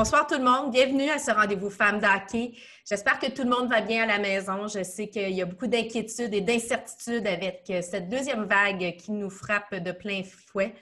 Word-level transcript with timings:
Bonsoir 0.00 0.26
tout 0.26 0.38
le 0.38 0.44
monde, 0.44 0.72
bienvenue 0.72 1.10
à 1.10 1.18
ce 1.18 1.30
rendez-vous 1.30 1.68
Femmes 1.68 2.00
d'Hockey. 2.00 2.54
J'espère 2.88 3.18
que 3.18 3.30
tout 3.30 3.42
le 3.42 3.50
monde 3.50 3.68
va 3.68 3.82
bien 3.82 4.04
à 4.04 4.06
la 4.06 4.18
maison. 4.18 4.66
Je 4.66 4.82
sais 4.82 5.10
qu'il 5.10 5.28
y 5.28 5.42
a 5.42 5.44
beaucoup 5.44 5.66
d'inquiétudes 5.66 6.32
et 6.32 6.40
d'incertitudes 6.40 7.26
avec 7.26 7.64
euh, 7.68 7.82
cette 7.82 8.08
deuxième 8.08 8.44
vague 8.44 8.96
qui 8.96 9.12
nous 9.12 9.28
frappe 9.28 9.74
de 9.74 9.92
plein 9.92 10.22
fouet, 10.24 10.74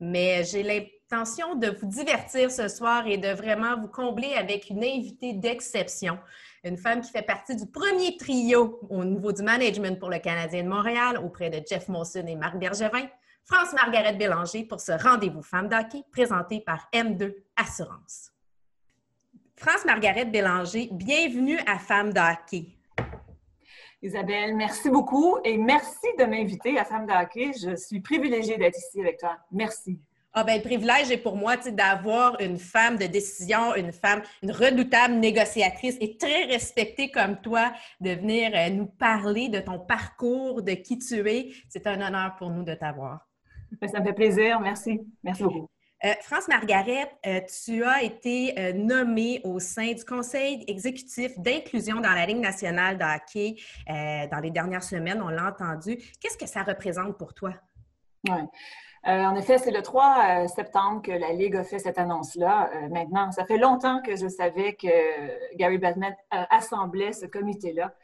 mais 0.00 0.42
j'ai 0.42 0.64
l'intention 0.64 1.54
de 1.54 1.68
vous 1.68 1.86
divertir 1.86 2.50
ce 2.50 2.66
soir 2.66 3.06
et 3.06 3.16
de 3.16 3.28
vraiment 3.28 3.80
vous 3.80 3.86
combler 3.86 4.34
avec 4.34 4.68
une 4.70 4.82
invitée 4.82 5.34
d'exception, 5.34 6.18
une 6.64 6.76
femme 6.76 7.00
qui 7.00 7.12
fait 7.12 7.22
partie 7.22 7.54
du 7.54 7.66
premier 7.66 8.16
trio 8.16 8.80
au 8.90 9.04
niveau 9.04 9.30
du 9.30 9.44
management 9.44 10.00
pour 10.00 10.10
le 10.10 10.18
Canadien 10.18 10.64
de 10.64 10.68
Montréal 10.68 11.20
auprès 11.24 11.48
de 11.48 11.62
Jeff 11.64 11.86
Molson 11.86 12.26
et 12.26 12.34
Marc 12.34 12.58
Bergevin. 12.58 13.06
France-Margaret 13.44 14.14
Bélanger 14.14 14.64
pour 14.64 14.80
ce 14.80 15.00
rendez-vous 15.00 15.42
Femmes 15.42 15.68
d'Hockey 15.68 16.02
présenté 16.10 16.60
par 16.60 16.88
M2 16.92 17.36
Assurance. 17.54 18.33
France-Margaret 19.66 20.26
Bélanger, 20.26 20.90
bienvenue 20.92 21.58
à 21.66 21.78
Femmes 21.78 22.12
d'Hockey. 22.12 22.66
Isabelle, 24.02 24.54
merci 24.54 24.90
beaucoup 24.90 25.38
et 25.42 25.56
merci 25.56 26.06
de 26.18 26.24
m'inviter 26.24 26.78
à 26.78 26.84
Femmes 26.84 27.06
d'Hockey. 27.06 27.52
Je 27.54 27.74
suis 27.74 28.00
privilégiée 28.00 28.58
d'être 28.58 28.76
ici 28.76 29.00
avec 29.00 29.16
toi. 29.20 29.38
Merci. 29.50 29.98
Ah 30.34 30.44
ben, 30.44 30.58
le 30.58 30.62
privilège 30.62 31.10
est 31.10 31.16
pour 31.16 31.38
moi 31.38 31.56
d'avoir 31.56 32.38
une 32.42 32.58
femme 32.58 32.98
de 32.98 33.06
décision, 33.06 33.74
une 33.74 33.92
femme, 33.92 34.20
une 34.42 34.52
redoutable 34.52 35.14
négociatrice 35.14 35.96
et 35.98 36.18
très 36.18 36.44
respectée 36.44 37.10
comme 37.10 37.40
toi, 37.40 37.72
de 38.02 38.10
venir 38.10 38.50
euh, 38.54 38.68
nous 38.68 38.84
parler 38.84 39.48
de 39.48 39.60
ton 39.60 39.78
parcours, 39.78 40.60
de 40.60 40.72
qui 40.72 40.98
tu 40.98 41.26
es. 41.26 41.52
C'est 41.70 41.86
un 41.86 42.06
honneur 42.06 42.36
pour 42.36 42.50
nous 42.50 42.64
de 42.64 42.74
t'avoir. 42.74 43.26
Ben, 43.80 43.88
ça 43.88 44.00
me 44.00 44.04
fait 44.04 44.12
plaisir. 44.12 44.60
Merci. 44.60 45.00
Merci 45.22 45.42
beaucoup. 45.42 45.70
Euh, 46.04 46.12
France 46.20 46.48
Margaret, 46.48 47.10
euh, 47.26 47.40
tu 47.64 47.82
as 47.82 48.02
été 48.02 48.58
euh, 48.58 48.72
nommée 48.74 49.40
au 49.42 49.58
sein 49.58 49.92
du 49.92 50.04
Conseil 50.04 50.62
exécutif 50.68 51.38
d'inclusion 51.38 51.96
dans 51.96 52.12
la 52.12 52.26
Ligue 52.26 52.40
nationale 52.40 52.98
de 52.98 54.30
dans 54.30 54.40
les 54.40 54.50
dernières 54.50 54.82
semaines, 54.82 55.22
on 55.22 55.28
l'a 55.28 55.48
entendu. 55.48 55.96
Qu'est-ce 56.20 56.36
que 56.36 56.46
ça 56.46 56.62
représente 56.62 57.16
pour 57.16 57.32
toi? 57.32 57.52
Oui. 58.28 58.40
en 59.04 59.36
effet, 59.36 59.58
c'est 59.58 59.70
le 59.70 59.82
3 59.82 60.48
septembre 60.48 61.02
que 61.02 61.12
la 61.12 61.32
Ligue 61.32 61.56
a 61.56 61.64
fait 61.64 61.78
cette 61.78 61.98
annonce-là. 61.98 62.70
maintenant, 62.90 63.30
ça 63.30 63.44
fait 63.44 63.58
longtemps 63.58 64.00
que 64.02 64.16
je 64.16 64.26
savais 64.28 64.74
que 64.74 65.56
Gary 65.56 65.78
Batman 65.78 66.14
assemblait 66.30 67.12
ce 67.12 67.26
comité-là. 67.26 67.94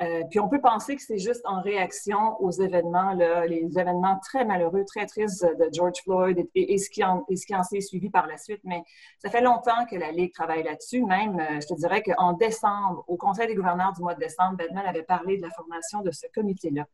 Euh, 0.00 0.22
puis 0.30 0.38
on 0.38 0.48
peut 0.48 0.60
penser 0.60 0.94
que 0.94 1.02
c'est 1.02 1.18
juste 1.18 1.42
en 1.44 1.60
réaction 1.60 2.40
aux 2.40 2.52
événements, 2.52 3.14
là, 3.14 3.46
les 3.46 3.66
événements 3.76 4.18
très 4.20 4.44
malheureux, 4.44 4.84
très 4.84 5.06
tristes 5.06 5.44
de 5.44 5.68
George 5.72 6.00
Floyd 6.04 6.48
et, 6.54 6.78
ce 6.78 6.88
qui 6.88 7.02
en, 7.02 7.24
ce 7.28 7.44
qui 7.44 7.54
en 7.54 7.64
s'est 7.64 7.80
suivi 7.80 8.08
par 8.08 8.28
la 8.28 8.36
suite. 8.36 8.60
Mais 8.62 8.84
ça 9.18 9.28
fait 9.28 9.40
longtemps 9.40 9.86
que 9.90 9.96
la 9.96 10.12
Ligue 10.12 10.32
travaille 10.32 10.62
là-dessus. 10.62 11.04
Même, 11.04 11.40
euh, 11.40 11.60
je 11.60 11.66
te 11.66 11.74
dirais 11.74 12.02
qu'en 12.02 12.34
décembre, 12.34 13.04
au 13.08 13.16
Conseil 13.16 13.48
des 13.48 13.56
gouverneurs 13.56 13.92
du 13.92 14.02
mois 14.02 14.14
de 14.14 14.20
décembre, 14.20 14.56
Batman 14.56 14.86
avait 14.86 15.02
parlé 15.02 15.36
de 15.36 15.42
la 15.42 15.50
formation 15.50 16.00
de 16.02 16.12
ce 16.12 16.26
comité-là. 16.32 16.86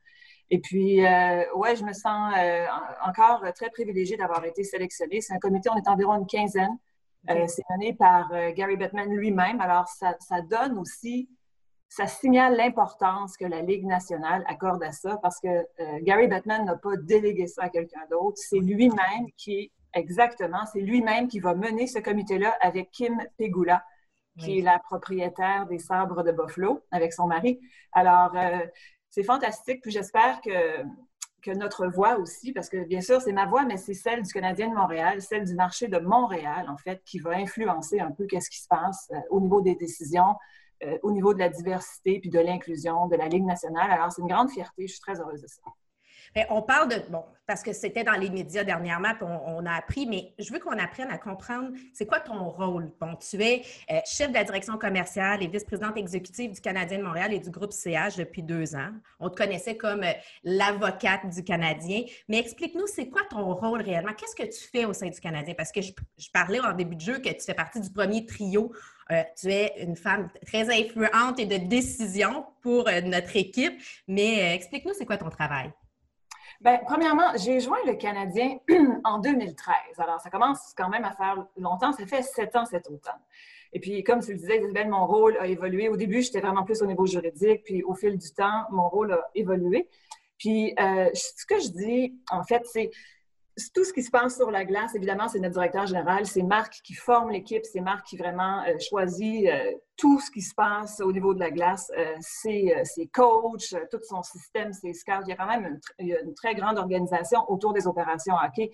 Et 0.51 0.61
puis, 0.61 1.05
euh, 1.05 1.43
ouais, 1.57 1.77
je 1.77 1.85
me 1.85 1.93
sens 1.93 2.33
euh, 2.39 2.67
encore 3.05 3.45
très 3.55 3.69
privilégiée 3.69 4.17
d'avoir 4.17 4.43
été 4.47 4.65
sélectionnée. 4.65 5.21
C'est 5.21 5.35
un 5.35 5.39
comité, 5.39 5.69
on 5.69 5.77
est 5.77 5.89
environ 5.89 6.17
une 6.17 6.27
quinzaine. 6.27 6.79
c'est 7.27 7.65
mené 7.71 7.95
par 7.95 8.31
Gary 8.55 8.77
Batman 8.77 9.11
lui-même. 9.11 9.61
Alors, 9.61 9.89
ça, 9.89 10.15
ça 10.21 10.41
donne 10.43 10.79
aussi 10.79 11.29
ça 11.95 12.09
signale 12.09 12.57
l'importance 12.57 13.37
que 13.37 13.45
la 13.45 13.63
Ligue 13.63 13.87
nationale 13.87 14.45
accorde 14.49 14.83
à 14.83 14.91
ça 14.91 15.17
parce 15.23 15.39
que 15.39 15.47
euh, 15.47 15.99
Gary 16.03 16.27
Bettman 16.27 16.65
n'a 16.65 16.75
pas 16.75 16.97
délégué 16.97 17.47
ça 17.47 17.63
à 17.63 17.69
quelqu'un 17.69 18.01
d'autre. 18.11 18.37
C'est 18.37 18.59
lui-même 18.59 19.31
qui, 19.37 19.71
exactement, 19.93 20.67
c'est 20.73 20.81
lui-même 20.81 21.29
qui 21.29 21.39
va 21.39 21.55
mener 21.55 21.87
ce 21.87 22.01
comité-là 22.01 22.53
avec 22.61 22.91
Kim 22.91 23.23
Pegula, 23.39 23.85
qui 24.41 24.59
est 24.59 24.63
la 24.63 24.81
propriétaire 24.81 25.67
des 25.67 25.79
sabres 25.79 26.25
de 26.25 26.33
Buffalo 26.33 26.83
avec 26.91 27.13
son 27.13 27.29
mari. 27.29 27.61
Alors, 27.93 28.37
euh, 28.37 28.67
c'est 29.11 29.23
fantastique. 29.23 29.81
Puis 29.81 29.93
j'espère 29.93 30.41
que, 30.41 30.83
que 31.43 31.53
notre 31.53 31.87
voix 31.87 32.19
aussi, 32.19 32.53
parce 32.53 32.69
que 32.69 32.85
bien 32.89 33.03
sûr, 33.03 33.21
c'est 33.21 33.33
ma 33.33 33.47
voix, 33.47 33.65
mais 33.67 33.77
c'est 33.77 33.95
celle 33.95 34.25
du 34.25 34.33
Canadien 34.33 34.69
de 34.69 34.75
Montréal, 34.75 35.23
celle 35.23 35.45
du 35.45 35.55
marché 35.55 35.87
de 35.87 36.01
Montréal, 36.01 36.67
en 36.69 36.77
fait, 36.77 37.01
qui 37.05 37.21
va 37.21 37.37
influencer 37.37 38.01
un 38.01 38.11
peu 38.11 38.27
qu'est-ce 38.27 38.51
qui 38.51 38.61
se 38.61 38.67
passe 38.67 39.13
euh, 39.13 39.21
au 39.31 39.41
niveau 39.41 39.61
des 39.61 39.77
décisions, 39.77 40.35
au 41.03 41.11
niveau 41.11 41.35
de 41.35 41.39
la 41.39 41.49
diversité 41.49 42.21
puis 42.21 42.31
de 42.31 42.39
l'inclusion 42.39 43.07
de 43.07 43.17
la 43.17 43.29
Ligue 43.29 43.45
nationale. 43.45 43.91
Alors, 43.91 44.13
c'est 44.13 44.23
une 44.23 44.29
grande 44.29 44.51
fierté. 44.51 44.87
Je 44.87 44.93
suis 44.93 45.01
très 45.01 45.21
heureuse 45.21 45.43
de 45.43 45.47
ça. 45.47 45.63
On 46.51 46.63
parle 46.63 46.89
de, 46.89 46.97
bon, 47.11 47.25
parce 47.47 47.63
que 47.63 47.73
c'était 47.73 48.05
dans 48.05 48.15
les 48.15 48.31
médias 48.31 48.65
dernièrement, 48.65 49.15
puis 49.15 49.25
on, 49.25 49.67
a 49.67 49.73
appris, 49.73 50.07
mais 50.07 50.33
je 50.39 50.53
veux 50.53 50.59
qu'on 50.59 50.79
apprenne 50.79 51.11
à 51.11 51.19
comprendre, 51.19 51.71
c'est 51.93 52.07
quoi 52.07 52.21
ton 52.21 52.49
rôle? 52.49 52.91
Bon, 53.01 53.17
tu 53.17 53.43
es 53.43 53.63
euh, 53.91 54.01
chef 54.07 54.29
de 54.29 54.35
la 54.35 54.45
direction 54.45 54.79
commerciale 54.79 55.43
et 55.43 55.47
vice-présidente 55.47 55.97
exécutive 55.97 56.53
du 56.53 56.61
Canadien 56.61 56.99
de 56.99 57.03
Montréal 57.03 57.33
et 57.33 57.39
du 57.39 57.51
groupe 57.51 57.73
CH 57.73 58.17
depuis 58.17 58.43
deux 58.43 58.75
ans. 58.75 58.93
On 59.21 59.29
te 59.29 59.37
connaissait 59.37 59.77
comme 59.77 60.03
euh, 60.03 60.13
l'avocate 60.43 61.29
du 61.29 61.45
Canadien, 61.45 62.03
mais 62.29 62.39
explique-nous, 62.39 62.87
c'est 62.87 63.09
quoi 63.09 63.23
ton 63.29 63.55
rôle 63.55 63.83
réellement? 63.83 64.13
Qu'est-ce 64.15 64.37
que 64.37 64.51
tu 64.51 64.69
fais 64.71 64.87
au 64.87 64.93
sein 64.93 65.09
du 65.09 65.21
Canadien? 65.21 65.55
Parce 65.55 65.73
que 65.73 65.83
je, 65.83 65.93
parlais 66.33 66.61
en 66.61 66.73
début 66.73 66.97
de 66.97 67.01
jeu 67.01 67.19
que 67.19 67.29
tu 67.29 67.43
fais 67.45 67.55
partie 67.55 67.81
du 67.81 67.91
premier 67.91 68.25
trio 68.25 68.73
euh, 69.11 69.23
tu 69.39 69.53
es 69.53 69.83
une 69.83 69.97
femme 69.97 70.31
très 70.47 70.63
influente 70.75 71.39
et 71.39 71.45
de 71.45 71.59
décision 71.59 72.47
pour 72.63 72.89
notre 73.05 73.37
équipe, 73.37 73.75
mais 74.09 74.55
explique-nous, 74.55 74.95
c'est 74.95 75.05
quoi 75.05 75.19
ton 75.19 75.29
travail? 75.29 75.71
Bien, 76.65 76.81
premièrement, 76.87 77.37
j'ai 77.37 77.61
joint 77.61 77.77
le 77.87 77.93
Canadien 77.93 78.57
en 79.05 79.19
2013. 79.19 79.75
Alors, 79.99 80.19
ça 80.23 80.31
commence 80.31 80.73
quand 80.75 80.89
même 80.89 81.05
à 81.05 81.13
faire 81.13 81.45
longtemps. 81.59 81.93
Ça 81.93 82.07
fait 82.07 82.23
sept 82.23 82.57
ans 82.57 82.65
cet 82.65 82.87
automne. 82.87 83.21
Et 83.75 83.81
puis, 83.81 84.03
comme 84.03 84.21
tu 84.21 84.33
le 84.33 84.39
disais, 84.39 84.61
Isabelle, 84.61 84.89
mon 84.89 85.07
rôle 85.07 85.37
a 85.37 85.47
évolué. 85.47 85.91
Au 85.91 85.97
début, 85.99 86.23
j'étais 86.23 86.41
vraiment 86.41 86.65
plus 86.65 86.81
au 86.81 86.87
niveau 86.87 87.05
juridique. 87.05 87.65
Puis, 87.65 87.83
au 87.83 87.93
fil 87.93 88.17
du 88.17 88.31
temps, 88.33 88.63
mon 88.71 88.89
rôle 88.89 89.13
a 89.13 89.29
évolué. 89.35 89.91
Puis, 90.39 90.75
ce 90.79 91.45
que 91.45 91.61
je 91.61 91.69
dis, 91.69 92.19
en 92.31 92.43
fait, 92.45 92.63
c'est 92.65 92.91
tout 93.73 93.85
ce 93.85 93.93
qui 93.93 94.03
se 94.03 94.11
passe 94.11 94.37
sur 94.37 94.51
la 94.51 94.65
glace, 94.65 94.95
évidemment, 94.95 95.29
c'est 95.29 95.39
notre 95.39 95.55
directeur 95.55 95.87
général, 95.87 96.27
c'est 96.27 96.43
Marc 96.43 96.81
qui 96.83 96.95
forme 96.95 97.31
l'équipe, 97.31 97.65
c'est 97.65 97.81
Marc 97.81 98.07
qui 98.07 98.17
vraiment 98.17 98.63
euh, 98.65 98.77
choisit 98.81 99.47
euh, 99.47 99.73
tout 99.97 100.19
ce 100.21 100.31
qui 100.31 100.43
se 100.43 100.55
passe 100.55 101.01
au 101.01 101.13
niveau 101.13 101.35
de 101.35 101.41
la 101.41 101.51
glace, 101.51 101.91
euh, 101.97 102.15
ses, 102.21 102.75
coachs, 103.13 103.75
tout 103.91 104.01
son 104.03 104.23
système, 104.23 104.73
ses 104.73 104.93
scouts. 104.93 105.23
Il 105.27 105.29
y 105.29 105.33
a 105.33 105.37
quand 105.37 105.47
même 105.47 105.79
une, 105.99 106.35
très 106.35 106.55
grande 106.55 106.79
organisation 106.79 107.49
autour 107.49 107.73
des 107.73 107.87
opérations 107.87 108.35
hockey 108.35 108.71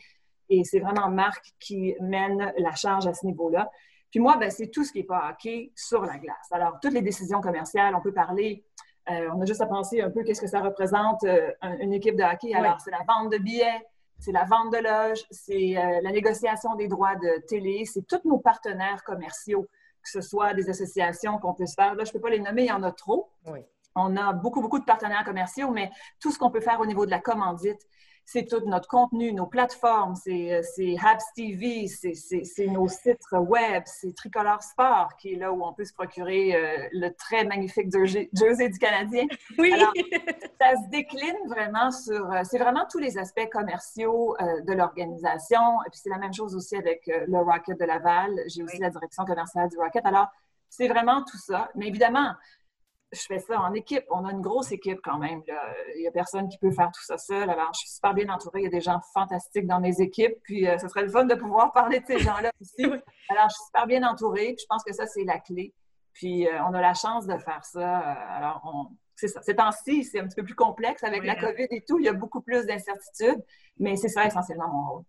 et 0.49 0.65
c'est 0.65 0.81
vraiment 0.81 1.11
Marc 1.11 1.53
qui 1.61 1.95
mène 2.01 2.53
la 2.57 2.75
charge 2.75 3.07
à 3.07 3.13
ce 3.13 3.27
niveau-là. 3.27 3.71
Puis 4.11 4.19
moi, 4.19 4.37
ben, 4.39 4.51
c'est 4.51 4.69
tout 4.69 4.85
ce 4.85 4.93
qui 4.93 4.99
n'est 4.99 5.05
pas 5.05 5.31
hockey 5.31 5.73
sur 5.77 6.05
la 6.05 6.19
glace. 6.19 6.51
Alors, 6.51 6.79
toutes 6.81 6.95
les 6.95 7.03
décisions 7.03 7.41
commerciales, 7.41 7.95
on 7.95 8.01
peut 8.01 8.13
parler 8.13 8.65
on 9.33 9.41
a 9.41 9.45
juste 9.45 9.61
à 9.61 9.67
penser 9.67 10.01
un 10.01 10.11
peu 10.11 10.23
qu'est-ce 10.23 10.41
que 10.41 10.47
ça 10.47 10.61
représente 10.61 11.25
une 11.81 11.93
équipe 11.93 12.15
de 12.15 12.23
hockey. 12.23 12.55
Alors, 12.55 12.81
c'est 12.81 12.93
la 12.93 13.01
vente 13.09 13.33
de 13.33 13.39
billets, 13.39 13.83
c'est 14.21 14.33
la 14.33 14.45
vente 14.45 14.73
de 14.73 14.79
loges, 14.79 15.25
c'est 15.31 15.77
euh, 15.77 16.01
la 16.03 16.13
négociation 16.13 16.75
des 16.77 16.89
droits 16.89 17.17
de 17.17 17.41
télé, 17.47 17.85
c'est 17.87 18.07
tous 18.07 18.21
nos 18.25 18.39
partenaires 18.39 19.03
commerciaux, 19.03 19.67
que 20.03 20.11
ce 20.11 20.21
soit 20.21 20.55
des 20.55 20.69
associations 20.69 21.39
qu'on 21.39 21.55
peut 21.55 21.67
se 21.67 21.75
faire. 21.75 21.95
Là, 21.95 22.05
je 22.05 22.11
ne 22.11 22.13
peux 22.13 22.21
pas 22.21 22.31
les 22.31 22.41
nommer, 22.41 22.63
il 22.63 22.69
y 22.69 22.73
en 22.73 22.83
a 22.83 22.93
trop. 22.93 23.31
On 23.97 24.17
a 24.17 24.33
beaucoup, 24.33 24.61
beaucoup 24.61 24.79
de 24.79 24.85
partenaires 24.85 25.25
commerciaux, 25.25 25.71
mais 25.71 25.91
tout 26.21 26.31
ce 26.31 26.39
qu'on 26.39 26.51
peut 26.51 26.61
faire 26.61 26.81
au 26.81 26.87
niveau 26.87 27.07
de 27.07 27.11
la 27.11 27.19
commandite, 27.19 27.81
c'est 28.25 28.47
tout 28.47 28.61
notre 28.67 28.89
contenu, 28.89 29.33
nos 29.33 29.47
plateformes, 29.47 30.15
c'est 30.15 30.55
euh, 30.55 30.97
Habs 31.03 31.25
TV, 31.35 31.87
c'est 31.89 32.67
nos 32.67 32.89
sites 32.89 33.21
web, 33.33 33.83
c'est 33.87 34.15
Tricolore 34.15 34.63
Sport, 34.63 35.17
qui 35.19 35.33
est 35.33 35.37
là 35.37 35.53
où 35.53 35.65
on 35.65 35.73
peut 35.73 35.85
se 35.85 35.93
procurer 35.93 36.55
euh, 36.55 36.89
le 36.93 37.11
très 37.11 37.45
magnifique 37.45 37.89
jersey 37.93 38.69
du 38.69 38.79
Canadien. 38.79 39.27
Oui. 39.59 39.73
Alors, 39.73 39.93
ça 40.61 40.77
se 40.77 40.89
décline 40.91 41.37
vraiment 41.49 41.91
sur... 41.91 42.31
Euh, 42.33 42.43
c'est 42.45 42.59
vraiment 42.59 42.87
tous 42.91 42.99
les 42.99 43.19
aspects 43.19 43.49
commerciaux 43.51 44.37
de 44.41 44.73
l'organisation. 44.73 45.83
Et 45.87 45.91
puis, 45.91 46.01
c'est 46.03 46.11
la 46.11 46.19
même 46.19 46.33
chose 46.33 46.55
aussi 46.55 46.77
avec 46.77 47.03
le 47.07 47.39
Rocket 47.39 47.79
de 47.79 47.85
Laval. 47.85 48.31
J'ai 48.47 48.63
aussi 48.63 48.79
la 48.79 48.91
direction 48.91 49.25
commerciale 49.25 49.69
du 49.69 49.79
Rocket. 49.79 50.05
Alors, 50.07 50.29
c'est 50.69 50.89
vraiment 50.89 51.23
tout 51.25 51.39
ça. 51.39 51.69
Mais 51.75 51.89
évidemment, 51.89 52.33
je 53.13 53.23
fais 53.23 53.39
ça 53.39 53.61
en 53.61 53.75
équipe. 53.75 54.05
On 54.11 54.25
a 54.25 54.31
une 54.31 54.41
grosse 54.41 54.71
équipe 54.73 55.01
quand 55.03 55.19
même. 55.19 55.43
Il 55.97 56.01
n'y 56.01 56.07
a 56.07 56.13
personne 56.13 56.49
qui 56.49 56.59
peut 56.59 56.71
faire 56.71 56.91
tout 56.93 57.03
ça 57.03 57.19
seul. 57.19 57.51
Alors, 57.51 57.71
je 57.75 57.81
suis 57.81 57.91
super 57.91 58.15
bien 58.15 58.29
entourée. 58.29 58.61
Il 58.61 58.65
y 58.65 58.67
a 58.67 58.71
des 58.71 58.81
gens 58.81 59.01
fantastiques 59.13 59.67
dans 59.67 59.81
mes 59.81 60.01
équipes. 60.01 60.35
Puis, 60.45 60.69
euh, 60.69 60.79
ce 60.79 60.89
serait 60.89 61.03
le 61.03 61.09
fun 61.09 61.25
de 61.25 61.35
pouvoir 61.35 61.73
parler 61.75 62.01
de 62.01 62.07
ces 62.07 62.19
gens-là 62.19 62.51
aussi. 62.61 62.85
Alors, 62.85 63.49
je 63.49 63.55
suis 63.55 63.65
super 63.67 63.87
bien 63.87 64.03
entourée. 64.09 64.55
Puis, 64.55 64.63
je 64.63 64.67
pense 64.69 64.85
que 64.85 64.93
ça, 64.93 65.07
c'est 65.07 65.25
la 65.25 65.41
clé. 65.41 65.75
Puis, 66.13 66.47
euh, 66.47 66.63
on 66.69 66.75
a 66.75 66.81
la 66.81 66.95
chance 66.95 67.27
de 67.27 67.37
faire 67.39 67.65
ça. 67.65 68.01
Euh, 68.01 68.37
alors, 68.37 68.61
on... 68.65 68.97
c'est 69.17 69.29
ça. 69.29 69.43
Ces 69.43 69.57
temps-ci, 69.57 70.05
c'est 70.05 70.21
un 70.21 70.27
petit 70.27 70.37
peu 70.37 70.45
plus 70.45 70.55
complexe 70.55 71.03
avec 71.03 71.25
la 71.25 71.33
hein. 71.33 71.41
COVID 71.41 71.67
et 71.71 71.85
tout. 71.87 71.99
Il 71.99 72.05
y 72.05 72.09
a 72.09 72.13
beaucoup 72.13 72.43
plus 72.43 72.65
d'incertitudes. 72.67 73.43
Mais 73.79 73.97
c'est 73.97 74.09
ça 74.09 74.25
essentiellement 74.25 74.69
mon 74.69 74.91
rôle. 74.91 75.05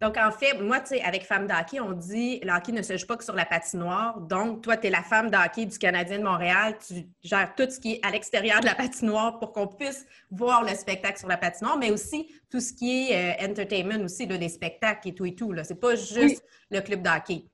Donc, 0.00 0.16
en 0.16 0.30
fait, 0.30 0.54
moi, 0.54 0.80
tu 0.80 0.86
sais, 0.86 1.02
avec 1.02 1.24
Femme 1.24 1.46
d'hockey, 1.46 1.78
on 1.78 1.92
dit 1.92 2.40
le 2.42 2.52
hockey 2.52 2.72
ne 2.72 2.80
se 2.80 2.96
joue 2.96 3.06
pas 3.06 3.18
que 3.18 3.24
sur 3.24 3.34
la 3.34 3.44
patinoire. 3.44 4.18
Donc, 4.18 4.62
toi, 4.62 4.78
tu 4.78 4.86
es 4.86 4.90
la 4.90 5.02
femme 5.02 5.30
d'hockey 5.30 5.66
du 5.66 5.78
Canadien 5.78 6.18
de 6.18 6.24
Montréal. 6.24 6.76
Tu 6.86 7.06
gères 7.22 7.54
tout 7.54 7.68
ce 7.68 7.78
qui 7.78 7.94
est 7.94 8.06
à 8.06 8.10
l'extérieur 8.10 8.60
de 8.60 8.66
la 8.66 8.74
patinoire 8.74 9.38
pour 9.38 9.52
qu'on 9.52 9.66
puisse 9.66 10.06
voir 10.30 10.62
le 10.62 10.70
spectacle 10.70 11.18
sur 11.18 11.28
la 11.28 11.36
patinoire, 11.36 11.76
mais 11.76 11.90
aussi 11.90 12.32
tout 12.50 12.60
ce 12.60 12.72
qui 12.72 13.10
est 13.10 13.40
euh, 13.42 13.50
entertainment 13.50 14.02
aussi, 14.02 14.26
là, 14.26 14.38
les 14.38 14.48
spectacles 14.48 15.08
et 15.08 15.14
tout 15.14 15.26
et 15.26 15.34
tout. 15.34 15.54
Ce 15.62 15.74
n'est 15.74 15.78
pas 15.78 15.94
juste 15.96 16.42
le 16.70 16.80
club 16.80 17.02
d'hockey. 17.02 17.44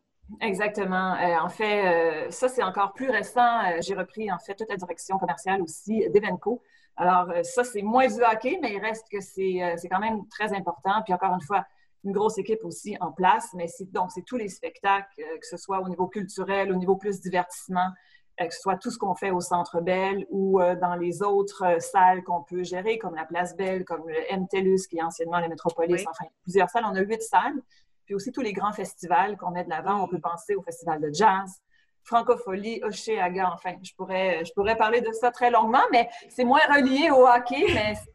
Exactement. 0.40 1.16
en 1.40 1.48
fait, 1.48 2.30
ça, 2.30 2.48
c'est 2.48 2.62
encore 2.62 2.92
plus 2.92 3.10
récent. 3.10 3.80
J'ai 3.80 3.94
repris, 3.94 4.30
en 4.30 4.38
fait, 4.38 4.54
toute 4.54 4.68
la 4.68 4.76
direction 4.76 5.18
commerciale 5.18 5.62
aussi 5.62 6.08
d'Evenco. 6.10 6.62
Alors, 6.96 7.32
ça, 7.44 7.62
c'est 7.64 7.82
moins 7.82 8.06
du 8.06 8.22
hockey, 8.22 8.58
mais 8.60 8.72
il 8.72 8.80
reste 8.80 9.06
que 9.10 9.20
c'est 9.20 9.88
quand 9.88 10.00
même 10.00 10.26
très 10.28 10.52
important. 10.52 11.02
Puis 11.04 11.14
encore 11.14 11.32
une 11.34 11.42
fois, 11.42 11.64
une 12.06 12.12
grosse 12.12 12.38
équipe 12.38 12.64
aussi 12.64 12.96
en 13.00 13.12
place, 13.12 13.50
mais 13.54 13.66
c'est 13.66 13.90
donc 13.92 14.10
c'est 14.12 14.22
tous 14.22 14.36
les 14.36 14.48
spectacles, 14.48 15.08
que 15.16 15.46
ce 15.46 15.56
soit 15.56 15.80
au 15.80 15.88
niveau 15.88 16.06
culturel, 16.06 16.72
au 16.72 16.76
niveau 16.76 16.96
plus 16.96 17.20
divertissement, 17.20 17.90
que 18.38 18.54
ce 18.54 18.60
soit 18.60 18.76
tout 18.76 18.90
ce 18.90 18.98
qu'on 18.98 19.14
fait 19.14 19.30
au 19.30 19.40
Centre 19.40 19.80
Bell 19.80 20.24
ou 20.30 20.60
dans 20.80 20.94
les 20.94 21.22
autres 21.22 21.82
salles 21.82 22.22
qu'on 22.22 22.42
peut 22.42 22.62
gérer, 22.62 22.96
comme 22.96 23.14
la 23.14 23.24
Place 23.24 23.56
Belle, 23.56 23.84
comme 23.84 24.08
le 24.08 24.38
MTELUS, 24.38 24.86
qui 24.88 24.98
est 24.98 25.02
anciennement 25.02 25.40
la 25.40 25.48
Métropolis, 25.48 26.04
enfin, 26.08 26.26
plusieurs 26.42 26.70
salles. 26.70 26.84
On 26.86 26.94
a 26.94 27.00
huit 27.00 27.22
salles. 27.22 27.60
Puis 28.04 28.14
aussi 28.14 28.30
tous 28.30 28.40
les 28.40 28.52
grands 28.52 28.72
festivals 28.72 29.36
qu'on 29.36 29.50
met 29.50 29.64
de 29.64 29.70
l'avant. 29.70 30.00
On 30.04 30.06
peut 30.06 30.20
penser 30.20 30.54
au 30.54 30.62
Festival 30.62 31.00
de 31.00 31.10
jazz, 31.12 31.60
Francophonie, 32.04 32.80
Oceaga, 32.84 33.50
enfin, 33.52 33.74
je 33.82 33.92
pourrais, 33.96 34.44
je 34.44 34.52
pourrais 34.52 34.76
parler 34.76 35.00
de 35.00 35.10
ça 35.10 35.32
très 35.32 35.50
longuement, 35.50 35.82
mais 35.90 36.08
c'est 36.28 36.44
moins 36.44 36.60
relié 36.68 37.10
au 37.10 37.26
hockey, 37.26 37.64
mais 37.74 37.94
c'est 37.96 38.12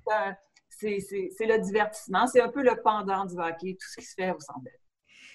le 0.82 1.58
divertissement. 1.60 2.28
C'est 2.28 2.42
un 2.42 2.50
peu 2.50 2.64
le 2.64 2.82
pendant 2.82 3.26
du 3.26 3.36
hockey, 3.38 3.78
tout 3.80 3.88
ce 3.90 4.00
qui 4.00 4.06
se 4.06 4.14
fait 4.16 4.32
au 4.32 4.40
Centre 4.40 4.62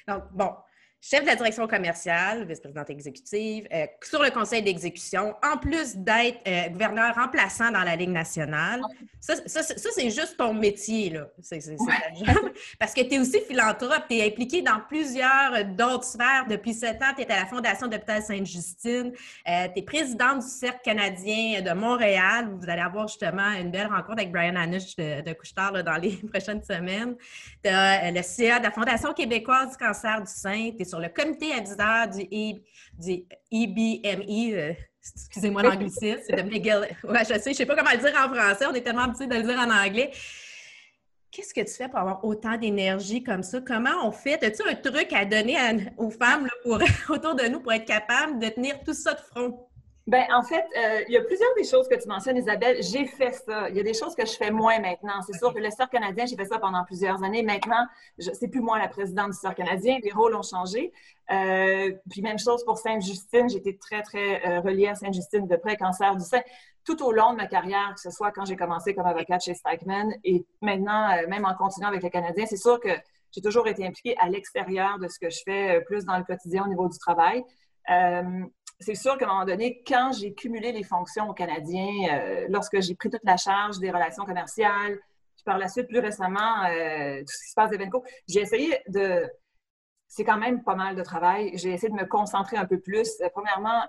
Donc, 0.09 0.25
bon, 0.33 0.55
chef 1.01 1.23
de 1.23 1.27
la 1.27 1.37
direction 1.37 1.67
commerciale, 1.67 2.47
vice-présidente 2.47 2.91
exécutive, 2.91 3.69
euh, 3.73 3.87
sur 4.03 4.23
le 4.23 4.31
conseil 4.31 4.63
d'exécution, 4.63 5.35
en 5.43 5.57
plus 5.57 5.97
d'être 5.97 6.41
euh, 6.49 6.69
gouverneur 6.69 7.15
remplaçant 7.15 7.71
dans 7.71 7.83
la 7.83 7.97
Ligue 7.97 8.11
nationale. 8.11 8.81
Ça, 9.21 9.35
c'est 9.45 10.11
juste 10.11 10.37
ton 10.37 10.55
métier, 10.55 11.11
là. 11.11 11.29
C'est, 11.41 11.61
Parce 12.79 12.95
que 12.95 13.03
tu 13.03 13.15
es 13.15 13.19
aussi 13.19 13.41
philanthrope, 13.41 14.05
tu 14.09 14.17
es 14.17 14.27
impliqué 14.27 14.63
dans 14.63 14.81
plusieurs 14.89 15.55
euh, 15.55 15.65
d'autres 15.65 16.05
sphères. 16.05 16.47
Depuis 16.49 16.75
sept 16.75 17.01
ans, 17.03 17.13
tu 17.17 17.23
es 17.23 17.31
à 17.31 17.41
la 17.41 17.47
Fondation 17.47 17.87
d'hôpital 17.87 18.23
Sainte-Justine. 18.23 19.13
tu 19.13 19.21
es 19.47 19.83
présidente 19.83 20.41
du 20.41 20.49
Cercle 20.49 20.81
canadien 20.85 21.61
de 21.61 21.73
Montréal. 21.73 22.49
Vous 22.59 22.69
allez 22.69 22.83
avoir 22.83 23.09
justement 23.09 23.51
une 23.53 23.71
belle 23.71 23.89
rencontre 23.89 24.19
avec 24.19 24.33
Brian 24.33 24.57
Anish 24.57 24.97
de, 24.97 25.21
de 25.23 25.83
dans 25.83 25.97
les 25.97 26.17
prochaines 26.33 26.63
semaines. 26.63 27.17
Tu 27.63 27.71
as 27.71 28.11
le 28.11 28.23
CA 28.23 28.59
de 28.59 28.65
la 28.65 28.71
Fondation 28.71 29.13
québécoise 29.13 29.71
du 29.71 29.77
cancer 29.77 30.21
du 30.21 30.31
sein 30.31 30.71
sur 30.87 31.01
le 31.01 31.09
comité 31.09 31.53
aviseur 31.53 32.09
du, 32.09 32.23
e, 32.23 32.61
du 32.99 33.25
EBMI. 33.51 34.55
Euh, 34.55 34.73
excusez-moi 35.15 35.63
l'anglicisme, 35.63 36.21
c'est 36.27 36.37
de 36.37 36.43
Miguel. 36.43 36.97
Ouais, 37.05 37.21
je 37.21 37.35
sais, 37.35 37.43
je 37.45 37.49
ne 37.51 37.55
sais 37.55 37.67
pas 37.67 37.77
comment 37.77 37.91
le 37.91 37.99
dire 37.99 38.15
en 38.19 38.35
français, 38.35 38.67
on 38.67 38.75
est 38.75 38.83
tellement 38.83 39.03
habitué 39.03 39.27
de 39.27 39.35
le 39.35 39.43
dire 39.43 39.59
en 39.59 39.71
anglais. 39.71 40.11
Qu'est-ce 41.31 41.53
que 41.53 41.61
tu 41.61 41.75
fais 41.75 41.89
pour 41.89 41.99
avoir 41.99 42.25
autant 42.25 42.57
d'énergie 42.57 43.23
comme 43.23 43.43
ça? 43.43 43.61
Comment 43.61 44.07
on 44.07 44.11
fait? 44.11 44.43
As-tu 44.43 44.63
un 44.67 44.75
truc 44.75 45.13
à 45.13 45.25
donner 45.25 45.57
aux 45.99 46.11
femmes 46.11 46.49
pour, 46.63 46.79
autour 47.11 47.35
de 47.35 47.47
nous 47.49 47.61
pour 47.61 47.73
être 47.73 47.85
capable 47.85 48.39
de 48.39 48.49
tenir 48.49 48.83
tout 48.85 48.95
ça 48.95 49.13
de 49.15 49.21
front? 49.21 49.66
Ben, 50.07 50.25
en 50.33 50.43
fait, 50.45 50.65
euh, 50.77 51.03
il 51.09 51.15
y 51.15 51.17
a 51.17 51.23
plusieurs 51.23 51.53
des 51.57 51.65
choses 51.65 51.89
que 51.89 52.01
tu 52.01 52.07
mentionnes, 52.07 52.37
Isabelle. 52.37 52.81
J'ai 52.81 53.07
fait 53.07 53.33
ça. 53.33 53.69
Il 53.71 53.77
y 53.77 53.81
a 53.81 53.83
des 53.83 53.93
choses 53.93 54.15
que 54.15 54.25
je 54.25 54.35
fais 54.35 54.53
moins 54.53 54.79
maintenant. 54.79 55.21
C'est 55.27 55.37
sûr 55.37 55.53
que 55.53 55.59
le 55.59 55.69
Sœur 55.71 55.91
canadien, 55.91 56.27
j'ai 56.27 56.37
fait 56.37 56.45
ça 56.45 56.61
pendant 56.61 56.85
plusieurs 56.85 57.25
années. 57.25 57.43
Maintenant, 57.43 57.85
c'est 58.17 58.47
plus 58.47 58.61
moi 58.61 58.79
la 58.79 58.87
présidente 58.87 59.33
du 59.33 59.37
Sœur 59.37 59.57
canadien. 59.57 59.99
Les 60.05 60.13
rôles 60.13 60.37
ont 60.37 60.45
changé. 60.45 60.93
Euh, 61.33 61.91
puis 62.09 62.23
même 62.23 62.39
chose 62.39 62.65
pour 62.65 62.79
Sainte-Justine. 62.79 63.49
J'étais 63.49 63.77
très, 63.77 64.03
très 64.03 64.47
euh, 64.47 64.61
reliée 64.61 64.87
à 64.87 64.95
Sainte-Justine 64.95 65.49
de 65.49 65.57
près, 65.57 65.77
cancer 65.77 66.15
du 66.15 66.25
sein. 66.25 66.41
Tout 66.85 67.03
au 67.03 67.11
long 67.11 67.33
de 67.33 67.39
ma 67.39 67.49
carrière, 67.49 67.93
que 67.93 68.01
ce 68.01 68.11
soit 68.11 68.31
quand 68.31 68.45
j'ai 68.45 68.55
commencé 68.55 68.95
comme 68.95 69.07
avocate 69.07 69.43
chez 69.43 69.55
Stikeman 69.55 70.15
et 70.23 70.47
maintenant, 70.63 71.09
même 71.27 71.45
en 71.45 71.55
continuant 71.57 71.89
avec 71.89 72.05
les 72.05 72.11
Canadiens, 72.11 72.47
c'est 72.47 72.57
sûr 72.57 72.79
que 72.79 72.91
j'ai 73.33 73.41
toujours 73.41 73.67
été 73.67 73.85
impliquée 73.85 74.17
à 74.21 74.29
l'extérieur 74.29 75.01
de 75.01 75.09
ce 75.09 75.19
que 75.19 75.31
je 75.31 75.41
fais 75.45 75.81
plus 75.81 76.05
dans 76.05 76.17
le 76.17 76.23
quotidien 76.23 76.63
au 76.65 76.69
niveau 76.69 76.89
du 76.89 76.97
travail 76.97 77.45
c'est 78.79 78.95
sûr 78.95 79.17
qu'à 79.17 79.27
un 79.27 79.29
moment 79.29 79.45
donné, 79.45 79.83
quand 79.87 80.13
j'ai 80.13 80.35
cumulé 80.35 80.73
les 80.73 80.83
fonctions 80.83 81.31
aux 81.31 81.35
Canadiens, 81.35 82.09
euh, 82.13 82.47
lorsque 82.49 82.81
j'ai 82.81 82.95
pris 82.95 83.11
toute 83.11 83.25
la 83.25 83.37
charge 83.37 83.79
des 83.79 83.91
relations 83.91 84.25
commerciales, 84.25 84.99
puis 85.35 85.45
par 85.45 85.59
la 85.59 85.69
suite, 85.69 85.89
plus 85.89 86.01
récemment, 86.01 86.65
euh, 86.65 87.21
tout 87.21 87.33
ce 87.33 87.45
qui 87.45 87.51
se 87.51 87.55
passe 87.55 87.71
d'Evenco, 87.71 88.05
j'ai 88.29 88.41
essayé 88.41 88.79
de... 88.89 89.29
C'est 90.09 90.25
quand 90.25 90.39
même 90.39 90.63
pas 90.63 90.77
mal 90.77 90.95
de 90.95 91.03
travail. 91.03 91.51
J'ai 91.55 91.71
essayé 91.73 91.89
de 91.89 91.97
me 91.97 92.07
concentrer 92.07 92.57
un 92.57 92.65
peu 92.65 92.79
plus. 92.79 93.21
Euh, 93.21 93.29
premièrement, 93.33 93.83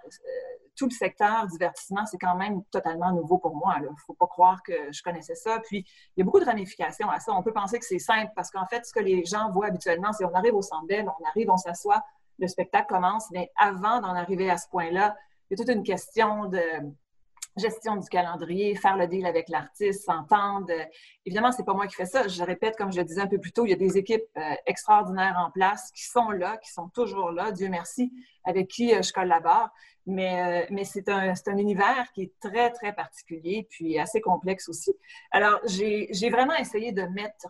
tout 0.75 0.85
le 0.85 0.91
secteur 0.91 1.45
divertissement, 1.47 2.05
c'est 2.05 2.17
quand 2.17 2.35
même 2.35 2.63
totalement 2.71 3.11
nouveau 3.11 3.37
pour 3.37 3.55
moi. 3.55 3.75
Il 3.79 3.83
ne 3.83 3.95
faut 4.05 4.13
pas 4.13 4.27
croire 4.27 4.63
que 4.63 4.73
je 4.91 5.03
connaissais 5.03 5.35
ça. 5.35 5.59
Puis, 5.65 5.85
il 6.15 6.19
y 6.19 6.21
a 6.21 6.25
beaucoup 6.25 6.39
de 6.39 6.45
ramifications 6.45 7.09
à 7.09 7.19
ça. 7.19 7.33
On 7.33 7.43
peut 7.43 7.53
penser 7.53 7.77
que 7.77 7.85
c'est 7.85 7.99
simple 7.99 8.31
parce 8.35 8.49
qu'en 8.49 8.65
fait, 8.65 8.85
ce 8.85 8.93
que 8.93 8.99
les 8.99 9.25
gens 9.25 9.51
voient 9.51 9.67
habituellement, 9.67 10.11
c'est 10.13 10.25
on 10.25 10.33
arrive 10.33 10.55
au 10.55 10.61
centre 10.61 10.85
on 10.89 11.27
arrive, 11.27 11.49
on 11.49 11.57
s'assoit, 11.57 12.03
le 12.39 12.47
spectacle 12.47 12.87
commence, 12.87 13.29
mais 13.31 13.51
avant 13.57 14.01
d'en 14.01 14.15
arriver 14.15 14.49
à 14.49 14.57
ce 14.57 14.67
point-là, 14.69 15.15
il 15.49 15.57
y 15.57 15.61
a 15.61 15.65
toute 15.65 15.73
une 15.73 15.83
question 15.83 16.45
de 16.45 16.61
gestion 17.57 17.97
du 17.97 18.07
calendrier, 18.07 18.75
faire 18.75 18.97
le 18.97 19.07
deal 19.07 19.25
avec 19.25 19.49
l'artiste, 19.49 20.05
s'entendre. 20.05 20.71
Évidemment, 21.25 21.51
c'est 21.51 21.65
pas 21.65 21.73
moi 21.73 21.87
qui 21.87 21.95
fais 21.95 22.05
ça. 22.05 22.27
Je 22.27 22.43
répète, 22.43 22.75
comme 22.77 22.91
je 22.91 22.97
le 22.97 23.03
disais 23.03 23.21
un 23.21 23.27
peu 23.27 23.39
plus 23.39 23.51
tôt, 23.51 23.65
il 23.65 23.69
y 23.69 23.73
a 23.73 23.77
des 23.77 23.97
équipes 23.97 24.23
euh, 24.37 24.53
extraordinaires 24.65 25.35
en 25.39 25.51
place 25.51 25.91
qui 25.91 26.05
sont 26.05 26.29
là, 26.29 26.57
qui 26.57 26.71
sont 26.71 26.89
toujours 26.89 27.31
là, 27.31 27.51
Dieu 27.51 27.69
merci, 27.69 28.11
avec 28.43 28.67
qui 28.67 28.93
euh, 28.93 29.01
je 29.01 29.11
collabore. 29.11 29.69
Mais, 30.05 30.63
euh, 30.63 30.65
mais 30.71 30.85
c'est 30.85 31.09
un, 31.09 31.33
un, 31.33 31.57
univers 31.57 32.07
qui 32.13 32.23
est 32.23 32.33
très, 32.39 32.71
très 32.71 32.93
particulier, 32.93 33.67
puis 33.69 33.99
assez 33.99 34.21
complexe 34.21 34.69
aussi. 34.69 34.93
Alors, 35.31 35.59
j'ai 35.65 36.29
vraiment 36.29 36.55
essayé 36.55 36.93
de 36.93 37.01
mettre 37.03 37.47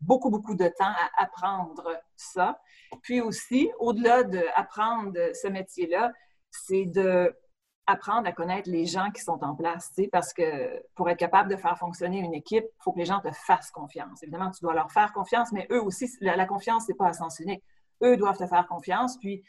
beaucoup, 0.00 0.30
beaucoup 0.30 0.54
de 0.54 0.68
temps 0.68 0.84
à 0.84 1.22
apprendre 1.22 2.00
ça. 2.16 2.60
Puis 3.02 3.20
aussi, 3.20 3.70
au-delà 3.78 4.22
d'apprendre 4.22 5.12
ce 5.34 5.48
métier-là, 5.48 6.12
c'est 6.50 6.86
de 6.86 7.34
apprendre 7.88 8.28
à 8.28 8.32
connaître 8.32 8.68
les 8.68 8.84
gens 8.84 9.10
qui 9.10 9.22
sont 9.22 9.42
en 9.42 9.54
place, 9.54 9.94
parce 10.12 10.34
que 10.34 10.84
pour 10.94 11.08
être 11.08 11.18
capable 11.18 11.50
de 11.50 11.56
faire 11.56 11.76
fonctionner 11.78 12.18
une 12.18 12.34
équipe, 12.34 12.64
il 12.64 12.82
faut 12.82 12.92
que 12.92 12.98
les 12.98 13.06
gens 13.06 13.20
te 13.20 13.30
fassent 13.32 13.70
confiance. 13.70 14.22
Évidemment, 14.22 14.50
tu 14.50 14.60
dois 14.60 14.74
leur 14.74 14.92
faire 14.92 15.10
confiance, 15.14 15.52
mais 15.52 15.66
eux 15.70 15.82
aussi, 15.82 16.06
la, 16.20 16.44
confiance, 16.44 16.84
c'est 16.86 16.94
pas 16.94 17.08
à 17.08 17.12
sens 17.14 17.40
unique. 17.40 17.64
Eux 18.02 18.18
doivent 18.18 18.36
te 18.36 18.46
faire 18.46 18.66
confiance, 18.68 19.16
puis 19.16 19.42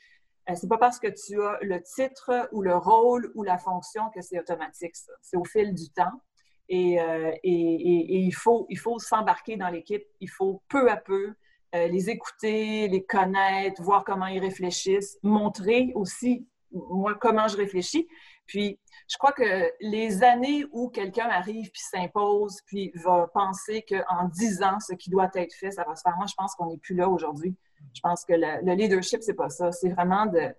euh, 0.50 0.56
c'est 0.56 0.70
pas 0.70 0.78
parce 0.78 1.00
que 1.00 1.08
tu 1.08 1.44
as 1.44 1.58
le 1.62 1.84
titre 1.84 2.48
ou 2.54 2.62
le 2.62 2.78
rôle 2.78 3.30
ou 3.36 3.44
la 3.44 3.58
fonction 3.58 4.10
que 4.10 4.22
c'est 4.22 4.40
automatique, 4.40 4.96
C'est 5.22 5.38
au 5.38 5.44
fil 5.44 5.74
du 5.74 5.90
temps. 5.90 6.22
Euh, 6.72 7.32
et, 7.44 8.20
il 8.26 8.32
faut, 8.32 8.66
il 8.70 8.78
faut 8.78 9.00
s'embarquer 9.00 9.58
dans 9.58 9.70
l'équipe. 9.70 10.06
Il 10.20 10.30
faut 10.30 10.62
peu 10.70 10.90
à 10.90 10.98
peu 10.98 11.34
euh, 11.76 11.88
les 11.88 12.10
écouter, 12.10 12.88
les 12.88 13.04
connaître, 13.04 13.82
voir 13.82 14.04
comment 14.04 14.28
ils 14.28 14.40
réfléchissent, 14.40 15.18
montrer 15.24 15.92
aussi, 15.96 16.48
moi, 16.72 17.16
comment 17.20 17.48
je 17.48 17.58
réfléchis. 17.58 18.08
Puis, 18.46 18.80
je 19.08 19.18
crois 19.18 19.32
que 19.32 19.72
les 19.80 20.24
années 20.24 20.66
où 20.72 20.90
quelqu'un 20.90 21.28
arrive 21.28 21.70
puis 21.72 21.82
s'impose, 21.82 22.60
puis 22.66 22.92
va 22.96 23.28
penser 23.34 23.84
qu'en 23.84 24.28
dix 24.28 24.62
ans, 24.64 24.80
ce 24.80 24.94
qui 24.94 25.10
doit 25.10 25.30
être 25.36 25.54
fait, 25.54 25.72
ça 25.72 25.84
va 25.84 25.96
se 25.96 26.02
faire. 26.02 26.16
Moi, 26.18 26.26
je 26.28 26.36
pense 26.36 26.56
qu'on 26.56 26.68
n'est 26.68 26.78
plus 26.78 26.96
là 26.96 27.10
aujourd'hui. 27.10 27.56
Je 27.94 28.02
pense 28.02 28.26
que 28.26 28.34
le, 28.34 28.66
le 28.66 28.74
leadership, 28.74 29.22
c'est 29.22 29.36
pas 29.36 29.50
ça. 29.50 29.72
C'est 29.72 29.90
vraiment 29.90 30.26
de... 30.26 30.54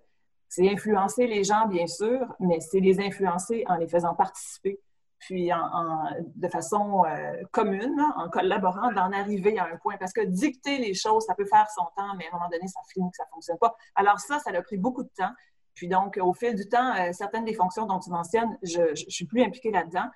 C'est 0.49 0.69
influencer 0.69 1.27
les 1.27 1.45
gens, 1.45 1.65
bien 1.67 1.87
sûr, 1.87 2.25
mais 2.41 2.59
c'est 2.59 2.81
les 2.81 2.99
influencer 2.99 3.63
en 3.67 3.75
les 3.77 3.87
faisant 3.87 4.13
participer 4.13 4.81
puis 5.21 5.53
en, 5.53 6.03
de 6.35 6.47
façon 6.47 7.05
euh, 7.05 7.33
commune, 7.51 8.01
en 8.17 8.29
collaborant, 8.29 8.91
d'en 8.91 9.11
arriver 9.11 9.57
à 9.59 9.65
un 9.65 9.77
point. 9.77 9.95
Parce 9.97 10.13
que 10.13 10.21
dicter 10.21 10.79
les 10.79 10.93
choses, 10.93 11.25
ça 11.25 11.35
peut 11.35 11.45
faire 11.45 11.67
son 11.69 11.85
temps, 11.95 12.15
mais 12.17 12.25
à 12.25 12.35
un 12.35 12.39
moment 12.39 12.49
donné, 12.49 12.67
ça 12.67 12.81
finit 12.91 13.09
ça 13.13 13.23
ne 13.25 13.29
fonctionne 13.35 13.57
pas. 13.59 13.75
Alors 13.95 14.19
ça, 14.19 14.39
ça 14.39 14.51
a 14.51 14.61
pris 14.61 14.77
beaucoup 14.77 15.03
de 15.03 15.11
temps. 15.15 15.31
Puis 15.75 15.87
donc, 15.87 16.19
au 16.21 16.33
fil 16.33 16.55
du 16.55 16.67
temps, 16.67 16.95
euh, 16.95 17.13
certaines 17.13 17.45
des 17.45 17.53
fonctions 17.53 17.85
dont 17.85 17.99
tu 17.99 18.09
mentionnes, 18.09 18.57
je 18.63 18.81
ne 18.81 18.95
suis 18.95 19.25
plus 19.25 19.41
impliquée 19.43 19.71
là-dedans, 19.71 20.09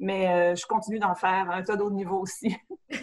mais 0.00 0.28
euh, 0.28 0.54
je 0.56 0.66
continue 0.66 0.98
d'en 0.98 1.14
faire 1.14 1.50
un 1.50 1.62
tas 1.62 1.76
d'autres 1.76 1.94
niveaux 1.94 2.20
aussi. 2.20 2.56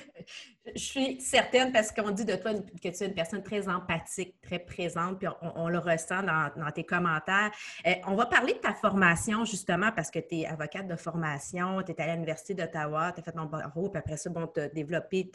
Je 0.76 0.82
suis 0.82 1.22
certaine 1.22 1.72
parce 1.72 1.94
qu'on 1.94 2.12
dit 2.12 2.26
de 2.26 2.36
toi 2.36 2.54
que 2.54 2.90
tu 2.90 3.04
es 3.04 3.08
une 3.08 3.14
personne 3.14 3.42
très 3.42 3.70
empathique, 3.70 4.36
très 4.42 4.60
présente, 4.60 5.20
puis 5.20 5.28
on, 5.56 5.70
le 5.70 5.80
ressent 5.80 6.24
dans, 6.24 6.72
tes 6.72 6.84
commentaires. 6.84 7.52
Euh, 7.86 7.94
on 8.06 8.16
va 8.16 8.26
parler 8.26 8.52
de 8.54 8.58
ta 8.58 8.74
formation 8.74 9.46
justement 9.46 9.92
parce 9.96 10.12
que 10.12 10.20
tu 10.20 10.40
es 10.40 10.46
avocate 10.46 10.86
de 10.88 10.98
formation, 10.98 11.82
tu 11.84 11.94
es 11.94 12.02
à 12.02 12.14
l'Université 12.14 12.54
d'Ottawa, 12.54 13.14
tu 13.14 13.22
as 13.22 13.24
fait 13.24 13.32
ton 13.32 13.46
barreau, 13.46 13.90
puis 13.90 14.00
après 14.00 14.18
ça, 14.18 14.30
bon, 14.30 14.46
tu 14.48 14.60
as 14.60 14.68
développé 14.68 15.32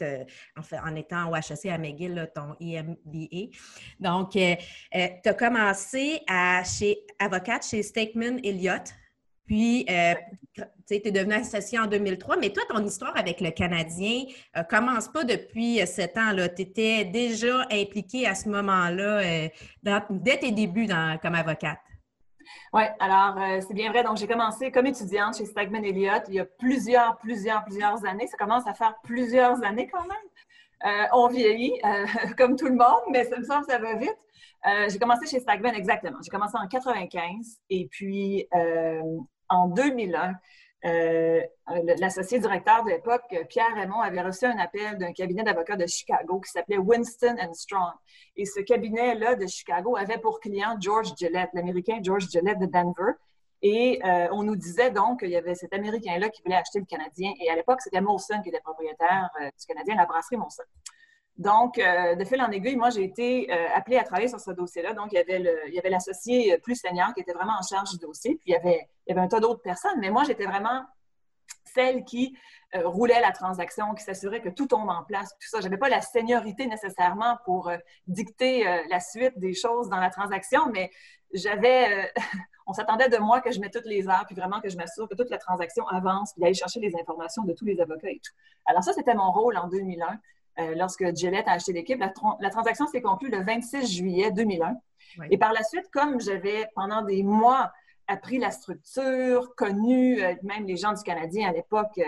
en, 0.55 0.95
étant 0.95 1.31
au 1.31 1.35
HEC 1.35 1.65
à 1.65 1.79
McGill 1.79 2.29
ton 2.35 2.55
EMBA. 2.61 3.49
Donc, 3.99 4.35
euh, 4.35 4.55
tu 4.91 5.29
as 5.29 5.33
commencé 5.33 6.21
à, 6.27 6.63
chez 6.63 6.99
avocate 7.17 7.65
chez 7.65 7.81
Stakeman 7.81 8.39
Elliott 8.43 8.93
puis, 9.45 9.85
euh, 9.89 10.13
tu 10.87 10.95
es 10.95 11.11
devenu 11.11 11.33
associé 11.33 11.79
en 11.79 11.87
2003, 11.87 12.37
mais 12.37 12.51
toi, 12.51 12.63
ton 12.69 12.83
histoire 12.83 13.15
avec 13.17 13.41
le 13.41 13.51
Canadien 13.51 14.23
ne 14.55 14.61
euh, 14.61 14.63
commence 14.63 15.09
pas 15.09 15.23
depuis 15.23 15.81
euh, 15.81 15.85
sept 15.85 16.17
ans. 16.17 16.33
Tu 16.55 16.61
étais 16.61 17.05
déjà 17.05 17.65
impliqué 17.71 18.25
à 18.27 18.35
ce 18.35 18.47
moment-là, 18.49 19.49
dès 20.09 20.37
tes 20.37 20.51
débuts 20.51 20.87
comme 21.21 21.35
avocate. 21.35 21.79
Oui, 22.73 22.83
alors 22.99 23.37
c'est 23.61 23.73
bien 23.73 23.91
vrai. 23.91 24.03
Donc, 24.03 24.17
j'ai 24.17 24.27
commencé 24.27 24.71
comme 24.71 24.85
étudiante 24.85 25.37
chez 25.37 25.45
Stagman 25.45 25.83
Elliott 25.83 26.23
il 26.27 26.35
y 26.35 26.39
a 26.39 26.45
plusieurs, 26.45 27.17
plusieurs, 27.17 27.63
plusieurs 27.63 28.05
années. 28.05 28.27
Ça 28.27 28.37
commence 28.37 28.67
à 28.67 28.73
faire 28.73 28.95
plusieurs 29.03 29.63
années 29.63 29.89
quand 29.91 30.03
même. 30.03 31.09
on 31.13 31.27
vieillit, 31.27 31.79
comme 32.37 32.55
tout 32.55 32.67
le 32.67 32.75
monde, 32.75 33.03
mais 33.11 33.25
ça 33.25 33.37
me 33.37 33.43
semble 33.43 33.65
que 33.65 33.71
ça 33.71 33.79
va 33.79 33.95
vite. 33.95 34.17
j'ai 34.89 34.99
commencé 34.99 35.25
chez 35.27 35.39
Stagman, 35.39 35.73
exactement. 35.73 36.17
J'ai 36.23 36.31
commencé 36.31 36.55
en 36.57 36.67
95 36.67 37.59
et 37.69 37.87
puis 37.89 38.47
en 39.53 39.67
2001, 39.67 40.33
euh, 40.85 41.41
l'associé 41.99 42.39
directeur 42.39 42.83
de 42.83 42.89
l'époque, 42.89 43.23
Pierre 43.47 43.73
Raymond, 43.73 44.01
avait 44.01 44.21
reçu 44.21 44.45
un 44.45 44.57
appel 44.57 44.97
d'un 44.97 45.13
cabinet 45.13 45.43
d'avocats 45.43 45.77
de 45.77 45.85
Chicago 45.87 46.41
qui 46.41 46.51
s'appelait 46.51 46.77
Winston 46.77 47.35
and 47.39 47.53
Strong. 47.53 47.93
Et 48.35 48.45
ce 48.45 48.59
cabinet-là 48.59 49.35
de 49.35 49.47
Chicago 49.47 49.95
avait 49.95 50.17
pour 50.17 50.39
client 50.39 50.75
George 50.79 51.13
Gillette, 51.17 51.51
l'Américain 51.53 51.99
George 52.01 52.27
Gillette 52.29 52.59
de 52.59 52.65
Denver. 52.65 53.13
Et 53.61 54.01
euh, 54.03 54.27
on 54.33 54.43
nous 54.43 54.57
disait 54.57 54.91
donc 54.91 55.21
qu'il 55.21 55.29
y 55.29 55.37
avait 55.37 55.55
cet 55.55 55.73
Américain-là 55.73 56.27
qui 56.27 56.41
voulait 56.43 56.57
acheter 56.57 56.79
le 56.79 56.85
Canadien. 56.85 57.31
Et 57.39 57.49
à 57.49 57.55
l'époque, 57.55 57.81
c'était 57.81 58.01
Molson 58.01 58.41
qui 58.41 58.49
était 58.49 58.59
propriétaire 58.59 59.29
euh, 59.41 59.45
du 59.45 59.65
Canadien, 59.65 59.95
la 59.95 60.05
brasserie 60.05 60.35
Molson. 60.35 60.63
Donc, 61.37 61.77
de 61.77 62.23
fil 62.25 62.41
en 62.41 62.51
aiguille, 62.51 62.75
moi, 62.75 62.91
j'ai 62.91 63.03
été 63.03 63.51
appelée 63.73 63.97
à 63.97 64.03
travailler 64.03 64.27
sur 64.27 64.39
ce 64.39 64.51
dossier-là. 64.51 64.93
Donc, 64.93 65.11
il 65.11 65.15
y 65.15 65.79
avait 65.79 65.89
l'associé 65.89 66.57
plus 66.59 66.75
senior 66.75 67.13
qui 67.15 67.21
était 67.21 67.33
vraiment 67.33 67.57
en 67.59 67.63
charge 67.63 67.89
du 67.91 67.97
dossier. 67.97 68.35
Puis, 68.35 68.51
il 68.51 68.51
y 68.51 68.55
avait 68.55 68.87
un 69.21 69.27
tas 69.27 69.39
d'autres 69.39 69.61
personnes, 69.61 69.99
mais 69.99 70.11
moi, 70.11 70.23
j'étais 70.25 70.45
vraiment 70.45 70.83
celle 71.73 72.03
qui 72.03 72.37
euh, 72.75 72.87
roulait 72.87 73.21
la 73.21 73.31
transaction, 73.31 73.93
qui 73.93 74.03
s'assurait 74.03 74.41
que 74.41 74.49
tout 74.49 74.67
tombe 74.67 74.89
en 74.89 75.03
place, 75.03 75.35
tout. 75.39 75.57
Je 75.57 75.63
n'avais 75.63 75.77
pas 75.77 75.89
la 75.89 76.01
seniorité 76.01 76.67
nécessairement 76.67 77.37
pour 77.45 77.69
euh, 77.69 77.77
dicter 78.07 78.67
euh, 78.67 78.81
la 78.89 78.99
suite 78.99 79.37
des 79.37 79.53
choses 79.53 79.89
dans 79.89 79.99
la 79.99 80.09
transaction, 80.09 80.69
mais 80.71 80.91
j'avais, 81.33 82.11
on 82.67 82.73
s'attendait 82.73 83.09
de 83.09 83.17
moi 83.17 83.41
que 83.41 83.51
je 83.51 83.59
mette 83.59 83.73
toutes 83.73 83.85
les 83.85 84.07
heures, 84.07 84.23
puis 84.25 84.35
vraiment 84.35 84.61
que 84.61 84.69
je 84.69 84.77
m'assure 84.77 85.07
que 85.07 85.15
toute 85.15 85.29
la 85.29 85.37
transaction 85.37 85.87
avance, 85.87 86.33
puis 86.33 86.41
d'aller 86.41 86.53
chercher 86.53 86.79
les 86.79 86.95
informations 86.95 87.43
de 87.43 87.53
tous 87.53 87.65
les 87.65 87.79
avocats 87.79 88.09
et 88.09 88.21
tout. 88.23 88.33
Alors 88.65 88.83
ça, 88.83 88.93
c'était 88.93 89.15
mon 89.15 89.31
rôle 89.31 89.57
en 89.57 89.67
2001. 89.67 90.19
Lorsque 90.57 91.15
Gillette 91.15 91.47
a 91.47 91.53
acheté 91.53 91.73
l'équipe, 91.73 91.99
la, 91.99 92.49
transaction 92.49 92.87
s'est 92.87 93.01
conclue 93.01 93.29
le 93.29 93.43
26 93.43 93.91
juillet 93.91 94.31
2001. 94.31 94.75
Et 95.31 95.37
par 95.37 95.53
la 95.53 95.63
suite, 95.63 95.89
comme 95.91 96.19
j'avais 96.19 96.67
pendant 96.75 97.01
des 97.01 97.23
mois 97.23 97.71
appris 98.07 98.37
la 98.37 98.51
structure, 98.51 99.55
connu 99.55 100.21
euh, 100.21 100.35
même 100.43 100.65
les 100.65 100.77
gens 100.77 100.93
du 100.93 101.03
Canadien 101.03 101.49
à 101.49 101.53
l'époque. 101.53 101.97
Euh, 101.97 102.03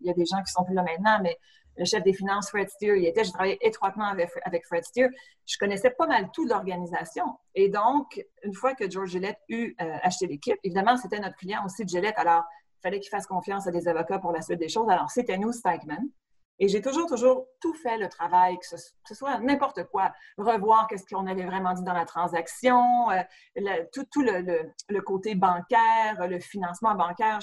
il 0.00 0.06
y 0.06 0.10
a 0.10 0.14
des 0.14 0.26
gens 0.26 0.42
qui 0.42 0.52
sont 0.52 0.64
plus 0.64 0.74
là 0.74 0.82
maintenant, 0.82 1.18
mais 1.22 1.36
le 1.78 1.84
chef 1.84 2.02
des 2.02 2.12
finances, 2.12 2.50
Fred 2.50 2.68
Steer, 2.68 2.96
il 2.96 3.06
était, 3.06 3.24
je 3.24 3.32
travaillais 3.32 3.58
étroitement 3.60 4.04
avec, 4.04 4.66
Fred 4.66 4.84
Steer. 4.84 5.08
Je 5.46 5.58
connaissais 5.58 5.90
pas 5.90 6.06
mal 6.06 6.30
tout 6.32 6.44
de 6.44 6.50
l'organisation. 6.50 7.24
Et 7.54 7.68
donc, 7.68 8.22
une 8.42 8.54
fois 8.54 8.74
que 8.74 8.90
George 8.90 9.10
Gillette 9.10 9.38
eut 9.48 9.74
euh, 9.80 9.96
acheté 10.02 10.26
l'équipe, 10.26 10.56
évidemment, 10.64 10.96
c'était 10.96 11.18
notre 11.18 11.36
client 11.36 11.64
aussi, 11.64 11.86
Gillette. 11.86 12.18
Alors, 12.18 12.44
il 12.78 12.82
fallait 12.82 13.00
qu'il 13.00 13.10
fasse 13.10 13.26
confiance 13.26 13.66
à 13.66 13.70
des 13.70 13.88
avocats 13.88 14.18
pour 14.18 14.32
la 14.32 14.42
suite 14.42 14.58
des 14.58 14.68
choses. 14.68 14.88
Alors, 14.88 15.10
c'était 15.10 15.38
nous, 15.38 15.52
Stikeman. 15.52 16.08
Et 16.58 16.68
j'ai 16.68 16.80
toujours, 16.80 17.06
toujours 17.06 17.46
tout 17.60 17.74
fait 17.74 17.98
le 17.98 18.08
travail, 18.08 18.58
que 18.58 18.66
ce, 18.66 19.14
soit 19.14 19.38
n'importe 19.40 19.84
quoi, 19.84 20.12
revoir 20.38 20.86
qu'est-ce 20.88 21.04
qu'on 21.04 21.26
avait 21.26 21.44
vraiment 21.44 21.74
dit 21.74 21.82
dans 21.82 21.92
la 21.92 22.06
transaction, 22.06 23.10
euh, 23.10 23.84
tout, 23.92 24.22
le, 24.22 25.00
côté 25.00 25.34
bancaire, 25.34 26.26
le 26.26 26.40
financement 26.40 26.94
bancaire. 26.94 27.40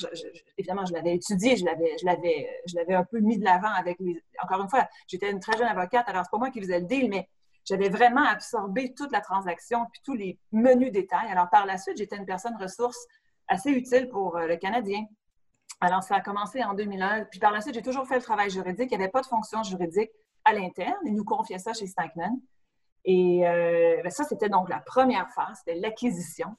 évidemment, 0.58 0.86
je 0.86 0.94
l'avais 0.94 1.14
étudié, 1.16 1.58
je 1.58 1.66
l'avais, 1.66 1.96
je 2.02 2.06
l'avais, 2.06 2.50
je 2.68 2.76
l'avais 2.76 2.96
un 2.96 3.04
peu 3.04 3.20
mis 3.20 3.38
de 3.38 3.44
l'avant 3.44 3.72
avec 3.72 4.00
les. 4.00 4.20
Encore 4.42 4.62
une 4.62 4.70
fois, 4.70 4.88
j'étais 5.08 5.30
une 5.30 5.40
très 5.40 5.58
jeune 5.58 5.68
avocate, 5.68 6.10
alors 6.10 6.24
c'est 6.24 6.32
pas 6.32 6.40
moi 6.40 6.50
qui 6.50 6.60
faisais 6.60 6.80
le 6.80 6.86
deal, 6.86 7.10
mais 7.10 7.30
j'avais 7.66 7.90
vraiment 7.90 8.26
absorbé 8.26 8.94
toute 8.94 9.12
la 9.12 9.22
transaction 9.22 9.86
puis 9.92 10.02
tous 10.04 10.16
les 10.16 10.40
menus 10.52 10.92
détails. 10.92 11.30
Alors 11.30 11.50
par 11.50 11.66
la 11.66 11.78
suite, 11.78 11.98
j'étais 11.98 12.18
une 12.18 12.26
personne 12.26 12.56
ressource 12.60 12.98
assez 13.48 13.70
utile 13.70 14.10
pour 14.10 14.38
euh, 14.38 14.48
le 14.48 14.58
Canadien. 14.58 15.06
Alors, 15.84 16.02
ça 16.02 16.16
a 16.16 16.22
commencé 16.22 16.64
en 16.64 16.74
2001. 16.74 17.26
Puis 17.26 17.42
par 17.42 17.52
la 17.52 17.60
suite, 17.60 17.76
j'ai 17.76 17.82
toujours 17.82 18.08
fait 18.08 18.16
le 18.16 18.22
travail 18.22 18.50
juridique. 18.50 18.88
Il 18.90 18.98
n'y 18.98 19.04
avait 19.04 19.12
pas 19.12 19.20
de 19.20 19.26
fonction 19.26 19.64
juridique 19.64 20.12
à 20.46 20.54
l'interne. 20.54 20.96
Ils 21.04 21.14
nous 21.14 21.26
confiaient 21.26 21.60
ça 21.60 21.74
chez 21.74 21.88
Stankman. 21.88 22.40
Et 23.04 23.46
euh, 23.46 24.02
ben, 24.02 24.10
ça, 24.10 24.24
c'était 24.24 24.48
donc 24.48 24.70
la 24.70 24.80
première 24.80 25.30
phase, 25.32 25.58
c'était 25.60 25.78
l'acquisition. 25.78 26.56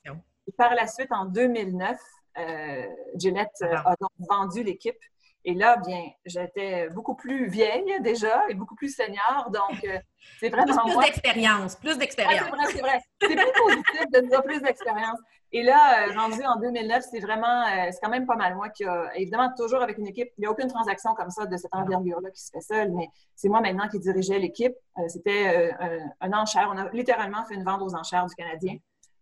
Et 0.47 0.53
par 0.53 0.75
la 0.75 0.87
suite, 0.87 1.11
en 1.11 1.25
2009, 1.25 1.99
euh, 2.37 2.87
Gillette 3.15 3.49
euh, 3.63 3.75
a 3.75 3.95
donc 3.99 4.11
vendu 4.29 4.63
l'équipe. 4.63 4.99
Et 5.47 5.53
là, 5.53 5.77
bien, 5.77 6.03
j'étais 6.25 6.89
beaucoup 6.89 7.15
plus 7.15 7.49
vieille 7.49 8.01
déjà 8.01 8.49
et 8.49 8.55
beaucoup 8.55 8.75
plus 8.75 8.95
senior. 8.95 9.51
Donc, 9.53 9.85
euh, 9.85 9.99
c'est 10.41 10.49
vraiment. 10.49 10.85
Plus, 10.85 10.95
plus 10.95 11.05
d'expérience, 11.05 11.77
plus 11.77 11.99
d'expérience. 11.99 12.45
c'est 12.45 12.51
vrai, 12.51 12.67
c'est 12.73 12.81
vrai. 12.81 13.01
C'est 13.21 13.37
plus 13.37 13.53
positif 13.67 14.11
de 14.11 14.21
dire 14.21 14.43
plus 14.43 14.63
d'expérience. 14.63 15.19
Et 15.53 15.63
là, 15.63 16.09
euh, 16.09 16.19
rendu 16.19 16.43
en 16.45 16.57
2009, 16.57 17.05
c'est 17.11 17.21
vraiment, 17.21 17.63
euh, 17.63 17.91
c'est 17.91 17.99
quand 18.03 18.09
même 18.09 18.27
pas 18.27 18.37
mal 18.37 18.57
moi 18.57 18.71
qui 18.71 18.85
a, 18.85 19.15
évidemment, 19.17 19.53
toujours 19.55 19.83
avec 19.83 19.99
une 19.99 20.07
équipe. 20.07 20.31
Il 20.39 20.41
n'y 20.41 20.47
a 20.47 20.51
aucune 20.51 20.69
transaction 20.69 21.15
comme 21.15 21.31
ça 21.31 21.45
de 21.45 21.57
cette 21.59 21.75
envergure-là 21.75 22.31
qui 22.31 22.43
se 22.43 22.51
fait 22.51 22.63
seule, 22.63 22.91
mais 22.93 23.09
c'est 23.37 23.49
moi 23.49 23.61
maintenant 23.61 23.87
qui 23.89 23.99
dirigeais 24.01 24.39
l'équipe. 24.39 24.75
C'était 25.09 25.73
un 26.21 26.33
enchère. 26.33 26.71
On 26.73 26.79
a 26.79 26.89
littéralement 26.91 27.45
fait 27.45 27.55
une 27.55 27.65
vente 27.65 27.83
aux 27.83 27.95
enchères 27.95 28.27
du 28.27 28.35
Canadien. 28.35 28.77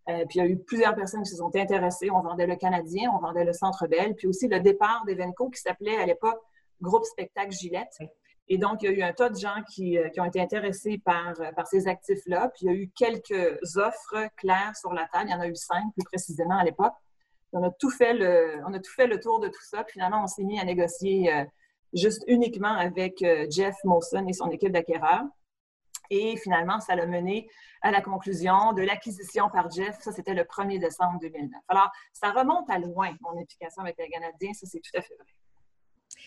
Puis 0.06 0.26
il 0.35 0.38
y 0.38 0.40
a 0.40 0.47
eu 0.47 0.59
plusieurs 0.59 0.94
personnes 0.94 1.23
qui 1.23 1.30
se 1.30 1.37
sont 1.37 1.54
intéressées. 1.54 2.11
On 2.11 2.21
vendait 2.21 2.47
le 2.47 2.56
Canadien, 2.56 3.11
on 3.14 3.18
vendait 3.18 3.44
le 3.44 3.52
Centre 3.52 3.87
Bell, 3.87 4.14
puis 4.14 4.26
aussi 4.26 4.49
le 4.49 4.61
départ 4.61 5.04
d'Evenco 5.06 5.50
qui 5.50 5.61
s'appelait 5.61 5.97
à 5.97 6.06
l'époque 6.06 6.40
Groupe 6.80 7.04
Spectacle 7.04 7.52
Gillette. 7.52 7.99
Et 8.49 8.59
donc, 8.59 8.82
il 8.82 8.87
y 8.87 8.88
a 8.88 8.92
eu 8.92 9.02
un 9.02 9.12
tas 9.12 9.30
de 9.30 9.38
gens 9.38 9.62
qui, 9.73 9.97
euh, 9.99 10.09
ont 10.18 10.25
été 10.25 10.40
intéressés 10.40 11.00
par, 11.04 11.32
euh, 11.40 11.52
par 11.52 11.66
ces 11.66 11.87
actifs-là. 11.88 12.50
Puis, 12.54 12.66
il 12.66 12.66
y 12.66 12.71
a 12.71 12.75
eu 12.75 12.90
quelques 12.94 13.76
offres 13.76 14.28
claires 14.37 14.76
sur 14.76 14.92
la 14.92 15.06
table. 15.12 15.28
Il 15.28 15.32
y 15.32 15.35
en 15.35 15.40
a 15.40 15.47
eu 15.47 15.54
cinq, 15.54 15.85
plus 15.94 16.04
précisément, 16.04 16.59
à 16.59 16.64
l'époque. 16.64 16.92
On 17.52 17.62
a 17.62 17.71
tout 17.71 17.90
fait 17.90 18.14
le, 18.14 18.61
on 18.66 18.75
a 18.75 18.78
tout 18.78 18.92
fait 18.92 19.06
le 19.06 19.21
tour 19.21 19.38
de 19.40 19.49
tout 19.49 19.62
ça. 19.62 19.85
Puis, 19.85 19.94
finalement, 19.94 20.25
on 20.25 20.26
s'est 20.26 20.42
mis 20.42 20.59
à 20.59 20.64
négocier 20.64 21.32
euh, 21.32 21.44
juste 21.92 22.25
uniquement 22.26 22.75
avec 22.75 23.25
Jeff 23.50 23.76
Molson 23.85 24.26
et 24.26 24.32
son 24.32 24.50
équipe 24.50 24.73
d'acquéreurs. 24.73 25.25
Et 26.14 26.37
finalement, 26.37 26.78
ça 26.78 26.95
l'a 26.95 27.07
mené 27.07 27.49
à 27.81 27.90
la 27.90 28.02
conclusion 28.02 28.75
de 28.75 28.83
l'acquisition 28.83 29.49
par 29.49 29.71
Jeff. 29.71 29.99
Ça, 30.00 30.12
c'était 30.12 30.35
le 30.35 30.42
1er 30.42 30.78
décembre 30.78 31.19
2009. 31.23 31.59
Alors, 31.69 31.90
ça 32.12 32.33
remonte 32.33 32.69
à 32.69 32.78
loin, 32.78 33.16
mon 33.23 33.40
implication 33.40 33.81
avec 33.81 33.97
les 33.97 34.11
Canadiens. 34.11 34.52
Ça, 34.52 34.66
c'est 34.66 34.81
tout 34.81 34.90
à 34.95 35.00
fait 35.00 35.14
vrai. 35.14 35.26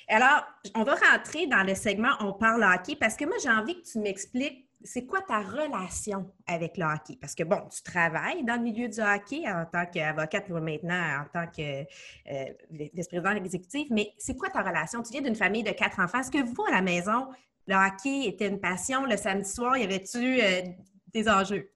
Alors, 0.08 0.44
on 0.74 0.84
va 0.84 0.96
rentrer 0.96 1.46
dans 1.46 1.64
le 1.64 1.76
segment 1.76 2.10
On 2.20 2.34
parle 2.34 2.64
hockey 2.64 2.96
parce 2.96 3.16
que 3.16 3.26
moi, 3.26 3.36
j'ai 3.42 3.50
envie 3.50 3.80
que 3.80 3.88
tu 3.88 4.00
m'expliques 4.00 4.66
c'est 4.84 5.06
quoi 5.06 5.22
ta 5.22 5.40
relation 5.40 6.32
avec 6.46 6.78
le 6.78 6.86
hockey? 6.86 7.18
Parce 7.20 7.34
que, 7.34 7.44
bon, 7.44 7.62
tu 7.74 7.82
travailles 7.82 8.44
dans 8.44 8.56
le 8.56 8.62
milieu 8.62 8.88
du 8.88 9.00
hockey 9.00 9.44
en 9.48 9.66
tant 9.66 9.86
qu'avocate, 9.86 10.50
maintenant 10.50 11.22
en 11.22 11.26
tant 11.34 11.48
que 11.48 11.82
euh, 11.82 12.46
vice-président 12.70 13.32
exécutif, 13.32 13.88
mais 13.90 14.14
c'est 14.18 14.36
quoi 14.36 14.50
ta 14.50 14.62
relation? 14.62 15.02
Tu 15.02 15.12
viens 15.12 15.22
d'une 15.22 15.36
famille 15.36 15.64
de 15.64 15.72
quatre 15.72 16.00
enfants. 16.00 16.20
Est-ce 16.20 16.32
que 16.32 16.44
vous, 16.44 16.64
à 16.68 16.72
la 16.72 16.82
maison, 16.82 17.28
le 17.68 17.76
hockey 17.76 18.28
était 18.28 18.48
une 18.48 18.60
passion? 18.60 19.06
Le 19.06 19.18
samedi 19.18 19.50
soir, 19.50 19.78
y 19.78 19.84
avait-tu 19.84 20.42
euh, 20.42 20.62
des 21.14 21.30
enjeux? 21.30 21.72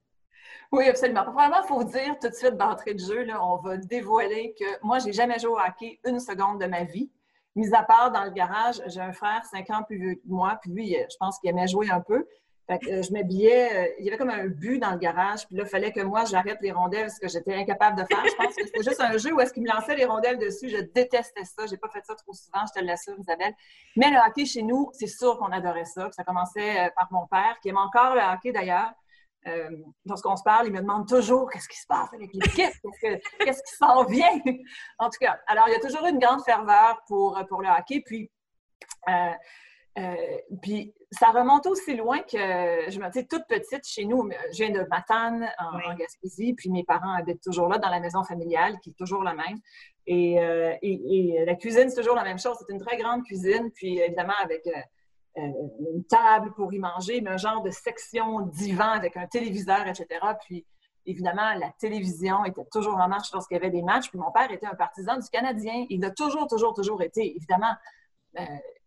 Oui, 0.72 0.88
absolument. 0.88 1.24
Probablement, 1.24 1.62
il 1.64 1.68
faut 1.68 1.84
dire 1.84 2.18
tout 2.22 2.30
de 2.30 2.34
suite 2.34 2.56
d'entrée 2.56 2.94
de 2.94 3.00
jeu, 3.00 3.24
là, 3.24 3.44
on 3.44 3.58
va 3.58 3.78
dévoiler 3.78 4.54
que 4.60 4.66
moi, 4.84 5.00
j'ai 5.00 5.14
jamais 5.14 5.40
joué 5.40 5.52
au 5.52 5.60
hockey 5.60 6.00
une 6.06 6.20
seconde 6.20 6.62
de 6.62 6.68
ma 6.68 6.84
vie. 6.84 7.10
Mis 7.56 7.74
à 7.74 7.82
part 7.84 8.12
dans 8.12 8.24
le 8.24 8.30
garage, 8.30 8.82
j'ai 8.88 9.02
un 9.02 9.12
frère 9.12 9.44
cinq 9.46 9.70
ans 9.72 9.82
plus 9.84 9.98
vieux 9.98 10.16
que 10.16 10.28
moi, 10.28 10.60
puis 10.62 10.72
lui, 10.72 10.96
je 10.96 11.18
pense 11.20 11.40
qu'il 11.40 11.50
aimait 11.50 11.68
jouer 11.68 11.90
un 11.90 12.02
peu. 12.02 12.26
Fait 12.70 12.78
que 12.78 12.88
euh, 12.88 13.02
je 13.02 13.12
m'habillais, 13.12 13.70
euh, 13.74 13.94
il 13.98 14.06
y 14.06 14.10
avait 14.10 14.18
comme 14.18 14.30
un 14.30 14.46
but 14.46 14.78
dans 14.78 14.92
le 14.92 15.00
garage, 15.00 15.48
puis 15.48 15.56
là, 15.56 15.64
il 15.66 15.70
fallait 15.70 15.92
que 15.92 16.02
moi, 16.02 16.26
j'arrête 16.26 16.60
les 16.62 16.72
rondelles, 16.72 17.10
ce 17.10 17.20
que 17.20 17.28
j'étais 17.28 17.56
incapable 17.56 18.00
de 18.00 18.06
faire. 18.06 18.24
Je 18.24 18.36
pense 18.36 18.56
que 18.56 18.64
c'était 18.64 18.84
juste 18.84 19.02
un 19.02 19.18
jeu 19.18 19.34
où 19.34 19.40
est-ce 19.40 19.54
qu'il 19.54 19.64
me 19.64 19.70
lançait 19.70 19.96
les 19.96 20.06
rondelles 20.06 20.38
dessus. 20.38 20.70
Je 20.70 20.78
détestais 20.78 21.46
ça. 21.46 21.66
J'ai 21.66 21.78
pas 21.78 21.90
fait 21.90 22.06
ça 22.06 22.14
trop 22.14 22.32
souvent, 22.32 22.60
je 22.68 22.80
te 22.80 22.86
l'assure, 22.86 23.16
Isabelle. 23.18 23.56
Mais 23.96 24.12
le 24.12 24.18
hockey 24.18 24.46
chez 24.46 24.62
nous, 24.62 24.92
c'est 24.94 25.08
sûr 25.08 25.40
qu'on 25.40 25.52
adorait 25.52 25.86
ça. 25.86 26.12
Ça 26.12 26.24
commençait 26.24 26.86
euh, 26.86 26.90
par 26.96 27.08
mon 27.12 27.26
père, 27.26 27.58
qui 27.60 27.70
aime 27.70 27.78
encore 27.78 28.14
le 28.14 28.22
hockey 28.22 28.52
d'ailleurs. 28.52 28.94
Euh, 29.48 29.72
lorsqu'on 30.06 30.36
se 30.36 30.44
parle, 30.44 30.68
il 30.68 30.74
me 30.74 30.82
demande 30.82 31.08
toujours 31.08 31.50
qu'est-ce 31.50 31.70
qui 31.70 31.80
se 31.80 31.88
passe 31.88 32.14
avec 32.14 32.32
l'équipe, 32.36 32.72
qu'est-ce 33.40 33.64
qui 33.64 33.76
s'en 33.78 34.04
vient. 34.04 34.40
en 35.00 35.10
tout 35.10 35.18
cas, 35.20 35.40
alors 35.48 35.68
il 35.70 35.72
y 35.72 35.76
a 35.76 35.80
toujours 35.80 36.06
une 36.06 36.20
grande 36.20 36.44
ferveur 36.44 37.02
pour, 37.08 37.42
pour 37.48 37.64
le 37.64 37.70
hockey. 37.70 38.04
Puis, 38.06 38.30
euh, 39.98 40.02
euh, 40.02 40.16
puis 40.62 40.94
ça 41.12 41.32
remonte 41.32 41.66
aussi 41.66 41.96
loin 41.96 42.20
que 42.20 42.38
je 42.90 43.00
me 43.00 43.10
dis 43.12 43.28
toute 43.28 43.44
petite 43.48 43.86
chez 43.86 44.06
nous. 44.06 44.30
Je 44.52 44.64
viens 44.64 44.70
de 44.70 44.88
Matane 44.90 45.50
en, 45.58 45.96
Gaspésie, 45.96 46.54
puis 46.54 46.70
mes 46.70 46.84
parents 46.84 47.14
habitent 47.14 47.42
toujours 47.42 47.68
là 47.68 47.78
dans 47.78 47.90
la 47.90 48.00
maison 48.00 48.24
familiale 48.24 48.80
qui 48.82 48.92
est 48.92 48.98
toujours 48.98 49.24
la 49.24 49.34
même. 49.34 49.58
Et, 50.06 50.36
et, 50.82 51.38
et 51.42 51.46
la 51.46 51.56
cuisine, 51.56 51.90
c'est 51.90 52.02
toujours 52.02 52.16
la 52.16 52.24
même 52.24 52.40
chose. 52.40 52.58
C'est 52.60 52.74
une 52.74 52.80
très 52.80 52.98
grande 52.98 53.24
cuisine, 53.24 53.72
puis 53.76 54.00
évidemment 54.00 54.34
avec 54.44 54.68
euh, 55.38 55.52
une 55.94 56.04
table 56.06 56.52
pour 56.54 56.74
y 56.74 56.80
manger, 56.80 57.22
mais 57.22 57.30
un 57.30 57.38
genre 57.38 57.62
de 57.62 57.70
section 57.70 58.42
divan 58.42 58.90
avec 58.90 59.16
un 59.16 59.28
téléviseur, 59.28 59.88
etc. 59.88 60.08
Puis, 60.46 60.66
évidemment, 61.06 61.54
la 61.54 61.72
télévision 61.80 62.44
était 62.46 62.66
toujours 62.72 62.96
en 62.98 63.08
marche 63.08 63.32
lorsqu'il 63.32 63.56
y 63.56 63.60
avait 63.60 63.70
des 63.70 63.84
matchs. 63.84 64.10
Puis 64.10 64.18
mon 64.18 64.32
père 64.32 64.52
était 64.52 64.66
un 64.66 64.76
partisan 64.76 65.18
du 65.18 65.30
Canadien. 65.30 65.86
Il 65.90 66.04
a 66.04 66.12
toujours, 66.12 66.48
toujours, 66.48 66.74
toujours 66.74 67.02
été. 67.04 67.36
Évidemment, 67.36 67.74
euh, 68.40 68.44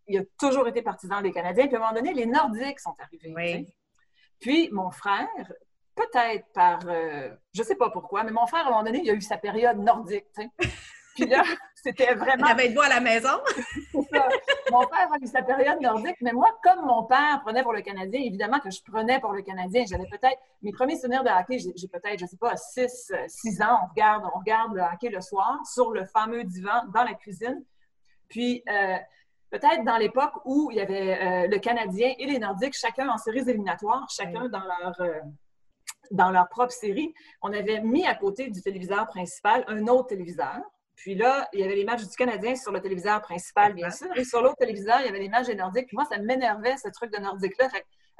il 0.07 0.19
a 0.19 0.23
toujours 0.39 0.67
été 0.67 0.81
partisan 0.81 1.21
des 1.21 1.31
Canadiens. 1.31 1.67
Puis 1.67 1.75
à 1.75 1.79
un 1.79 1.81
moment 1.81 1.93
donné, 1.93 2.13
les 2.13 2.25
Nordiques 2.25 2.79
sont 2.79 2.95
arrivés. 2.99 3.67
Puis 4.39 4.69
mon 4.71 4.91
frère, 4.91 5.27
peut-être 5.95 6.45
par, 6.53 6.79
euh, 6.87 7.29
je 7.53 7.61
ne 7.61 7.65
sais 7.65 7.75
pas 7.75 7.89
pourquoi, 7.89 8.23
mais 8.23 8.31
mon 8.31 8.45
frère, 8.45 8.65
à 8.65 8.67
un 8.67 8.71
moment 8.71 8.83
donné, 8.83 9.01
il 9.03 9.09
a 9.09 9.13
eu 9.13 9.21
sa 9.21 9.37
période 9.37 9.77
nordique. 9.77 10.25
Puis 11.15 11.27
là, 11.27 11.43
c'était 11.75 12.15
vraiment. 12.15 12.47
avait 12.47 12.69
de 12.69 12.79
à 12.79 12.89
la 12.89 12.99
maison? 12.99 13.39
ça. 14.11 14.27
Mon 14.71 14.85
père 14.87 15.09
a 15.11 15.17
eu 15.21 15.27
sa 15.27 15.43
période 15.43 15.79
nordique, 15.79 16.15
mais 16.21 16.31
moi, 16.31 16.57
comme 16.63 16.85
mon 16.85 17.03
père 17.03 17.39
prenait 17.43 17.61
pour 17.61 17.73
le 17.73 17.81
Canadien, 17.81 18.19
évidemment 18.19 18.59
que 18.59 18.71
je 18.71 18.81
prenais 18.81 19.19
pour 19.19 19.31
le 19.31 19.43
Canadien. 19.43 19.83
J'avais 19.87 20.07
peut-être 20.07 20.39
mes 20.63 20.71
premiers 20.71 20.95
souvenirs 20.95 21.23
de 21.23 21.29
hockey, 21.29 21.59
j'ai 21.59 21.87
peut-être, 21.87 22.19
je 22.19 22.25
sais 22.25 22.37
pas, 22.37 22.57
6, 22.57 23.11
6 23.27 23.61
ans. 23.61 23.77
On 23.83 23.87
regarde, 23.89 24.23
on 24.33 24.39
regarde 24.39 24.73
le 24.73 24.81
hockey 24.81 25.09
le 25.09 25.21
soir 25.21 25.59
sur 25.71 25.91
le 25.91 26.05
fameux 26.05 26.43
divan 26.45 26.83
dans 26.93 27.03
la 27.03 27.13
cuisine. 27.13 27.63
Puis, 28.27 28.63
euh, 28.67 28.97
peut-être 29.53 29.83
dans 29.83 29.97
l'époque 29.97 30.33
où 30.45 30.69
il 30.71 30.77
y 30.77 30.81
avait 30.81 31.45
euh, 31.45 31.47
le 31.47 31.59
Canadien 31.59 32.13
et 32.17 32.25
les 32.25 32.39
Nordiques, 32.39 32.75
chacun 32.75 33.07
en 33.09 33.17
séries 33.17 33.47
éliminatoires, 33.47 34.07
chacun 34.09 34.49
dans 34.49 34.63
leur. 34.63 34.99
Euh, 34.99 35.19
dans 36.11 36.31
leur 36.31 36.49
propre 36.49 36.73
série, 36.73 37.13
on 37.41 37.51
avait 37.53 37.81
mis 37.81 38.05
à 38.05 38.13
côté 38.13 38.49
du 38.49 38.61
téléviseur 38.61 39.07
principal 39.07 39.63
un 39.67 39.87
autre 39.87 40.07
téléviseur 40.07 40.59
puis 40.95 41.15
là, 41.15 41.47
il 41.53 41.59
y 41.59 41.63
avait 41.63 41.75
les 41.75 41.85
matchs 41.85 42.03
du 42.03 42.15
Canadien 42.15 42.55
sur 42.55 42.71
le 42.71 42.79
téléviseur 42.79 43.21
principal, 43.21 43.73
bien 43.73 43.89
sûr. 43.89 44.07
Et 44.15 44.23
sur 44.23 44.41
l'autre 44.41 44.57
téléviseur, 44.57 44.99
il 45.01 45.05
y 45.05 45.09
avait 45.09 45.19
les 45.19 45.29
matchs 45.29 45.47
des 45.47 45.55
Nordiques. 45.55 45.87
Puis 45.87 45.97
moi, 45.97 46.05
ça 46.05 46.17
m'énervait, 46.17 46.77
ce 46.77 46.89
truc 46.89 47.11
de 47.11 47.19
Nordique-là. 47.19 47.67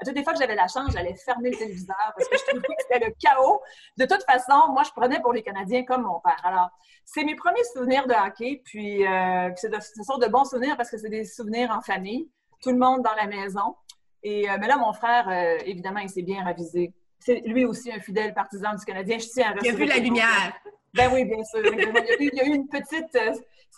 À 0.00 0.04
toutes 0.04 0.16
les 0.16 0.24
fois 0.24 0.32
que 0.32 0.38
j'avais 0.38 0.54
la 0.54 0.66
chance, 0.66 0.92
j'allais 0.92 1.14
fermer 1.14 1.50
le 1.50 1.56
téléviseur 1.56 1.96
parce 2.16 2.28
que 2.28 2.36
je 2.36 2.44
trouvais 2.46 2.62
que 2.62 2.82
c'était 2.82 3.06
le 3.06 3.14
chaos. 3.20 3.60
De 3.96 4.04
toute 4.06 4.24
façon, 4.24 4.72
moi, 4.72 4.82
je 4.84 4.90
prenais 4.90 5.20
pour 5.20 5.32
les 5.32 5.42
Canadiens 5.42 5.84
comme 5.84 6.02
mon 6.02 6.20
père. 6.20 6.40
Alors, 6.44 6.70
c'est 7.04 7.24
mes 7.24 7.36
premiers 7.36 7.64
souvenirs 7.72 8.06
de 8.06 8.14
hockey. 8.14 8.62
Puis, 8.64 9.06
euh, 9.06 9.50
de, 9.50 9.80
ce 9.80 10.02
sont 10.02 10.18
de 10.18 10.26
bons 10.26 10.44
souvenirs 10.44 10.76
parce 10.76 10.90
que 10.90 10.98
c'est 10.98 11.10
des 11.10 11.24
souvenirs 11.24 11.70
en 11.70 11.80
famille. 11.80 12.28
Tout 12.60 12.70
le 12.70 12.78
monde 12.78 13.02
dans 13.02 13.14
la 13.14 13.26
maison. 13.26 13.76
Et, 14.22 14.50
euh, 14.50 14.56
mais 14.60 14.66
là, 14.66 14.76
mon 14.76 14.92
frère, 14.92 15.28
euh, 15.28 15.58
évidemment, 15.64 16.00
il 16.00 16.08
s'est 16.08 16.22
bien 16.22 16.42
ravisé. 16.42 16.92
C'est 17.20 17.40
lui 17.46 17.64
aussi 17.64 17.92
un 17.92 18.00
fidèle 18.00 18.34
partisan 18.34 18.74
du 18.74 18.84
Canadien. 18.84 19.18
Je 19.18 19.28
tiens 19.28 19.52
à 19.52 19.54
Il 19.62 19.70
a 19.70 19.72
vu 19.74 19.84
la 19.84 19.98
lumière. 19.98 20.52
Ben 20.92 21.10
oui, 21.12 21.24
bien 21.24 21.42
sûr. 21.44 21.60
Il 21.64 22.30
y 22.32 22.40
a 22.40 22.44
eu, 22.44 22.54
une 22.54 22.68
petite. 22.68 23.18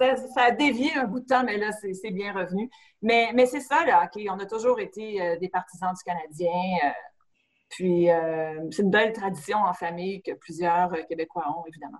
Euh, 0.03 0.17
ça, 0.35 0.43
a 0.43 0.50
dévié 0.50 0.95
un 0.97 1.05
bout 1.05 1.21
de 1.21 1.26
temps, 1.26 1.45
mais 1.45 1.57
là, 1.57 1.71
c'est 1.73 2.11
bien 2.11 2.33
revenu. 2.33 2.71
Mais, 3.03 3.47
c'est 3.47 3.61
ça, 3.61 3.85
là, 3.85 4.05
OK. 4.05 4.23
On 4.31 4.38
a 4.38 4.47
toujours 4.47 4.81
été 4.81 5.21
euh, 5.21 5.37
des 5.38 5.49
partisans 5.49 5.93
du 5.95 6.03
Canadien. 6.03 6.50
Euh, 6.85 6.91
puis, 7.69 8.09
c'est 8.71 8.83
une 8.83 8.91
belle 8.91 9.12
tradition 9.12 9.59
en 9.59 9.73
famille 9.75 10.23
que 10.23 10.33
plusieurs 10.33 10.93
Québécois 11.09 11.45
ont, 11.59 11.65
évidemment. 11.67 11.99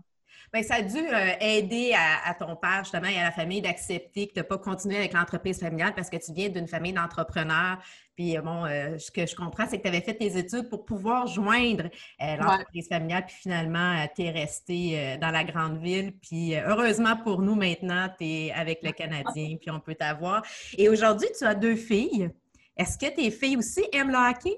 Bien, 0.53 0.63
ça 0.63 0.77
a 0.77 0.83
dû 0.83 0.99
aider 1.41 1.95
à, 1.95 2.35
ton 2.35 2.57
père, 2.57 2.81
justement, 2.85 3.09
et 3.09 3.19
à 3.19 3.25
la 3.25 3.33
famille 3.33 3.61
d'accepter 3.61 4.29
que 4.29 4.33
tu 4.35 4.39
n'as 4.39 4.45
pas 4.45 4.59
continué 4.59 4.97
avec 4.97 5.13
l'entreprise 5.13 5.61
familiale 5.61 5.95
parce 5.95 6.11
que 6.11 6.17
tu 6.17 6.33
viens 6.33 6.49
d'une 6.49 6.69
famille 6.69 6.93
d'entrepreneurs 6.93 7.79
puis, 8.17 8.37
euh, 8.37 8.41
bon, 8.41 8.65
euh, 8.65 8.97
ce 8.99 9.11
que 9.11 9.27
je 9.27 9.37
comprends, 9.37 9.67
c'est 9.69 9.77
que 9.77 9.83
tu 9.83 9.89
avais 9.89 10.01
fait 10.01 10.15
tes 10.15 10.39
études 10.39 10.71
pour 10.71 10.87
pouvoir 10.87 11.27
joindre 11.27 11.85
euh, 12.23 12.37
l'entreprise 12.37 12.89
familiale, 12.89 13.27
puis 13.27 13.37
finalement, 13.37 14.07
tu 14.17 14.23
es 14.23 14.31
resté 14.31 15.19
dans 15.21 15.31
la 15.31 15.45
grande 15.45 15.79
ville. 15.79 16.13
Puis, 16.23 16.57
heureusement 16.57 17.17
pour 17.17 17.43
nous, 17.43 17.55
maintenant, 17.55 18.09
tu 18.19 18.25
es 18.25 18.53
avec 18.53 18.83
le 18.83 18.93
Canadien, 18.93 19.57
puis 19.61 19.71
on 19.71 19.81
peut 19.81 19.95
t'avoir. 19.95 20.43
Et 20.79 20.89
aujourd'hui, 20.89 21.29
tu 21.39 21.45
as 21.45 21.55
deux 21.55 21.77
filles. 21.77 22.31
Est-ce 22.77 22.97
que 22.97 23.15
tes 23.15 23.31
filles 23.31 23.59
aussi 23.59 23.85
aiment 23.93 24.11
le 24.11 24.31
hockey? 24.31 24.57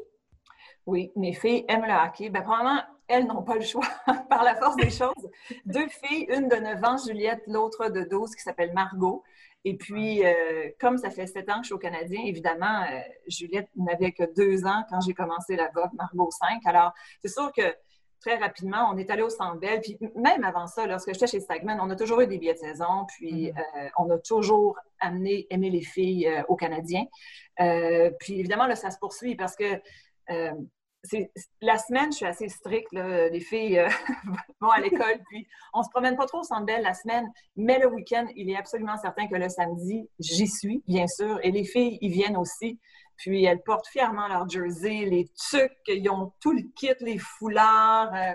Oui, 0.86 1.10
mes 1.16 1.34
filles 1.34 1.64
aiment 1.68 1.84
le 1.84 2.06
hockey. 2.06 2.30
Bien, 2.30 2.42
probablement, 2.42 2.80
elles 3.08 3.26
n'ont 3.26 3.42
pas 3.42 3.56
le 3.56 3.62
choix 3.62 3.88
par 4.28 4.44
la 4.44 4.54
force 4.54 4.76
des 4.76 4.90
choses. 4.90 5.30
Deux 5.64 5.88
filles, 5.88 6.26
une 6.28 6.48
de 6.48 6.56
9 6.56 6.84
ans, 6.84 6.96
Juliette, 6.98 7.42
l'autre 7.46 7.88
de 7.88 8.02
12, 8.02 8.34
qui 8.34 8.42
s'appelle 8.42 8.72
Margot. 8.74 9.24
Et 9.64 9.76
puis, 9.76 10.24
euh, 10.24 10.70
comme 10.80 10.98
ça 10.98 11.10
fait 11.10 11.26
sept 11.26 11.48
ans 11.50 11.56
que 11.56 11.62
je 11.62 11.66
suis 11.66 11.74
au 11.74 11.78
Canadien, 11.78 12.20
évidemment, 12.24 12.82
euh, 12.82 13.00
Juliette 13.26 13.68
n'avait 13.76 14.12
que 14.12 14.22
deux 14.34 14.64
ans 14.66 14.84
quand 14.88 15.00
j'ai 15.00 15.14
commencé 15.14 15.56
la 15.56 15.68
vogue, 15.74 15.90
Margot 15.94 16.30
5. 16.30 16.60
Alors, 16.64 16.92
c'est 17.22 17.28
sûr 17.28 17.50
que 17.52 17.74
très 18.20 18.36
rapidement, 18.36 18.88
on 18.92 18.96
est 18.98 19.10
allé 19.10 19.22
au 19.22 19.30
Centre 19.30 19.58
Bell. 19.58 19.80
Puis 19.80 19.98
même 20.14 20.44
avant 20.44 20.66
ça, 20.66 20.86
lorsque 20.86 21.12
j'étais 21.12 21.26
chez 21.26 21.40
Stagman, 21.40 21.78
on 21.80 21.90
a 21.90 21.96
toujours 21.96 22.20
eu 22.20 22.26
des 22.26 22.38
billets 22.38 22.54
de 22.54 22.58
saison. 22.58 23.06
Puis 23.08 23.48
mm-hmm. 23.48 23.86
euh, 23.86 23.88
on 23.98 24.10
a 24.10 24.18
toujours 24.18 24.78
amené, 25.00 25.46
aimé 25.50 25.70
les 25.70 25.82
filles 25.82 26.30
au 26.48 26.56
Canadien. 26.56 27.04
puis 27.56 28.38
évidemment, 28.38 28.66
là, 28.66 28.76
ça 28.76 28.90
se 28.90 28.98
poursuit 28.98 29.34
parce 29.34 29.56
que 29.56 29.80
la 31.60 31.78
semaine, 31.78 32.12
je 32.12 32.16
suis 32.18 32.26
assez 32.26 32.48
stricte. 32.48 32.92
Les 32.92 33.40
filles 33.40 33.78
euh, 33.78 33.88
vont 34.60 34.70
à 34.70 34.80
l'école, 34.80 35.20
puis 35.28 35.46
on 35.74 35.82
se 35.82 35.90
promène 35.90 36.16
pas 36.16 36.26
trop 36.26 36.40
au 36.40 36.44
Centre 36.44 36.66
Bell 36.66 36.82
la 36.82 36.94
semaine, 36.94 37.30
mais 37.56 37.78
le 37.78 37.88
week-end, 37.88 38.26
il 38.36 38.50
est 38.50 38.56
absolument 38.56 38.96
certain 38.96 39.26
que 39.28 39.36
le 39.36 39.48
samedi, 39.48 40.08
j'y 40.18 40.46
suis, 40.46 40.82
bien 40.86 41.06
sûr, 41.06 41.38
et 41.42 41.50
les 41.50 41.64
filles, 41.64 41.98
y 42.00 42.08
viennent 42.08 42.36
aussi. 42.36 42.78
Puis 43.16 43.44
elles 43.44 43.62
portent 43.62 43.88
fièrement 43.88 44.28
leur 44.28 44.48
jersey, 44.48 45.04
les 45.04 45.28
tucs, 45.50 45.72
ils 45.88 46.08
ont 46.08 46.32
tout 46.40 46.52
le 46.52 46.62
kit, 46.76 46.94
les 47.00 47.18
foulards. 47.18 48.14
Euh, 48.14 48.32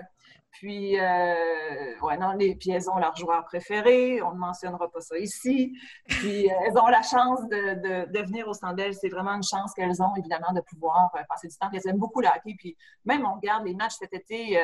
puis, 0.54 0.98
euh, 1.00 1.98
ouais, 2.02 2.16
non, 2.16 2.32
les, 2.32 2.54
puis 2.54 2.70
elles 2.70 2.88
ont 2.88 2.96
leur 2.96 3.16
joueur 3.16 3.44
préféré, 3.44 4.22
on 4.22 4.32
ne 4.32 4.38
mentionnera 4.38 4.88
pas 4.88 5.00
ça 5.00 5.18
ici. 5.18 5.76
Puis 6.06 6.48
euh, 6.48 6.54
elles 6.64 6.78
ont 6.78 6.86
la 6.86 7.02
chance 7.02 7.40
de, 7.48 8.06
de, 8.06 8.22
venir 8.24 8.46
au 8.46 8.54
Sandel. 8.54 8.94
C'est 8.94 9.08
vraiment 9.08 9.32
une 9.32 9.42
chance 9.42 9.72
qu'elles 9.74 10.00
ont, 10.00 10.14
évidemment, 10.16 10.52
de 10.54 10.60
pouvoir 10.60 11.10
euh, 11.16 11.22
passer 11.28 11.48
du 11.48 11.56
temps. 11.56 11.68
elles 11.72 11.80
aiment 11.88 11.98
beaucoup 11.98 12.20
le 12.20 12.28
hockey. 12.28 12.54
Puis 12.56 12.76
même, 13.04 13.26
on 13.26 13.34
regarde 13.34 13.66
les 13.66 13.74
matchs 13.74 13.94
cet 13.98 14.12
été 14.12 14.56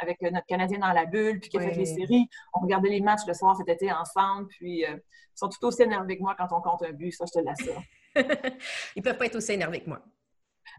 avec 0.00 0.22
notre 0.22 0.46
Canadien 0.46 0.78
dans 0.78 0.92
la 0.92 1.04
bulle, 1.04 1.38
puis 1.38 1.50
qui 1.50 1.58
a 1.58 1.60
fait 1.60 1.74
les 1.74 1.84
séries. 1.84 2.28
On 2.54 2.60
regardait 2.60 2.88
les 2.88 3.02
matchs 3.02 3.26
le 3.26 3.34
soir 3.34 3.56
cet 3.56 3.68
été 3.68 3.92
ensemble. 3.92 4.48
Puis 4.48 4.80
ils 4.80 5.02
sont 5.34 5.50
tout 5.50 5.66
aussi 5.66 5.82
énervés 5.82 6.16
que 6.16 6.22
moi 6.22 6.34
quand 6.38 6.48
on 6.50 6.62
compte 6.62 6.82
un 6.82 6.92
but. 6.92 7.12
Ça, 7.12 7.26
je 7.26 7.40
te 7.40 7.44
l'assure. 7.44 7.82
ils 8.96 9.02
peuvent 9.02 9.18
pas 9.18 9.26
être 9.26 9.36
aussi 9.36 9.52
énervés 9.52 9.80
que 9.80 9.90
moi. 9.90 10.00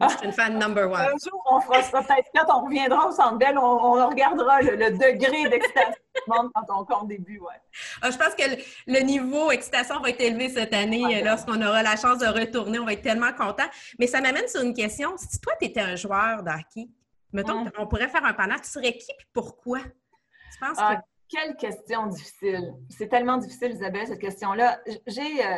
Je 0.02 0.08
suis 0.10 0.26
une 0.26 0.32
fan 0.32 0.58
number 0.60 0.90
one. 0.90 1.02
Un 1.02 1.30
jour, 1.30 1.42
on 1.50 1.60
fera 1.60 1.82
ça. 1.82 2.02
Peut-être 2.02 2.30
quand 2.34 2.58
on 2.60 2.66
reviendra 2.66 3.08
au 3.08 3.12
Centre 3.12 3.38
Bell, 3.38 3.58
on, 3.58 4.08
regardera 4.08 4.62
le, 4.62 4.92
degré 4.92 5.50
d'excitation 5.50 5.94
quand 6.26 6.66
on 6.70 6.86
compte 6.86 7.08
des 7.08 7.18
buts. 7.18 7.40
Ouais. 7.40 7.56
Ah, 8.02 8.12
je 8.12 8.18
pense 8.18 8.36
que 8.36 8.44
le, 8.88 9.00
niveau 9.02 9.52
excitation 9.52 10.00
va 10.00 10.10
être 10.10 10.22
élevé 10.22 10.50
cette 10.50 10.74
année. 10.74 11.24
Lorsqu'on 11.24 11.62
aura 11.62 11.84
la 11.84 11.96
chance 11.96 12.20
de 12.20 12.28
retourner, 12.28 12.80
on 12.80 12.86
va 12.86 12.94
être 12.94 13.02
tellement 13.02 13.34
content. 13.34 13.68
Mais 14.00 14.08
ça 14.08 14.22
m'amène 14.22 14.48
sur 14.48 14.62
une 14.62 14.74
question. 14.74 15.16
Si 15.18 15.40
toi, 15.40 15.54
tu 15.60 15.68
étais 15.68 15.82
un 15.82 15.96
joueur 15.96 16.44
d'hockey, 16.44 16.90
mettons 17.34 17.66
on 17.78 17.88
pourrait 17.88 18.10
faire 18.10 18.26
un 18.26 18.34
panneau, 18.34 18.56
tu 18.62 18.70
serais 18.70 18.94
qui 18.94 19.12
et 19.12 19.26
pourquoi? 19.34 19.80
Tu 19.80 20.60
penses 20.60 20.78
ah, 20.78 21.02
Quelle 21.30 21.56
question 21.56 22.08
difficile. 22.08 22.74
C'est 22.90 23.08
tellement 23.08 23.38
difficile, 23.38 23.72
Isabelle, 23.72 24.08
cette 24.08 24.20
question-là. 24.20 24.80
J'ai... 25.08 25.46
Euh, 25.46 25.56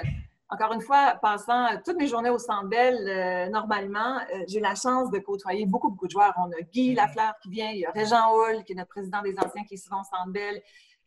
encore 0.51 0.73
une 0.73 0.81
fois, 0.81 1.15
passant 1.21 1.67
toutes 1.85 1.97
mes 1.97 2.07
journées 2.07 2.31
au 2.31 2.39
Centre 2.39 2.67
euh, 2.73 3.49
normalement, 3.49 4.17
euh, 4.17 4.43
j'ai 4.47 4.59
la 4.59 4.73
chance 4.73 5.11
de 5.11 5.19
côtoyer 5.19 5.65
beaucoup, 5.67 5.89
beaucoup 5.89 6.07
de 6.07 6.11
joueurs. 6.11 6.33
On 6.37 6.49
a 6.51 6.61
Guy 6.71 6.91
mm-hmm. 6.91 6.95
Lafleur 6.95 7.33
qui 7.41 7.49
vient, 7.49 7.69
il 7.69 7.79
y 7.79 7.85
a 7.85 7.91
Régent 7.91 8.33
Hull, 8.33 8.63
qui 8.63 8.73
est 8.73 8.75
notre 8.75 8.89
président 8.89 9.21
des 9.21 9.37
anciens, 9.37 9.63
qui 9.63 9.75
est 9.75 9.77
souvent 9.77 10.01
au 10.01 10.03
Centre 10.03 10.31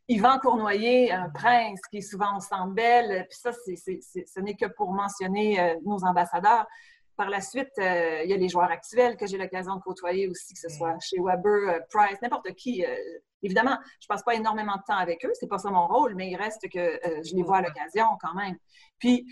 Yvan 0.09 0.39
Cournoyer, 0.39 1.13
un 1.13 1.29
prince 1.31 1.81
qui 1.91 1.99
est 1.99 2.03
souvent 2.03 2.37
au 2.37 2.41
Centre 2.41 2.73
Puis 2.75 3.39
ça, 3.39 3.53
ce 3.53 4.41
n'est 4.41 4.55
que 4.55 4.67
pour 4.67 4.93
mentionner 4.93 5.61
euh, 5.61 5.75
nos 5.85 6.05
ambassadeurs. 6.05 6.67
Par 7.17 7.29
la 7.29 7.41
suite, 7.41 7.73
il 7.77 8.25
y 8.27 8.33
a 8.33 8.37
les 8.37 8.49
joueurs 8.49 8.71
actuels 8.71 9.17
que 9.17 9.27
j'ai 9.27 9.37
l'occasion 9.37 9.77
de 9.77 9.83
côtoyer 9.83 10.29
aussi, 10.29 10.55
que 10.55 10.61
ce 10.61 10.71
soit 10.71 10.97
chez 11.01 11.19
Weber, 11.21 11.81
Price, 11.91 12.17
n'importe 12.23 12.53
qui. 12.55 12.85
Évidemment, 13.43 13.79
je 14.01 14.07
passe 14.07 14.23
pas 14.23 14.35
énormément 14.35 14.77
de 14.77 14.83
temps 14.87 14.99
avec 14.99 15.25
eux, 15.25 15.33
c'est 15.35 15.49
pas 15.49 15.59
ça 15.59 15.71
mon 15.71 15.87
rôle, 15.87 16.15
mais 16.15 16.31
il 16.31 16.37
reste 16.37 16.69
que 16.69 17.01
je 17.25 17.35
les 17.35 17.43
vois 17.43 17.59
à 17.59 17.63
l'occasion 17.63 18.07
quand 18.21 18.35
même. 18.35 18.57
Puis, 18.99 19.27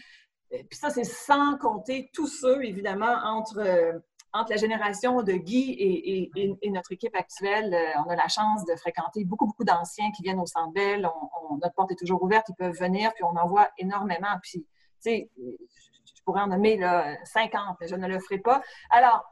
puis 0.51 0.79
ça, 0.79 0.91
c'est 0.91 1.05
sans 1.05 1.57
compter 1.59 2.11
tous 2.13 2.27
ceux, 2.27 2.65
évidemment, 2.65 3.17
entre 3.25 4.03
entre 4.33 4.51
la 4.51 4.57
génération 4.57 5.23
de 5.23 5.33
Guy 5.33 5.77
et, 6.35 6.71
notre 6.71 6.93
équipe 6.93 7.15
actuelle, 7.17 7.77
on 7.99 8.09
a 8.09 8.17
la 8.17 8.29
chance 8.29 8.65
de 8.65 8.77
fréquenter 8.77 9.25
beaucoup, 9.25 9.47
beaucoup 9.47 9.65
d'anciens 9.65 10.11
qui 10.13 10.23
viennent 10.23 10.39
au 10.39 10.47
Centre 10.47 10.73
Bell. 10.73 11.09
notre 11.61 11.75
porte 11.75 11.91
est 11.91 11.97
toujours 11.97 12.23
ouverte, 12.23 12.49
ils 12.49 12.55
peuvent 12.55 12.79
venir, 12.79 13.13
puis 13.15 13.25
on 13.25 13.37
en 13.37 13.47
voit 13.47 13.69
énormément. 13.79 14.39
Puis, 14.43 14.61
tu 14.61 14.67
sais, 15.01 15.31
je 15.37 16.23
pourrais 16.25 16.43
en 16.43 16.49
nommer 16.49 16.77
là, 16.77 17.17
50, 17.25 17.79
mais 17.81 17.89
je 17.89 17.97
ne 17.97 18.07
le 18.07 18.21
ferai 18.21 18.39
pas. 18.39 18.63
Alors, 18.91 19.25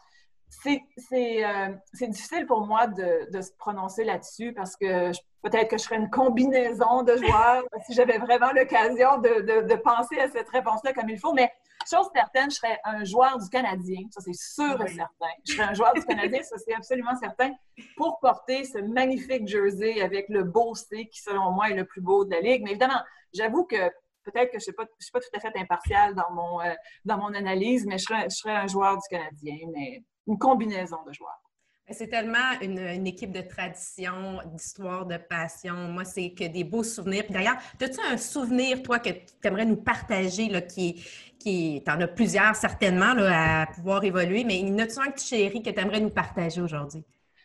c'est 0.50 1.44
euh, 1.44 1.68
difficile 2.08 2.46
pour 2.46 2.66
moi 2.66 2.86
de, 2.86 3.40
se 3.40 3.52
prononcer 3.58 4.04
là-dessus 4.04 4.52
parce 4.52 4.76
que 4.76 5.10
peut-être 5.42 5.68
que 5.68 5.78
je 5.78 5.84
ferais 5.84 5.96
une 5.96 6.10
combinaison 6.10 7.02
de 7.02 7.16
joueurs 7.16 7.64
si 7.86 7.94
j'avais 7.94 8.18
vraiment 8.18 8.50
l'occasion 8.52 9.18
de, 9.18 9.74
penser 9.76 10.18
à 10.18 10.28
cette 10.28 10.48
réponse-là 10.48 10.92
comme 10.92 11.08
il 11.08 11.18
faut. 11.18 11.32
Mais 11.32 11.52
chose 11.88 12.08
certaine, 12.14 12.50
je 12.50 12.56
serais 12.56 12.78
un 12.84 13.04
joueur 13.04 13.38
du 13.38 13.48
Canadien, 13.48 14.06
ça 14.10 14.20
c'est 14.20 14.34
sûr 14.34 14.82
et 14.82 14.88
certain. 14.88 15.32
Je 15.46 15.52
serais 15.54 15.68
un 15.68 15.74
joueur 15.74 15.94
du 15.94 16.04
Canadien, 16.04 16.42
ça 16.42 16.56
c'est 16.58 16.74
absolument 16.74 17.14
certain, 17.16 17.52
pour 17.96 18.18
porter 18.20 18.64
ce 18.64 18.78
magnifique 18.78 19.46
jersey 19.46 20.00
avec 20.00 20.28
le 20.28 20.44
beau 20.44 20.74
C 20.74 21.06
qui, 21.06 21.20
selon 21.20 21.52
moi, 21.52 21.70
est 21.70 21.74
le 21.74 21.84
plus 21.84 22.00
beau 22.00 22.24
de 22.24 22.30
la 22.30 22.40
Ligue. 22.40 22.62
Mais 22.64 22.70
évidemment, 22.70 23.00
j'avoue 23.32 23.64
que 23.64 23.90
peut-être 24.24 24.50
que 24.50 24.58
je 24.58 24.70
ne 24.70 24.74
suis, 24.98 25.12
pas 25.12 25.20
tout 25.20 25.28
à 25.34 25.40
fait 25.40 25.56
impartial 25.56 26.14
dans 26.14 26.30
mon, 26.32 26.60
euh, 26.60 26.74
dans 27.04 27.18
mon 27.18 27.32
analyse, 27.34 27.86
mais 27.86 27.98
je 27.98 28.04
serais, 28.28 28.56
un 28.56 28.66
joueur 28.66 28.96
du 28.96 29.08
Canadien, 29.08 29.58
mais 29.72 30.02
une 30.28 30.38
combinaison 30.38 30.98
de 31.06 31.12
joueurs. 31.12 31.42
C'est 31.90 32.08
tellement 32.08 32.60
une, 32.60 33.06
équipe 33.06 33.32
de 33.32 33.40
tradition, 33.40 34.40
d'histoire, 34.52 35.06
de 35.06 35.16
passion. 35.16 35.74
Moi, 35.74 36.04
c'est 36.04 36.32
que 36.32 36.44
des 36.44 36.62
beaux 36.62 36.82
souvenirs. 36.82 37.24
d'ailleurs, 37.30 37.56
as-tu 37.80 37.98
un 38.12 38.18
souvenir, 38.18 38.82
toi, 38.82 38.98
que 38.98 39.08
tu 39.08 39.32
aimerais 39.44 39.64
nous 39.64 39.76
partager, 39.76 40.48
là, 40.50 40.60
qui, 40.60 41.02
qui 41.38 41.82
en 41.88 41.98
as 41.98 42.08
plusieurs 42.08 42.54
certainement 42.56 43.14
là, 43.14 43.62
à 43.62 43.66
pouvoir 43.66 44.04
évoluer, 44.04 44.44
mais 44.44 44.60
il 44.60 44.68
y 44.68 44.72
en 44.72 44.78
a-tu 44.80 44.98
un 45.00 45.10
que 45.10 45.18
tu 45.18 45.28
chéris 45.28 45.62
que 45.62 45.70
tu 45.70 45.80
aimerais 45.80 46.00
nous 46.00 46.10
partager 46.10 46.60
aujourd'hui? 46.60 47.02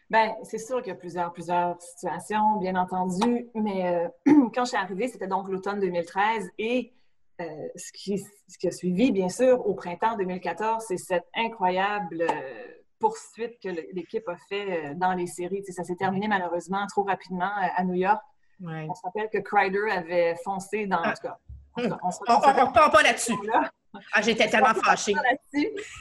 Bien, 0.10 0.36
c'est 0.44 0.58
sûr 0.58 0.82
qu'il 0.82 0.90
y 0.90 0.96
a 0.96 1.00
plusieurs, 1.00 1.32
plusieurs 1.32 1.82
situations, 1.82 2.58
bien 2.60 2.76
entendu, 2.76 3.48
mais 3.56 4.10
quand 4.54 4.66
je 4.66 4.70
suis 4.70 4.78
arrivée, 4.78 5.08
c'était 5.08 5.28
donc 5.28 5.48
l'automne 5.48 5.80
2013 5.80 6.50
et 6.58 6.92
ce, 7.40 7.92
qui, 7.94 8.18
ce 8.20 8.58
qui 8.58 8.68
a 8.68 8.72
suivi, 8.72 9.12
bien 9.12 9.30
sûr, 9.30 9.66
au 9.66 9.74
printemps 9.74 10.18
2014, 10.18 10.84
c'est 10.86 10.98
cette 10.98 11.26
incroyable 11.34 12.26
poursuite 13.04 13.60
que 13.62 13.68
l'équipe 13.68 14.28
a 14.30 14.38
fait 14.48 14.96
dans 14.96 15.14
les 15.14 15.28
séries. 15.28 15.62
ça 15.70 15.84
s'est 15.84 15.98
terminé 15.98 16.30
malheureusement 16.30 16.88
trop 16.88 17.04
rapidement 17.04 17.52
à 17.76 17.84
New 17.84 17.96
York. 17.96 18.22
On 18.62 18.96
se 18.96 19.02
rappelle 19.04 19.30
que 19.30 19.40
Crider 19.40 19.92
avait 19.92 20.36
foncé 20.44 20.88
dans. 20.88 21.04
En 21.04 21.12
tout 21.12 21.28
cas, 21.28 21.38
on 21.76 21.82
ne 21.84 22.66
repart 22.66 22.92
pas 22.92 23.04
là-dessus. 23.04 23.34
Ah, 24.12 24.24
j'étais 24.24 24.48
tellement 24.48 24.74
fâchée. 24.74 25.14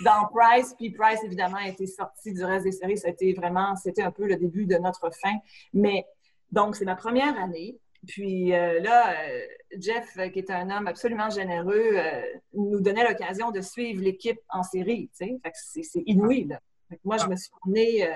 Dans 0.02 0.26
Price, 0.34 0.74
puis 0.78 0.90
Price, 0.92 1.22
évidemment, 1.24 1.58
a 1.58 1.68
été 1.68 1.86
sorti 1.86 2.32
du 2.32 2.42
reste 2.42 2.64
des 2.64 2.72
séries. 2.72 2.96
C'était 2.96 3.34
vraiment, 3.34 3.76
c'était 3.76 4.00
un 4.00 4.10
peu 4.10 4.26
le 4.26 4.36
début 4.36 4.64
de 4.64 4.76
notre 4.76 5.10
fin. 5.14 5.34
Mais 5.74 6.06
donc, 6.50 6.74
c'est 6.74 6.86
ma 6.86 6.96
première 6.96 7.38
année. 7.38 7.76
Puis 8.06 8.54
euh, 8.54 8.80
là, 8.80 9.12
euh, 9.20 9.40
Jeff, 9.78 10.16
qui 10.32 10.38
est 10.38 10.50
un 10.50 10.70
homme 10.70 10.86
absolument 10.86 11.28
généreux, 11.28 11.90
euh, 11.94 12.22
nous 12.54 12.80
donnait 12.80 13.06
l'occasion 13.06 13.50
de 13.50 13.60
suivre 13.60 14.02
l'équipe 14.02 14.40
en 14.48 14.62
série. 14.62 15.10
C'est 15.12 16.02
inouï. 16.06 16.44
Là. 16.44 16.60
Moi, 17.04 17.16
je 17.18 17.26
me 17.26 17.36
suis 17.36 17.50
tournée 17.62 18.08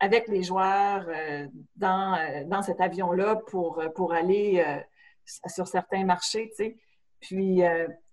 avec 0.00 0.28
les 0.28 0.42
joueurs 0.42 1.06
dans, 1.76 2.46
dans 2.46 2.62
cet 2.62 2.80
avion-là 2.80 3.36
pour, 3.36 3.82
pour 3.94 4.12
aller 4.12 4.64
sur 5.24 5.66
certains 5.66 6.04
marchés. 6.04 6.52
Puis 7.20 7.62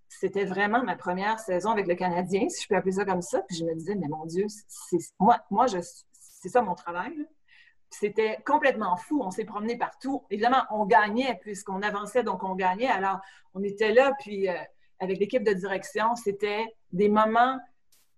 c'était 0.08 0.44
vraiment 0.44 0.82
ma 0.82 0.96
première 0.96 1.38
saison 1.38 1.70
avec 1.70 1.86
le 1.86 1.94
Canadien, 1.94 2.48
si 2.48 2.62
je 2.62 2.68
peux 2.68 2.76
appeler 2.76 2.92
ça 2.92 3.04
comme 3.04 3.22
ça. 3.22 3.42
Puis 3.42 3.56
je 3.56 3.64
me 3.64 3.74
disais, 3.74 3.94
mais 3.94 4.08
mon 4.08 4.26
Dieu, 4.26 4.46
c'est 4.68 4.98
moi, 5.18 5.38
moi 5.50 5.66
c'est 5.68 6.48
ça 6.48 6.62
mon 6.62 6.74
travail. 6.74 7.14
C'était 7.90 8.38
complètement 8.46 8.96
fou. 8.96 9.20
On 9.22 9.30
s'est 9.30 9.44
promené 9.44 9.76
partout. 9.76 10.24
Évidemment, 10.30 10.62
on 10.70 10.84
gagnait 10.86 11.38
puisqu'on 11.40 11.82
avançait, 11.82 12.22
donc 12.22 12.44
on 12.44 12.54
gagnait. 12.54 12.86
Alors, 12.86 13.18
on 13.54 13.62
était 13.62 13.92
là, 13.92 14.12
puis 14.20 14.48
euh, 14.48 14.54
avec 15.00 15.18
l'équipe 15.18 15.42
de 15.42 15.52
direction, 15.52 16.14
c'était 16.14 16.64
des 16.92 17.08
moments 17.08 17.58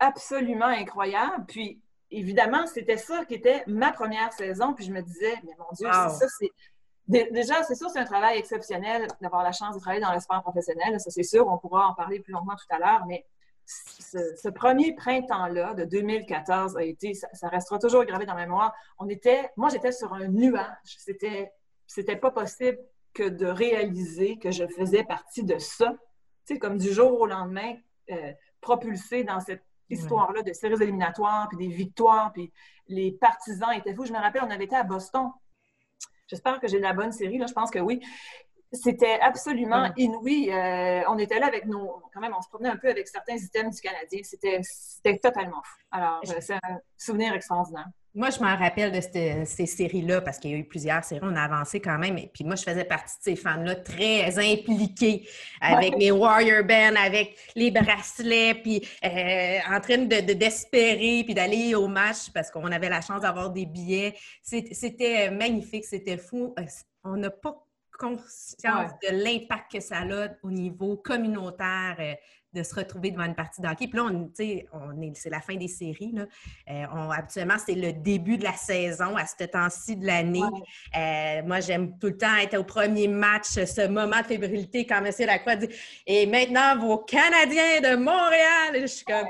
absolument 0.03 0.67
incroyables. 0.67 1.45
Puis, 1.47 1.81
évidemment, 2.11 2.67
c'était 2.67 2.97
ça 2.97 3.25
qui 3.25 3.35
était 3.35 3.63
ma 3.67 3.93
première 3.93 4.33
saison. 4.33 4.75
Puis 4.75 4.85
je 4.85 4.93
me 4.93 5.01
disais, 5.01 5.35
mais 5.45 5.53
mon 5.59 5.73
Dieu, 5.73 5.89
c'est 5.91 6.27
ça, 6.27 6.27
c'est 6.39 6.51
Déjà, 7.09 7.63
c'est 7.65 7.75
sûr, 7.75 7.91
c'est 7.91 7.99
un 7.99 8.05
travail 8.05 8.39
exceptionnel 8.39 9.09
d'avoir 9.21 9.43
la 9.43 9.51
chance 9.53 9.75
de 9.75 9.81
travailler 9.81 10.01
dans 10.01 10.15
le 10.15 10.21
sport 10.21 10.41
professionnel. 10.43 10.99
Ça, 11.01 11.11
c'est 11.11 11.25
sûr, 11.25 11.47
on 11.49 11.59
pourra 11.59 11.89
en 11.89 11.95
parler 11.95 12.21
plus 12.21 12.33
longuement 12.33 12.55
tout 12.55 12.75
à 12.75 12.79
l'heure, 12.79 13.05
mais 13.07 13.27
ce, 13.67 14.49
premier 14.49 14.95
printemps-là 14.95 15.75
de 15.75 15.85
2014 15.85 16.77
a 16.77 16.85
été, 16.85 17.15
ça, 17.15 17.49
restera 17.49 17.79
toujours 17.79 18.05
gravé 18.05 18.25
dans 18.25 18.35
ma 18.35 18.43
mémoire. 18.43 18.73
On 18.99 19.09
était, 19.09 19.51
moi, 19.57 19.69
j'étais 19.69 19.93
sur 19.93 20.13
un 20.15 20.29
nuage. 20.29 20.67
C'était, 20.85 21.53
c'était 21.87 22.17
pas 22.17 22.31
possible 22.31 22.79
que 23.15 23.29
de 23.29 23.47
réaliser 23.47 24.39
que 24.39 24.51
je 24.51 24.67
faisais 24.67 25.05
partie 25.05 25.43
de 25.43 25.59
ça. 25.59 25.91
Tu 26.47 26.55
sais, 26.55 26.59
comme 26.59 26.79
du 26.79 26.93
jour 26.93 27.21
au 27.21 27.27
lendemain, 27.27 27.75
euh, 28.11 28.33
propulsé 28.61 29.25
dans 29.25 29.41
cette 29.41 29.65
histoire-là 29.93 30.43
de 30.43 30.53
séries 30.53 30.83
éliminatoires, 30.83 31.49
puis 31.49 31.59
des 31.59 31.75
victoires, 31.75 32.33
puis 32.33 32.53
les 32.89 33.13
partisans 33.13 33.73
étaient 33.73 33.95
fous. 33.95 34.07
Je 34.07 34.13
me 34.13 34.19
rappelle, 34.19 34.43
on 34.45 34.51
avait 34.51 34.65
été 34.65 34.77
à 34.77 34.83
Boston 34.83 35.31
J'espère 36.33 36.61
que 36.61 36.67
j'ai 36.67 36.79
la 36.79 36.95
bonne 36.95 37.13
série, 37.13 37.37
là, 37.37 37.47
je 37.47 37.53
pense 37.53 37.71
que 37.71 37.79
oui. 37.79 38.01
C'était 38.73 39.21
absolument 39.21 39.93
inouï. 39.99 40.51
Euh, 40.51 41.03
on 41.09 41.19
était 41.19 41.39
là 41.39 41.47
avec 41.47 41.67
nos. 41.67 42.03
Quand 42.15 42.21
même, 42.21 42.33
on 42.35 42.41
se 42.41 42.49
promenait 42.49 42.71
un 42.71 42.79
peu 42.79 42.89
avec 42.89 43.07
certains 43.07 43.37
items 43.37 43.77
du 43.77 43.83
Canadien. 43.83 44.21
C'était 44.23 45.19
totalement 45.19 45.61
fou. 45.63 45.77
Alors, 45.91 46.23
euh, 46.27 46.37
c'est 46.41 46.55
un 46.55 46.79
souvenir 46.97 47.35
extraordinaire. 47.35 47.89
Moi, 48.15 48.29
je 48.29 48.41
m'en 48.41 48.55
rappelle 48.55 48.93
de 48.93 49.01
ces 49.01 49.67
séries-là 49.67 50.21
parce 50.21 50.39
qu'il 50.39 50.51
y 50.51 50.55
a 50.55 50.59
eu 50.59 50.65
plusieurs 50.65 51.03
séries, 51.03 51.23
on 51.23 51.35
a 51.35 51.43
avancé 51.43 51.81
quand 51.81 51.97
même. 51.97 52.19
Et 52.19 52.31
puis 52.33 52.45
moi, 52.45 52.57
je 52.57 52.63
faisais 52.63 52.85
partie 52.85 53.17
de 53.19 53.23
ces 53.23 53.37
fans-là 53.37 53.77
très 53.77 54.39
impliqués 54.39 55.27
avec 55.63 55.97
mes 55.97 56.11
Warrior 56.11 56.63
Bands, 56.63 56.95
avec 57.03 57.37
les 57.57 57.71
bracelets, 57.71 58.55
puis 58.63 58.87
euh, 59.03 59.59
en 59.67 59.81
train 59.81 59.99
de, 59.99 60.33
d'espérer, 60.35 61.23
puis 61.25 61.33
d'aller 61.33 61.75
au 61.75 61.89
match 61.89 62.31
parce 62.35 62.51
qu'on 62.51 62.71
avait 62.71 62.91
la 62.91 63.01
chance 63.01 63.23
d'avoir 63.23 63.49
des 63.49 63.65
billets. 63.65 64.15
C'était 64.43 65.31
magnifique, 65.31 65.87
c'était 65.87 66.19
fou. 66.19 66.55
Euh, 66.59 66.65
on 67.05 67.17
n'a 67.17 67.31
pas 67.31 67.67
conscience 67.99 68.91
de 69.03 69.11
l'impact 69.11 69.73
que 69.73 69.81
ça 69.81 70.01
a 70.01 70.29
au 70.43 70.51
niveau 70.51 70.97
communautaire 70.97 71.97
euh, 71.99 72.15
de 72.53 72.63
se 72.63 72.75
retrouver 72.75 73.11
devant 73.11 73.25
une 73.25 73.35
partie 73.35 73.61
d'hockey. 73.61 73.89
Puis 73.89 73.97
là, 73.99 74.05
on, 74.05 74.31
on 74.73 75.03
est, 75.03 75.13
c'est 75.15 75.31
la 75.31 75.41
fin 75.41 75.57
des 75.57 75.69
séries. 75.69 76.13
Là. 76.13 76.27
Euh, 76.71 77.11
habituellement, 77.11 77.57
c'est 77.65 77.75
le 77.75 77.93
début 77.93 78.37
de 78.37 78.45
la 78.45 78.53
saison 78.53 79.17
à 79.17 79.27
ce 79.27 79.45
temps-ci 79.45 79.97
de 79.97 80.07
l'année. 80.07 80.43
Euh, 80.97 81.43
moi, 81.45 81.61
j'aime 81.61 81.99
tout 81.99 82.09
le 82.09 82.17
temps 82.17 82.37
être 82.37 82.59
au 82.59 82.65
premier 82.65 83.09
match, 83.09 83.47
ce 83.47 83.87
moment 83.89 84.21
de 84.21 84.27
fébrilité 84.27 84.87
quand 84.87 85.05
M. 85.05 85.13
Lacroix 85.27 85.57
dit 85.57 85.69
Et 86.07 86.27
maintenant, 86.27 86.79
vos 86.79 86.99
Canadiens 86.99 87.81
de 87.81 87.97
Montréal. 87.97 88.81
Je 88.83 88.87
suis 88.87 89.05
comme, 89.05 89.27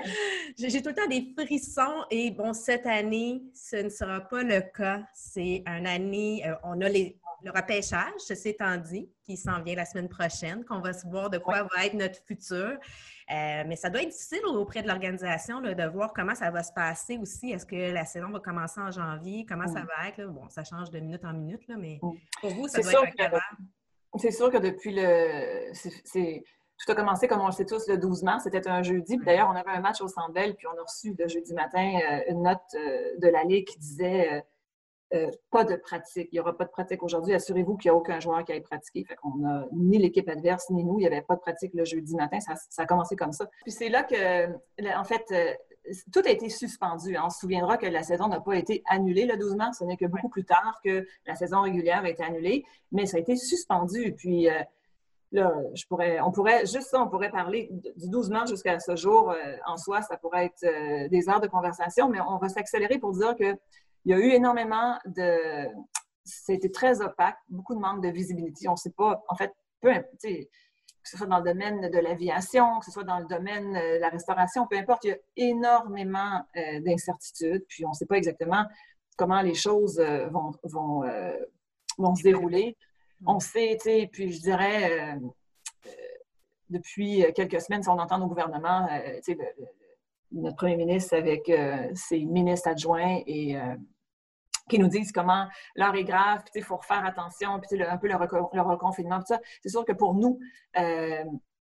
j'ai 0.59 0.83
tout 0.83 0.91
le 0.91 0.95
temps 0.95 1.09
des 1.09 1.33
frissons. 1.39 2.05
Et 2.11 2.31
bon, 2.31 2.53
cette 2.53 2.87
année, 2.87 3.43
ce 3.55 3.77
ne 3.77 3.89
sera 3.89 4.21
pas 4.21 4.43
le 4.43 4.61
cas. 4.61 5.03
C'est 5.15 5.63
une 5.67 5.87
année, 5.87 6.43
euh, 6.47 6.55
on 6.65 6.81
a 6.81 6.89
les, 6.89 7.17
le 7.45 7.51
repêchage, 7.51 8.13
ceci 8.19 8.51
étant 8.51 8.77
dit, 8.77 9.11
qui 9.25 9.37
s'en 9.37 9.63
vient 9.63 9.75
la 9.75 9.85
semaine 9.85 10.09
prochaine, 10.09 10.65
qu'on 10.65 10.81
va 10.81 10.93
se 10.93 11.07
voir 11.07 11.31
de 11.31 11.39
quoi 11.39 11.63
va 11.63 11.87
être 11.87 11.95
notre 11.95 12.19
futur. 12.25 12.79
Euh, 13.31 13.65
mais 13.67 13.77
ça 13.77 13.91
doit 13.91 14.03
être 14.03 14.11
difficile 14.11 14.45
auprès 14.47 14.83
de 14.83 14.89
l'organisation 14.89 15.61
de 15.61 15.89
voir 15.89 16.13
comment 16.13 16.35
ça 16.35 16.51
va 16.51 16.63
se 16.63 16.73
passer 16.73 17.19
aussi. 17.19 17.51
Est-ce 17.51 17.67
que 17.67 17.93
la 17.93 18.05
saison 18.05 18.31
va 18.31 18.41
commencer 18.41 18.81
en 18.81 18.91
janvier? 18.91 19.47
Comment 19.49 19.67
ça 19.67 19.81
va 19.81 20.09
être? 20.09 20.25
Bon, 20.27 20.49
ça 20.49 20.65
change 20.65 20.91
de 20.91 21.01
minute 21.01 21.25
en 21.25 21.33
minute, 21.33 21.67
là, 21.69 21.77
mais 21.79 21.99
pour 22.41 22.51
vous, 22.51 22.69
ça 22.69 22.81
doit 22.81 23.05
être 23.05 23.41
C'est 24.17 24.31
sûr 24.31 24.51
que 24.51 24.59
depuis 24.59 24.95
le... 24.95 25.73
Tout 26.85 26.91
a 26.91 26.95
commencé, 26.97 27.29
comme 27.29 27.41
on 27.41 27.47
le 27.47 27.53
sait 27.53 27.65
tous, 27.65 27.87
le 27.87 27.97
12 27.97 28.25
mars. 28.25 28.43
C'était 28.43 28.67
un 28.69 28.83
jeudi. 28.83 29.17
D'ailleurs, 29.19 29.49
on 29.49 29.55
avait 29.55 29.71
un 29.71 29.81
match 29.81 30.01
au 30.01 30.09
Centre 30.09 30.33
puis 30.33 30.67
on 30.67 30.77
a 30.77 30.83
reçu 30.83 31.15
le 31.17 31.29
jeudi 31.29 31.55
matin 31.55 31.93
euh, 31.95 32.21
une 32.29 32.43
note 32.43 32.59
euh, 32.75 33.19
de 33.19 33.29
la 33.29 33.45
Ligue 33.45 33.69
qui 33.69 33.79
disait 33.79 34.45
euh, 35.15 35.31
pas 35.51 35.65
de 35.65 35.77
pratique. 35.77 36.29
Il 36.33 36.37
n'y 36.37 36.41
aura 36.41 36.57
pas 36.57 36.65
de 36.65 36.71
pratique 36.71 37.03
aujourd'hui. 37.03 37.35
Assurez-vous 37.35 37.77
qu'il 37.77 37.91
n'y 37.91 37.95
a 37.95 37.99
aucun 37.99 38.19
joueur 38.19 38.45
qui 38.45 38.53
ait 38.53 38.61
pratiqué. 38.63 39.05
Fait 39.05 39.17
qu'on 39.17 39.47
a 39.47 39.67
ni 39.73 39.99
l'équipe 39.99 40.27
adverse, 40.29 40.71
ni 40.71 40.85
nous. 40.85 40.99
Il 40.99 41.03
n'y 41.03 41.07
avait 41.07 41.21
pas 41.21 41.37
de 41.37 41.41
pratique 41.41 41.75
le 41.75 41.85
jeudi 41.85 42.15
matin. 42.17 42.39
Ça, 42.41 42.55
a 42.79 42.87
commencé 42.87 43.15
comme 43.15 43.33
ça. 43.33 43.47
Puis 43.63 43.73
c'est 43.73 43.91
là 43.91 44.05
que, 44.05 44.47
en 44.47 45.05
fait, 45.05 45.25
euh, 45.33 45.53
tout 46.15 46.23
a 46.25 46.31
été 46.31 46.49
suspendu. 46.49 47.15
On 47.23 47.29
se 47.29 47.41
souviendra 47.41 47.77
que 47.77 47.87
la 47.87 48.03
saison 48.03 48.29
n'a 48.29 48.41
pas 48.41 48.57
été 48.57 48.83
annulée 48.89 49.27
le 49.27 49.37
12 49.37 49.57
mars. 49.57 49.79
Ce 49.81 49.85
n'est 49.85 49.99
que 49.99 50.07
beaucoup 50.07 50.31
plus 50.31 50.45
tard 50.45 50.81
que 50.83 51.07
la 51.27 51.35
saison 51.35 51.61
régulière 51.61 52.05
a 52.05 52.09
été 52.09 52.25
annulée. 52.25 52.65
Mais 52.91 53.05
ça 53.05 53.19
a 53.19 53.21
été 53.21 53.37
suspendu. 53.37 54.15
Puis 54.17 54.49
euh, 54.49 54.55
là, 55.31 55.53
je 55.75 55.85
pourrais, 55.89 56.23
on 56.23 56.33
pourrait, 56.33 56.61
juste 56.61 56.89
ça, 56.89 57.03
on 57.03 57.09
pourrait 57.09 57.31
parler 57.31 57.69
du 57.97 58.09
12 58.09 58.31
mars 58.31 58.49
jusqu'à 58.49 58.81
ce 58.81 58.97
jour. 58.97 59.35
en 59.67 59.77
soi, 59.77 60.01
ça 60.01 60.17
pourrait 60.17 60.47
être 60.47 61.09
des 61.11 61.29
heures 61.29 61.41
de 61.41 61.49
conversation. 61.49 62.09
Mais 62.09 62.21
on 62.21 62.39
va 62.39 62.49
s'accélérer 62.49 62.99
pour 62.99 63.13
dire 63.13 63.37
que 63.37 63.55
il 64.05 64.13
y 64.13 64.15
a 64.15 64.19
eu 64.19 64.31
énormément 64.31 64.99
de... 65.07 65.69
C'était 66.25 66.71
très 66.71 67.01
opaque, 67.01 67.39
beaucoup 67.49 67.75
de 67.75 67.81
manque 67.81 68.03
de 68.03 68.09
visibilité. 68.09 68.69
On 68.69 68.73
ne 68.73 68.77
sait 68.77 68.93
pas, 68.97 69.23
en 69.29 69.35
fait, 69.35 69.53
peu 69.81 69.93
que 71.03 71.09
ce 71.09 71.17
soit 71.17 71.27
dans 71.27 71.39
le 71.39 71.45
domaine 71.45 71.91
de 71.91 71.99
l'aviation, 71.99 72.79
que 72.79 72.87
ce 72.87 72.93
soit 72.93 73.05
dans 73.05 73.19
le 73.19 73.27
domaine 73.27 73.73
de 73.73 73.99
la 73.99 74.09
restauration, 74.09 74.67
peu 74.69 74.79
importe, 74.79 75.05
il 75.05 75.09
y 75.09 75.13
a 75.13 75.17
énormément 75.37 76.43
euh, 76.57 76.81
d'incertitudes, 76.81 77.65
puis 77.69 77.85
on 77.85 77.91
ne 77.91 77.95
sait 77.95 78.07
pas 78.07 78.17
exactement 78.17 78.65
comment 79.17 79.43
les 79.43 79.55
choses 79.55 79.99
euh, 79.99 80.29
vont, 80.29 80.53
vont, 80.63 81.03
euh, 81.05 81.33
se 82.15 82.23
dérouler. 82.23 82.77
On 83.27 83.41
sait, 83.41 83.77
tu 83.81 83.91
sais, 83.91 84.09
puis 84.11 84.33
je 84.33 84.41
dirais, 84.41 85.17
depuis 86.71 87.25
quelques 87.37 87.61
semaines, 87.61 87.83
si 87.83 87.89
on 87.89 87.99
entend 87.99 88.19
nos 88.19 88.27
gouvernements, 88.27 88.89
tu 89.25 89.35
sais, 89.35 89.39
notre 90.33 90.57
premier 90.57 90.77
ministre 90.77 91.17
avec 91.17 91.51
ses 91.95 92.25
ministres 92.25 92.69
adjoints 92.69 93.21
et 93.27 93.57
qui 94.69 94.79
nous 94.79 94.89
disent 94.89 95.13
comment 95.13 95.47
l'heure 95.77 95.95
est 95.95 96.05
grave, 96.05 96.43
puis 96.45 96.53
il 96.57 96.65
faut 96.65 96.77
refaire 96.77 97.05
attention, 97.05 97.61
puis 97.61 97.83
un 97.83 97.99
peu 97.99 98.09
le, 98.09 98.17
reconfinement, 98.17 99.19
tout 99.19 99.27
ça. 99.27 99.41
C'est 99.63 99.69
sûr 99.69 99.85
que 99.85 99.93
pour 99.93 100.15
nous, 100.15 100.39
euh, 100.79 101.25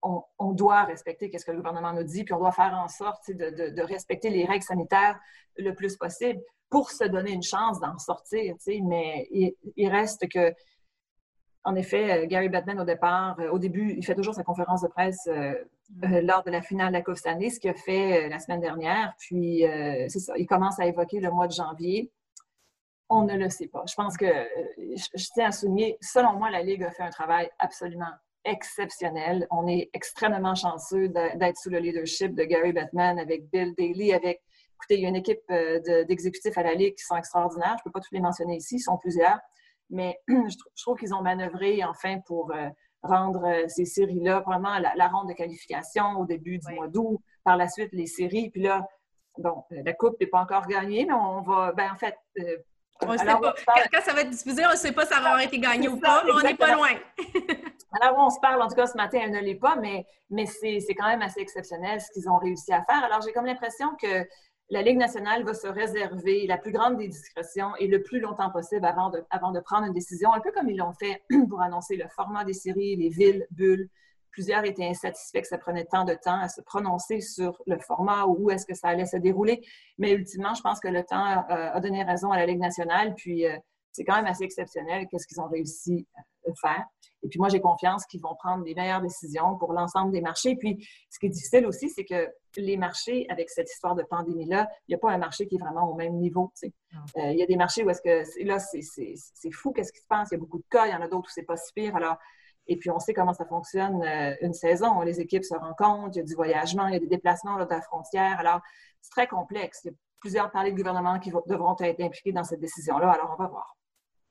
on, 0.02 0.54
doit 0.54 0.84
respecter 0.84 1.30
ce 1.38 1.46
que 1.46 1.52
le 1.52 1.58
gouvernement 1.58 1.94
nous 1.94 2.04
dit, 2.04 2.24
puis 2.24 2.34
on 2.34 2.40
doit 2.40 2.52
faire 2.52 2.74
en 2.74 2.88
sorte 2.88 3.30
de, 3.30 3.82
respecter 3.82 4.30
les 4.30 4.46
règles 4.46 4.64
sanitaires 4.64 5.20
le 5.58 5.74
plus 5.74 5.98
possible 5.98 6.40
pour 6.70 6.92
se 6.92 7.04
donner 7.04 7.32
une 7.32 7.44
chance 7.44 7.80
d'en 7.80 7.98
sortir. 7.98 8.56
Mais 8.84 9.28
il, 9.32 9.90
reste 9.90 10.28
que, 10.30 10.54
en 11.68 11.76
effet, 11.76 12.24
euh, 12.24 12.26
Gary 12.26 12.48
Batman, 12.48 12.80
au 12.80 12.86
départ, 12.86 13.38
euh, 13.40 13.50
au 13.50 13.60
début, 13.60 13.94
il 13.98 14.06
fait 14.06 14.16
toujours 14.16 14.34
sa 14.34 14.44
conférence 14.44 14.82
de 14.82 14.88
presse 14.88 15.30
lors 16.02 16.44
de 16.44 16.52
la 16.52 16.62
finale 16.62 16.90
de 16.90 16.94
la 16.94 17.02
Coupe 17.02 17.18
année, 17.26 17.50
ce 17.50 17.60
qu'il 17.60 17.70
a 17.70 17.74
fait 17.74 18.30
la 18.30 18.40
semaine 18.40 18.62
dernière. 18.62 19.14
Puis, 19.20 19.64
c'est 20.10 20.20
ça, 20.20 20.34
il 20.38 20.46
commence 20.46 20.80
à 20.80 20.86
évoquer 20.86 21.20
le 21.20 21.32
mois 21.32 21.48
de 21.48 21.54
janvier 21.54 22.12
on 23.10 23.24
ne 23.24 23.38
le 23.38 23.50
sait 23.50 23.68
pas. 23.68 23.84
Je 23.88 23.96
pense 23.96 24.18
que, 24.18 24.26
je, 24.78 25.28
tiens 25.34 25.48
à 25.48 25.52
souligner, 25.52 25.98
selon 26.02 26.34
moi, 26.34 26.50
la 26.50 26.62
Ligue 26.62 26.84
a 26.84 26.92
fait 26.92 27.04
un 27.04 27.10
travail 27.10 27.50
absolument 27.60 28.12
exceptionnel. 28.44 29.48
On 29.50 29.68
est 29.68 29.90
extrêmement 29.94 30.56
chanceux 30.56 31.08
d'être 31.10 31.58
sous 31.58 31.70
le 31.70 31.80
leadership 31.80 32.36
de 32.36 32.44
Gary 32.44 32.74
Bettman 32.74 33.20
avec 33.20 33.50
Bill 33.50 33.74
Daly, 33.78 34.14
avec, 34.14 34.42
écoutez, 34.76 34.96
il 34.96 35.02
y 35.02 35.06
a 35.06 35.10
une 35.10 35.16
équipe 35.16 35.40
euh, 35.52 36.04
d'exécutifs 36.06 36.58
à 36.58 36.64
la 36.64 36.74
Ligue 36.74 36.96
qui 36.96 37.06
sont 37.06 37.16
extraordinaires. 37.16 37.76
Je 37.78 37.82
ne 37.82 37.84
peux 37.86 37.92
pas 37.92 38.02
tous 38.02 38.14
les 38.14 38.22
mentionner 38.22 38.58
ici, 38.58 38.76
ils 38.76 38.82
sont 38.82 38.98
plusieurs. 38.98 39.40
Mais 39.90 40.20
je 40.28 40.82
trouve 40.82 40.98
qu'ils 40.98 41.14
ont 41.14 41.22
manœuvré, 41.22 41.84
enfin, 41.84 42.20
pour 42.26 42.52
euh, 42.52 42.70
rendre 43.04 43.46
euh, 43.46 43.68
ces 43.68 43.86
séries-là 43.86 44.42
vraiment 44.42 44.78
la, 44.80 45.08
ronde 45.08 45.30
de 45.30 45.34
qualification 45.34 46.20
au 46.20 46.26
début 46.26 46.58
du 46.60 46.74
mois 46.74 46.88
d'août. 46.88 47.20
Par 47.44 47.58
la 47.58 47.68
suite, 47.70 47.90
les 47.94 48.08
séries. 48.08 48.50
Puis 48.50 48.62
là, 48.62 48.86
bon, 49.38 49.64
la 49.72 49.94
Coupe 49.94 50.20
n'est 50.20 50.28
pas 50.28 50.42
encore 50.42 50.68
gagnée, 50.68 51.06
mais 51.06 51.14
on 51.14 51.42
va, 51.42 51.72
ben 51.72 51.92
en 51.92 51.96
fait, 51.96 52.16
on 53.02 53.14
ne 53.14 53.18
sait 53.18 53.26
pas. 53.26 53.54
Quand, 53.92 54.02
ça 54.02 54.14
va 54.14 54.22
être 54.22 54.30
diffusé, 54.30 54.66
on 54.66 54.72
ne 54.72 54.76
sait 54.76 54.92
pas 54.92 55.06
si 55.06 55.14
ça 55.14 55.20
aura 55.20 55.44
été 55.44 55.60
gagné 55.60 55.88
ou 55.88 56.00
pas, 56.00 56.24
mais 56.26 56.32
on 56.32 56.42
n'est 56.42 56.56
pas 56.56 56.74
loin. 56.74 56.90
Alors, 58.02 58.18
on 58.20 58.30
se 58.30 58.40
parle, 58.40 58.62
en 58.62 58.68
tout 58.68 58.76
cas, 58.76 58.88
ce 58.88 58.98
matin, 58.98 59.20
elle 59.24 59.32
ne 59.32 59.40
l'est 59.40 59.56
pas, 59.56 59.76
mais, 59.76 60.06
mais 60.30 60.46
c'est 60.46 60.96
quand 60.96 61.08
même 61.08 61.22
assez 61.22 61.40
exceptionnel 61.40 62.02
ce 62.02 62.12
qu'ils 62.12 62.30
ont 62.30 62.38
réussi 62.38 62.74
à 62.74 62.84
faire. 62.84 63.04
Alors, 63.04 63.22
j'ai 63.22 63.32
comme 63.32 63.46
l'impression 63.46 63.96
que 64.02 64.26
la 64.70 64.82
Ligue 64.82 64.98
nationale 64.98 65.44
va 65.44 65.54
se 65.54 65.68
réserver 65.68 66.46
la 66.46 66.58
plus 66.58 66.72
grande 66.72 66.98
des 66.98 67.08
discrétions 67.08 67.76
et 67.80 67.88
le 67.88 68.04
plus 68.04 68.20
longtemps 68.20 68.52
possible 68.52 68.86
avant 68.86 69.10
de, 69.10 69.60
prendre 69.62 69.88
une 69.88 69.94
décision, 69.94 70.34
un 70.34 70.42
peu 70.42 70.52
comme 70.52 70.70
ils 70.70 70.78
l'ont 70.78 70.94
fait 70.94 71.24
pour 71.50 71.62
annoncer 71.62 71.96
le 71.96 72.08
format 72.10 72.44
des 72.44 72.54
séries, 72.54 72.96
les 72.96 73.10
villes, 73.10 73.48
bulles, 73.52 73.90
Plusieurs 74.38 74.66
étaient 74.66 74.86
insatisfaits 74.86 75.42
que 75.42 75.48
ça 75.48 75.58
prenait 75.58 75.86
tant 75.86 76.06
de 76.06 76.14
temps 76.14 76.40
à 76.40 76.48
se 76.48 76.62
prononcer 76.62 77.22
sur 77.22 77.60
le 77.66 77.80
format 77.80 78.26
ou 78.26 78.36
où 78.38 78.52
est-ce 78.52 78.68
que 78.68 78.76
ça 78.76 78.90
allait 78.90 79.08
se 79.08 79.18
dérouler. 79.18 79.66
Mais 79.98 80.12
ultimement, 80.12 80.54
je 80.54 80.62
pense 80.62 80.80
que 80.80 80.88
le 80.88 81.04
temps 81.04 81.26
euh, 81.26 81.72
a 81.74 81.80
donné 81.80 82.04
raison 82.04 82.30
à 82.30 82.38
la 82.38 82.46
Ligue 82.46 82.60
nationale. 82.60 83.16
Puis 83.16 83.48
euh, 83.48 83.58
c'est 83.92 84.04
quand 84.04 84.16
même 84.16 84.28
assez 84.28 84.44
exceptionnel 84.44 85.08
qu'est-ce 85.10 85.26
qu'ils 85.26 85.42
ont 85.42 85.48
réussi 85.48 86.06
à 86.16 86.22
faire. 86.54 86.84
Et 87.24 87.30
puis 87.30 87.40
moi, 87.40 87.50
j'ai 87.50 87.60
confiance 87.60 88.06
qu'ils 88.06 88.22
vont 88.22 88.36
prendre 88.36 88.64
les 88.64 88.76
meilleures 88.76 89.02
décisions 89.02 89.58
pour 89.58 89.74
l'ensemble 89.74 90.12
des 90.12 90.22
marchés. 90.22 90.56
Puis 90.56 90.88
ce 91.10 91.20
qui 91.20 91.26
est 91.26 91.30
difficile 91.30 91.66
aussi, 91.66 91.90
c'est 91.90 92.06
que 92.06 92.30
les 92.58 92.78
marchés, 92.78 93.26
avec 93.30 93.50
cette 93.50 93.70
histoire 93.70 93.96
de 93.96 94.04
pandémie-là, 94.04 94.68
il 94.88 94.92
n'y 94.92 94.96
a 94.96 94.98
pas 94.98 95.12
un 95.12 95.18
marché 95.18 95.48
qui 95.48 95.56
est 95.56 95.60
vraiment 95.60 95.90
au 95.90 95.96
même 95.96 96.16
niveau. 96.16 96.52
Euh, 96.64 96.70
il 97.16 97.38
y 97.38 97.44
a 97.44 97.46
des 97.46 97.56
marchés 97.56 97.84
où 97.84 97.90
est-ce 97.90 98.02
que 98.02 98.46
là, 98.46 98.60
c'est 98.60 99.52
fou, 99.52 99.72
qu'est-ce 99.72 99.92
qui 99.92 100.02
se 100.02 100.08
passe? 100.08 100.30
Il 100.32 100.36
y 100.36 100.38
a 100.38 100.40
beaucoup 100.40 100.60
de 100.60 100.66
cas, 100.70 100.86
il 100.88 100.92
y 100.92 100.96
en 100.96 101.02
a 101.02 101.08
d'autres 101.08 101.28
où 101.30 101.34
c'est 101.34 101.44
pas 101.44 101.58
si 101.58 101.74
pire. 101.74 101.96
Alors, 101.96 102.18
et 102.68 102.76
puis, 102.76 102.90
on 102.90 103.00
sait 103.00 103.14
comment 103.14 103.34
ça 103.34 103.46
fonctionne 103.46 104.04
euh, 104.04 104.36
une 104.42 104.54
saison. 104.54 105.02
Les 105.02 105.22
équipes 105.22 105.46
se 105.46 105.56
rencontrent, 105.56 106.16
il 106.16 106.18
y 106.18 106.22
a 106.22 106.24
du 106.24 106.36
voyagement, 106.36 106.88
il 106.88 106.94
y 106.94 106.98
a 106.98 107.00
des 107.00 107.08
déplacements 107.08 107.58
là, 107.58 107.66
de 107.66 107.70
la 107.70 107.82
frontière. 107.82 108.40
Alors, 108.40 108.62
c'est 109.02 109.12
très 109.12 109.28
complexe. 109.28 109.82
Il 109.86 109.88
y 109.88 109.92
a 109.92 109.94
plusieurs 110.20 110.52
paliers 110.52 110.72
de 110.72 110.78
gouvernement 110.78 111.20
qui 111.20 111.32
devront 111.48 111.76
être 111.80 112.02
impliqués 112.02 112.34
dans 112.34 112.44
cette 112.44 112.60
décision-là. 112.60 113.12
Alors, 113.12 113.36
on 113.38 113.42
va 113.42 113.48
voir. 113.48 113.78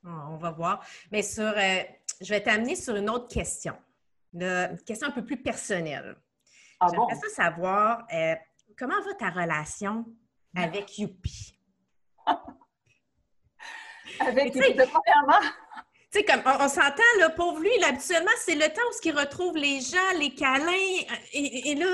Ah, 0.05 0.29
on 0.31 0.37
va 0.37 0.51
voir. 0.51 0.87
Mais 1.11 1.23
sur, 1.23 1.45
euh, 1.45 1.83
je 2.21 2.29
vais 2.31 2.43
t'amener 2.43 2.77
sur 2.77 2.97
une 2.97 3.11
autre 3.11 3.29
question. 3.29 3.77
Une 4.33 4.79
question 4.85 5.09
un 5.09 5.13
peu 5.13 5.25
plus 5.25 5.43
personnelle. 5.43 6.17
Ah 6.81 6.89
J'aimerais 6.91 7.15
ça 7.15 7.29
savoir 7.29 8.07
euh, 8.13 8.35
comment 8.79 9.01
va 9.03 9.15
ta 9.15 9.31
relation 9.31 10.05
avec 10.55 10.99
Youpi? 10.99 11.59
avec 14.21 14.55
Youpi, 14.55 14.75
premièrement, 14.75 15.41
tu 16.13 16.19
sais, 16.19 16.25
comme 16.25 16.43
on, 16.45 16.69
s'entend, 16.69 17.03
là, 17.19 17.31
pauvre 17.31 17.61
lui, 17.61 17.83
habituellement, 17.83 18.31
c'est 18.39 18.57
le 18.57 18.69
temps 18.69 18.83
où 18.91 18.95
il 19.05 19.19
retrouve 19.19 19.57
les 19.57 19.81
gens, 19.81 20.19
les 20.19 20.35
câlins. 20.35 20.73
Et, 21.33 21.75
là, 21.75 21.87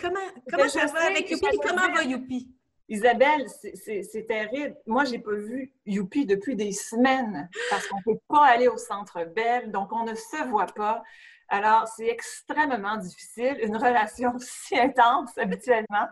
comment, 0.00 0.20
comment 0.50 0.68
ça 0.68 0.86
va 0.86 1.06
avec 1.06 1.30
Youpi? 1.30 1.58
Comment 1.64 1.92
va 1.92 2.02
Youpi? 2.02 2.48
Isabelle, 2.88 3.46
c'est 3.48 4.26
terrible. 4.26 4.76
Moi, 4.86 5.04
je 5.04 5.12
n'ai 5.12 5.18
pas 5.18 5.32
vu 5.32 5.72
Youpi 5.86 6.26
depuis 6.26 6.56
des 6.56 6.72
semaines 6.72 7.48
parce 7.70 7.86
qu'on 7.86 7.98
ne 7.98 8.14
peut 8.14 8.20
pas 8.28 8.44
aller 8.44 8.68
au 8.68 8.76
centre 8.76 9.24
Belle, 9.24 9.70
donc 9.70 9.92
on 9.92 10.04
ne 10.04 10.14
se 10.14 10.48
voit 10.48 10.66
pas. 10.66 11.02
Alors, 11.48 11.86
c'est 11.86 12.08
extrêmement 12.08 12.96
difficile, 12.96 13.58
une 13.62 13.76
relation 13.76 14.32
si 14.38 14.78
intense 14.78 15.36
habituellement. 15.36 16.08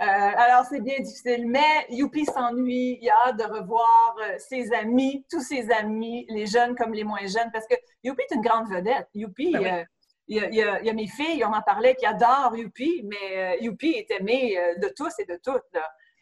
Euh, 0.00 0.04
alors, 0.04 0.66
c'est 0.68 0.82
bien 0.82 1.00
difficile, 1.00 1.46
mais 1.46 1.86
Youpi 1.88 2.26
s'ennuie, 2.26 2.98
il 3.00 3.08
a 3.08 3.28
hâte 3.28 3.38
de 3.38 3.44
revoir 3.44 4.16
euh, 4.20 4.34
ses 4.38 4.72
amis, 4.74 5.24
tous 5.30 5.40
ses 5.40 5.70
amis, 5.70 6.26
les 6.28 6.46
jeunes 6.46 6.74
comme 6.74 6.92
les 6.92 7.04
moins 7.04 7.26
jeunes, 7.26 7.50
parce 7.50 7.66
que 7.66 7.76
Youpi 8.02 8.22
est 8.28 8.34
une 8.34 8.42
grande 8.42 8.68
vedette. 8.68 9.08
Youpi, 9.14 9.52
ben 9.52 9.64
euh, 9.64 9.84
il, 10.28 10.54
y 10.54 10.62
a, 10.62 10.92
mes 10.92 11.06
filles, 11.06 11.44
on 11.44 11.52
en 11.52 11.62
parlait, 11.62 11.94
qui 11.94 12.06
adorent 12.06 12.56
Youpi, 12.56 13.04
mais 13.04 13.58
Youpi 13.60 13.90
est 13.90 14.10
aimé 14.10 14.58
de 14.82 14.92
tous 14.96 15.12
et 15.18 15.24
de 15.24 15.38
toutes. 15.42 15.62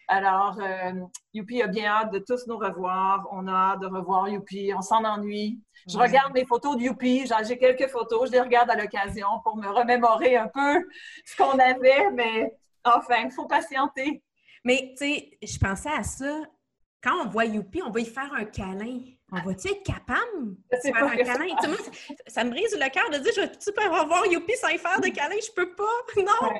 Alors, 0.09 0.59
Youpi 1.33 1.63
a 1.63 1.67
bien 1.67 1.87
hâte 1.91 2.13
de 2.13 2.19
tous 2.19 2.47
nous 2.47 2.59
revoir. 2.59 3.27
On 3.33 3.47
a 3.47 3.73
hâte 3.73 3.81
de 3.81 3.87
revoir 3.87 4.29
Youpi. 4.29 4.73
On 4.77 4.83
s'en 4.83 5.05
ennuie. 5.05 5.59
Je 5.89 5.97
regarde 5.97 6.35
mes 6.35 6.45
photos 6.45 6.77
de 6.77 6.83
Youpi. 6.83 7.27
J'ai 7.49 7.57
quelques 7.57 7.89
photos. 7.89 8.29
Je 8.29 8.33
les 8.33 8.41
regarde 8.41 8.71
à 8.71 8.77
l'occasion 8.77 9.29
pour 9.43 9.57
me 9.57 9.69
remémorer 9.69 10.37
un 10.37 10.49
peu 10.49 10.87
ce 11.25 11.37
qu'on 11.37 11.59
avait, 11.59 12.11
mais 12.11 12.53
Enfin, 12.85 13.25
il 13.25 13.31
faut 13.31 13.47
patienter. 13.47 14.23
Mais, 14.63 14.95
tu 14.99 15.07
sais, 15.07 15.39
je 15.43 15.59
pensais 15.59 15.91
à 15.91 16.03
ça. 16.03 16.43
Quand 17.03 17.25
on 17.25 17.29
voit 17.29 17.47
Youpi, 17.47 17.83
on 17.83 17.91
va 17.91 18.01
y 18.01 18.07
faire 18.07 18.33
un 18.35 18.45
câlin. 18.45 19.01
On 19.35 19.49
va-tu 19.49 19.69
être 19.69 19.83
capable 19.83 20.55
de 20.71 20.77
faire 20.81 21.05
un 21.05 21.17
câlin? 21.17 21.57
ça, 22.27 22.45
me 22.45 22.51
brise 22.51 22.77
le 22.79 22.91
cœur 22.91 23.11
de 23.11 23.19
dire, 23.19 23.33
je 23.35 23.41
vais-tu 23.41 23.71
revoir 23.71 24.27
Youpi 24.27 24.53
sans 24.57 24.69
faire 24.69 25.01
de 25.01 25.09
câlin? 25.09 25.37
Je 25.45 25.53
peux 25.53 25.75
pas. 25.75 25.85
Non! 26.17 26.53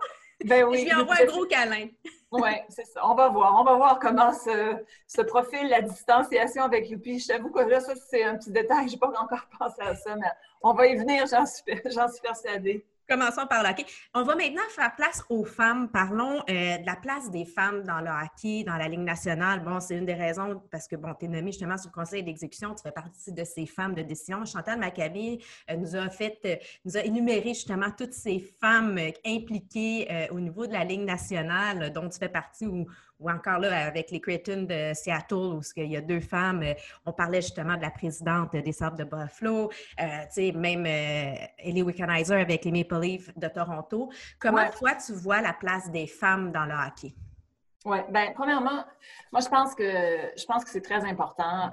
Ben 0.45 0.65
oui, 0.65 0.81
je 0.81 0.85
lui 0.87 0.95
envoie 0.95 1.15
un 1.23 1.25
gros 1.27 1.47
câlin. 1.47 1.87
oui, 2.33 2.51
c'est 2.69 2.85
ça. 2.87 3.01
On 3.05 3.15
va 3.15 3.29
voir. 3.29 3.59
On 3.61 3.65
va 3.65 3.77
voir 3.77 3.99
comment 4.01 4.33
se, 4.33 5.23
profile 5.23 5.69
la 5.69 5.81
distanciation 5.81 6.65
avec 6.65 6.91
Youpi. 6.91 7.21
Je 7.21 7.29
t'avoue 7.29 7.51
que 7.51 7.61
là, 7.61 7.81
ça, 7.81 7.95
c'est 7.95 8.25
un 8.25 8.37
petit 8.37 8.51
détail. 8.51 8.89
Je 8.89 8.95
n'ai 8.95 8.99
pas 8.99 9.09
encore 9.09 9.47
pensé 9.59 9.81
à 9.81 9.95
ça, 9.95 10.17
mais 10.17 10.27
on 10.63 10.75
va 10.75 10.87
y 10.89 10.97
venir, 10.97 11.27
j'en 11.27 11.47
suis, 11.47 11.63
suis 11.65 12.21
persuadée. 12.23 12.85
Commençons 13.09 13.47
par 13.47 13.63
le 13.63 13.69
hockey. 13.69 13.85
On 14.15 14.23
va 14.23 14.35
maintenant 14.35 14.63
faire 14.71 14.95
place 14.97 15.23
aux 15.29 15.45
femmes. 15.45 15.91
Parlons 15.91 16.39
euh, 16.49 16.79
de 16.79 16.87
la 16.87 16.97
place 16.97 17.31
des 17.31 17.45
femmes 17.45 17.83
dans 17.83 18.01
le 18.01 18.09
hockey, 18.09 18.65
dans 18.65 18.77
la 18.77 18.89
Ligue 18.89 19.01
nationale. 19.01 19.63
Bon, 19.63 19.79
c'est 19.79 19.97
une 19.99 20.07
des 20.07 20.15
raisons 20.15 20.63
parce 20.71 20.89
que, 20.89 20.97
bon, 20.97 21.13
tu 21.13 21.27
es 21.27 21.29
nommée 21.29 21.53
justement 21.53 21.77
sur 21.77 21.91
le 21.91 22.01
conseil 22.01 22.23
d'exécution, 22.23 22.75
tu 22.75 22.83
fais 22.83 22.93
partie 22.93 23.33
de 23.33 23.45
ces 23.45 23.67
femmes 23.67 23.95
de 23.95 24.01
décision. 24.01 24.43
Chantal 24.47 24.79
Maccabi 24.79 25.45
euh, 25.71 25.77
nous 25.77 25.95
a 25.97 26.09
fait, 26.09 26.39
euh, 26.47 26.57
nous 26.87 26.97
a 26.97 27.01
énuméré 27.01 27.49
justement 27.49 27.91
toutes 27.91 28.15
ces 28.15 28.39
femmes 28.39 28.99
impliquées 29.27 30.09
au 30.31 30.41
niveau 30.41 30.67
de 30.67 30.73
la 30.73 30.85
Ligue 30.85 31.05
nationale 31.05 31.93
dont 31.93 32.09
tu 32.09 32.19
fais 32.19 32.29
partie 32.29 32.67
ou, 32.67 32.87
ou 33.21 33.31
encore 33.31 33.59
là 33.59 33.87
avec 33.87 34.11
les 34.11 34.21
Creighton 34.21 34.67
de 34.69 34.93
Seattle 34.95 35.35
où 35.35 35.61
il 35.77 35.93
y 35.93 35.97
a 35.97 36.01
deux 36.01 36.21
femmes. 36.21 36.63
Euh, 36.63 36.75
on 37.07 37.13
parlait 37.13 37.43
justement 37.43 37.77
de 37.77 37.83
la 37.83 37.91
présidente 37.91 38.53
des 38.53 38.73
Sables 38.73 38.99
de 38.99 39.05
Buffalo, 39.05 39.71
euh, 40.01 40.53
même 40.55 40.87
euh, 40.87 41.47
Ellie 41.59 41.83
Wickenheiser 41.83 42.35
avec 42.35 42.65
les 42.65 42.73
Maple 42.73 43.01
Leafs 43.01 43.39
de 43.39 43.49
Toronto. 43.49 44.11
Comment 44.39 44.69
toi, 44.71 44.93
tu 44.95 45.13
vois 45.13 45.41
la 45.41 45.53
place 45.53 45.91
des 45.91 46.07
femmes 46.07 46.53
dans 46.53 46.65
le 46.65 46.75
hockey? 46.75 47.15
Oui, 47.87 47.99
bien, 48.09 48.33
premièrement, 48.35 48.83
moi, 49.31 49.43
je 49.43 49.49
pense 49.49 49.75
que 49.75 49.85
je 49.85 50.45
pense 50.47 50.65
que 50.65 50.71
c'est 50.71 50.81
très 50.81 51.05
important. 51.05 51.71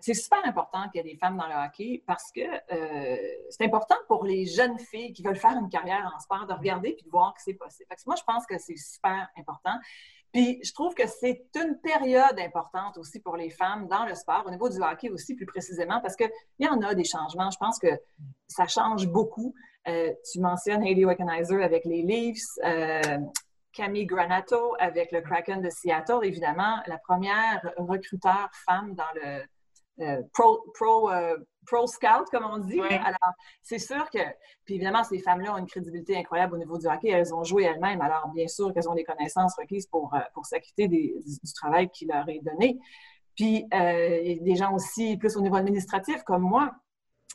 c'est 0.00 0.14
super 0.14 0.38
important 0.46 0.88
qu'il 0.88 1.04
y 1.04 1.06
ait 1.06 1.12
des 1.12 1.18
femmes 1.18 1.36
dans 1.36 1.46
le 1.46 1.66
hockey 1.66 2.02
parce 2.06 2.32
que 2.32 2.40
c'est 3.50 3.66
important 3.66 3.96
pour 4.08 4.24
les 4.24 4.46
jeunes 4.46 4.78
filles 4.78 5.12
qui 5.12 5.22
veulent 5.22 5.36
faire 5.36 5.58
une 5.60 5.68
carrière 5.68 6.10
en 6.14 6.18
sport 6.20 6.46
de 6.46 6.54
regarder 6.54 6.94
puis 6.94 7.04
de 7.04 7.10
voir 7.10 7.34
que 7.34 7.42
c'est 7.42 7.52
possible. 7.52 7.86
moi, 8.06 8.16
je 8.16 8.24
pense 8.24 8.46
que 8.46 8.56
c'est 8.56 8.78
super 8.78 9.28
important. 9.36 9.78
Puis 10.36 10.60
je 10.62 10.70
trouve 10.74 10.92
que 10.92 11.06
c'est 11.06 11.46
une 11.54 11.78
période 11.82 12.38
importante 12.38 12.98
aussi 12.98 13.20
pour 13.20 13.38
les 13.38 13.48
femmes 13.48 13.88
dans 13.88 14.04
le 14.04 14.14
sport, 14.14 14.44
au 14.44 14.50
niveau 14.50 14.68
du 14.68 14.76
hockey 14.82 15.08
aussi 15.08 15.34
plus 15.34 15.46
précisément, 15.46 15.98
parce 16.02 16.14
qu'il 16.14 16.30
y 16.58 16.68
en 16.68 16.78
a 16.82 16.94
des 16.94 17.04
changements. 17.04 17.50
Je 17.50 17.56
pense 17.56 17.78
que 17.78 17.88
ça 18.46 18.66
change 18.66 19.08
beaucoup. 19.08 19.54
Euh, 19.88 20.12
tu 20.30 20.40
mentionnes 20.40 20.82
Hayley 20.82 21.06
Wickenheiser 21.06 21.64
avec 21.64 21.86
les 21.86 22.02
Leafs, 22.02 22.42
euh, 22.66 23.00
Camille 23.72 24.04
Granato 24.04 24.74
avec 24.78 25.10
le 25.10 25.22
Kraken 25.22 25.62
de 25.62 25.70
Seattle, 25.70 26.20
évidemment, 26.22 26.82
la 26.86 26.98
première 26.98 27.72
recruteur 27.78 28.50
femme 28.66 28.94
dans 28.94 29.04
le 29.14 29.42
euh, 30.04 30.22
pro, 30.34 30.62
pro, 30.74 31.10
euh, 31.72 31.76
pro, 31.76 31.86
scout, 31.86 32.28
comme 32.30 32.44
on 32.44 32.58
dit. 32.58 32.80
Alors, 32.80 33.32
c'est 33.62 33.78
sûr 33.78 34.08
que, 34.10 34.18
puis 34.64 34.74
évidemment, 34.74 35.04
ces 35.04 35.18
femmes-là 35.18 35.54
ont 35.54 35.58
une 35.58 35.66
crédibilité 35.66 36.16
incroyable 36.16 36.54
au 36.54 36.58
niveau 36.58 36.78
du 36.78 36.86
hockey. 36.86 37.08
Elles 37.08 37.34
ont 37.34 37.44
joué 37.44 37.64
elles-mêmes, 37.64 38.00
alors 38.00 38.28
bien 38.34 38.48
sûr 38.48 38.72
qu'elles 38.72 38.88
ont 38.88 38.94
des 38.94 39.04
connaissances 39.04 39.54
requises 39.56 39.86
pour, 39.86 40.14
euh, 40.14 40.18
pour 40.34 40.46
s'acquitter 40.46 40.88
du, 40.88 41.12
travail 41.54 41.88
qui 41.90 42.06
leur 42.06 42.28
est 42.28 42.40
donné. 42.42 42.78
Puis, 43.34 43.66
euh, 43.74 44.36
des 44.40 44.56
gens 44.56 44.74
aussi 44.74 45.16
plus 45.16 45.36
au 45.36 45.40
niveau 45.40 45.56
administratif, 45.56 46.22
comme 46.22 46.42
moi. 46.42 46.72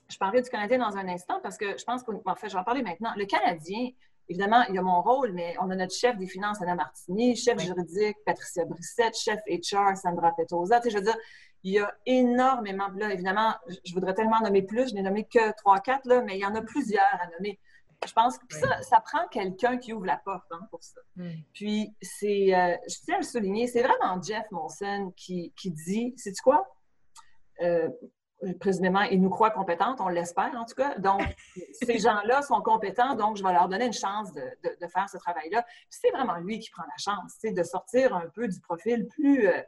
Je 0.09 0.17
parlais 0.17 0.41
du 0.41 0.49
Canadien 0.49 0.79
dans 0.79 0.97
un 0.97 1.07
instant 1.07 1.39
parce 1.41 1.57
que 1.57 1.77
je 1.77 1.83
pense 1.85 2.03
qu'en 2.03 2.35
fait, 2.35 2.49
je 2.49 2.53
vais 2.53 2.59
en 2.59 2.63
parler 2.63 2.83
maintenant. 2.83 3.11
Le 3.15 3.25
Canadien, 3.25 3.91
évidemment, 4.31 4.63
il 4.69 4.75
y 4.75 4.77
a 4.77 4.81
mon 4.81 5.01
rôle, 5.01 5.33
mais 5.33 5.55
on 5.59 5.69
a 5.69 5.75
notre 5.75 5.93
chef 5.93 6.17
des 6.17 6.27
finances, 6.27 6.61
Anna 6.61 6.75
Martini, 6.75 7.35
chef 7.35 7.59
juridique, 7.59 8.17
Patricia 8.25 8.65
Brissette, 8.65 9.15
chef 9.15 9.39
HR, 9.47 9.95
Sandra 9.97 10.31
Petosa. 10.35 10.79
Tu 10.79 10.85
sais, 10.85 10.89
je 10.91 10.97
veux 10.97 11.03
dire, 11.03 11.17
il 11.63 11.73
y 11.73 11.79
a 11.79 11.93
énormément, 12.05 12.87
là, 12.95 13.11
évidemment, 13.13 13.53
je 13.85 13.93
voudrais 13.93 14.13
tellement 14.13 14.39
nommer 14.41 14.61
plus, 14.61 14.89
je 14.89 14.95
n'ai 14.95 15.01
nommé 15.01 15.25
que 15.25 15.55
trois, 15.57 15.79
quatre, 15.79 16.05
là, 16.05 16.21
mais 16.21 16.37
il 16.37 16.41
y 16.41 16.45
en 16.45 16.55
a 16.55 16.61
plusieurs 16.61 17.05
à 17.19 17.27
nommer. 17.37 17.59
Je 18.05 18.13
pense 18.13 18.39
que 18.39 18.45
ça, 18.49 18.81
ça 18.81 18.99
prend 18.99 19.27
quelqu'un 19.27 19.77
qui 19.77 19.93
ouvre 19.93 20.07
la 20.07 20.17
porte 20.17 20.51
hein, 20.51 20.61
pour 20.71 20.83
ça. 20.83 21.01
Puis, 21.53 21.93
c'est, 22.01 22.55
euh, 22.55 22.75
je 22.87 22.95
tiens 23.05 23.15
à 23.15 23.19
le 23.19 23.23
souligner, 23.23 23.67
c'est 23.67 23.83
vraiment 23.83 24.19
Jeff 24.21 24.49
Monson 24.49 25.13
qui, 25.15 25.53
qui 25.55 25.69
dit, 25.69 26.15
c'est 26.17 26.33
quoi? 26.41 26.67
Euh, 27.61 27.89
précisément, 28.59 29.01
ils 29.03 29.21
nous 29.21 29.29
croient 29.29 29.51
compétentes, 29.51 30.01
on 30.01 30.07
l'espère 30.07 30.51
en 30.55 30.65
tout 30.65 30.75
cas. 30.75 30.97
Donc, 30.97 31.21
ces 31.73 31.99
gens-là 31.99 32.41
sont 32.41 32.61
compétents, 32.61 33.15
donc 33.15 33.37
je 33.37 33.43
vais 33.43 33.53
leur 33.53 33.67
donner 33.67 33.85
une 33.85 33.93
chance 33.93 34.31
de, 34.33 34.41
faire 34.87 35.07
ce 35.09 35.17
travail-là. 35.17 35.65
C'est 35.89 36.09
vraiment 36.09 36.37
lui 36.37 36.59
qui 36.59 36.71
prend 36.71 36.83
la 36.83 36.97
chance, 36.97 37.33
c'est 37.39 37.51
de 37.51 37.63
sortir 37.63 38.15
un 38.15 38.27
peu 38.33 38.47
du 38.47 38.59
profil 38.61 39.07
plus, 39.07 39.47
euh, 39.47 39.61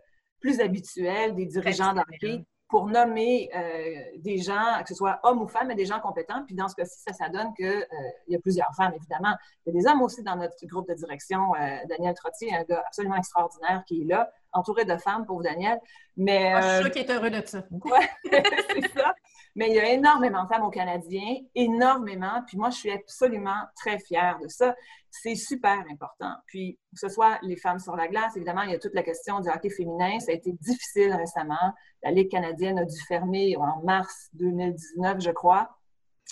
plus 0.43 0.60
habituel 0.60 1.34
des 1.36 1.45
dirigeants 1.45 1.93
d'entreprise 1.93 2.43
pour 2.67 2.88
nommer 2.88 3.49
euh, 3.56 4.17
des 4.17 4.39
gens, 4.39 4.82
que 4.82 4.89
ce 4.89 4.95
soit 4.95 5.19
hommes 5.23 5.41
ou 5.41 5.47
femmes, 5.47 5.67
mais 5.67 5.75
des 5.75 5.86
gens 5.86 5.99
compétents. 5.99 6.43
Puis 6.45 6.56
dans 6.56 6.67
ce 6.67 6.75
cas-ci, 6.75 6.99
ça, 6.99 7.13
ça 7.13 7.29
donne 7.29 7.53
qu'il 7.53 7.65
euh, 7.67 8.10
y 8.27 8.36
a 8.36 8.39
plusieurs 8.39 8.73
femmes, 8.75 8.93
évidemment. 8.95 9.36
Il 9.65 9.73
y 9.73 9.77
a 9.77 9.79
des 9.79 9.88
hommes 9.88 10.01
aussi 10.01 10.23
dans 10.23 10.36
notre 10.36 10.56
groupe 10.65 10.88
de 10.89 10.95
direction. 10.95 11.53
Euh, 11.53 11.77
Daniel 11.88 12.13
Trottier, 12.15 12.53
un 12.53 12.63
gars 12.63 12.84
absolument 12.86 13.15
extraordinaire 13.15 13.84
qui 13.88 14.01
est 14.01 14.06
là, 14.06 14.29
entouré 14.51 14.86
de 14.86 14.97
femmes, 14.97 15.25
pauvre 15.25 15.43
Daniel. 15.43 15.79
Mais, 16.17 16.51
ah, 16.51 16.62
je 16.62 16.67
suis 16.67 16.84
sûr 16.84 16.91
qu'il 16.91 17.01
est 17.03 17.13
heureux 17.13 17.29
de 17.29 17.45
ça. 17.45 17.63
Oui, 17.71 17.99
c'est 18.32 18.99
ça. 18.99 19.15
Mais 19.55 19.69
il 19.69 19.75
y 19.75 19.79
a 19.79 19.91
énormément 19.91 20.43
de 20.43 20.47
femmes 20.47 20.63
au 20.63 20.71
Canadien, 20.71 21.35
énormément. 21.53 22.41
Puis 22.47 22.57
moi, 22.57 22.71
je 22.71 22.77
suis 22.77 22.91
absolument 22.91 23.65
très 23.75 23.99
fière 23.99 24.39
de 24.41 24.47
ça. 24.47 24.75
C'est 25.11 25.35
super 25.35 25.83
important. 25.91 26.33
Puis, 26.47 26.79
que 26.91 26.99
ce 26.99 27.07
soit 27.07 27.37
les 27.43 27.55
femmes 27.55 27.77
sur 27.77 27.95
la 27.95 28.07
glace, 28.07 28.35
évidemment, 28.35 28.63
il 28.63 28.71
y 28.71 28.75
a 28.75 28.79
toute 28.79 28.95
la 28.95 29.03
question 29.03 29.41
du 29.41 29.49
hockey 29.49 29.69
féminin. 29.69 30.19
Ça 30.19 30.31
a 30.31 30.35
été 30.35 30.53
difficile 30.53 31.13
récemment. 31.13 31.73
La 32.01 32.11
Ligue 32.11 32.31
canadienne 32.31 32.79
a 32.79 32.85
dû 32.85 32.99
fermer 33.07 33.55
en 33.57 33.81
mars 33.83 34.29
2019, 34.33 35.21
je 35.21 35.31
crois. 35.31 35.69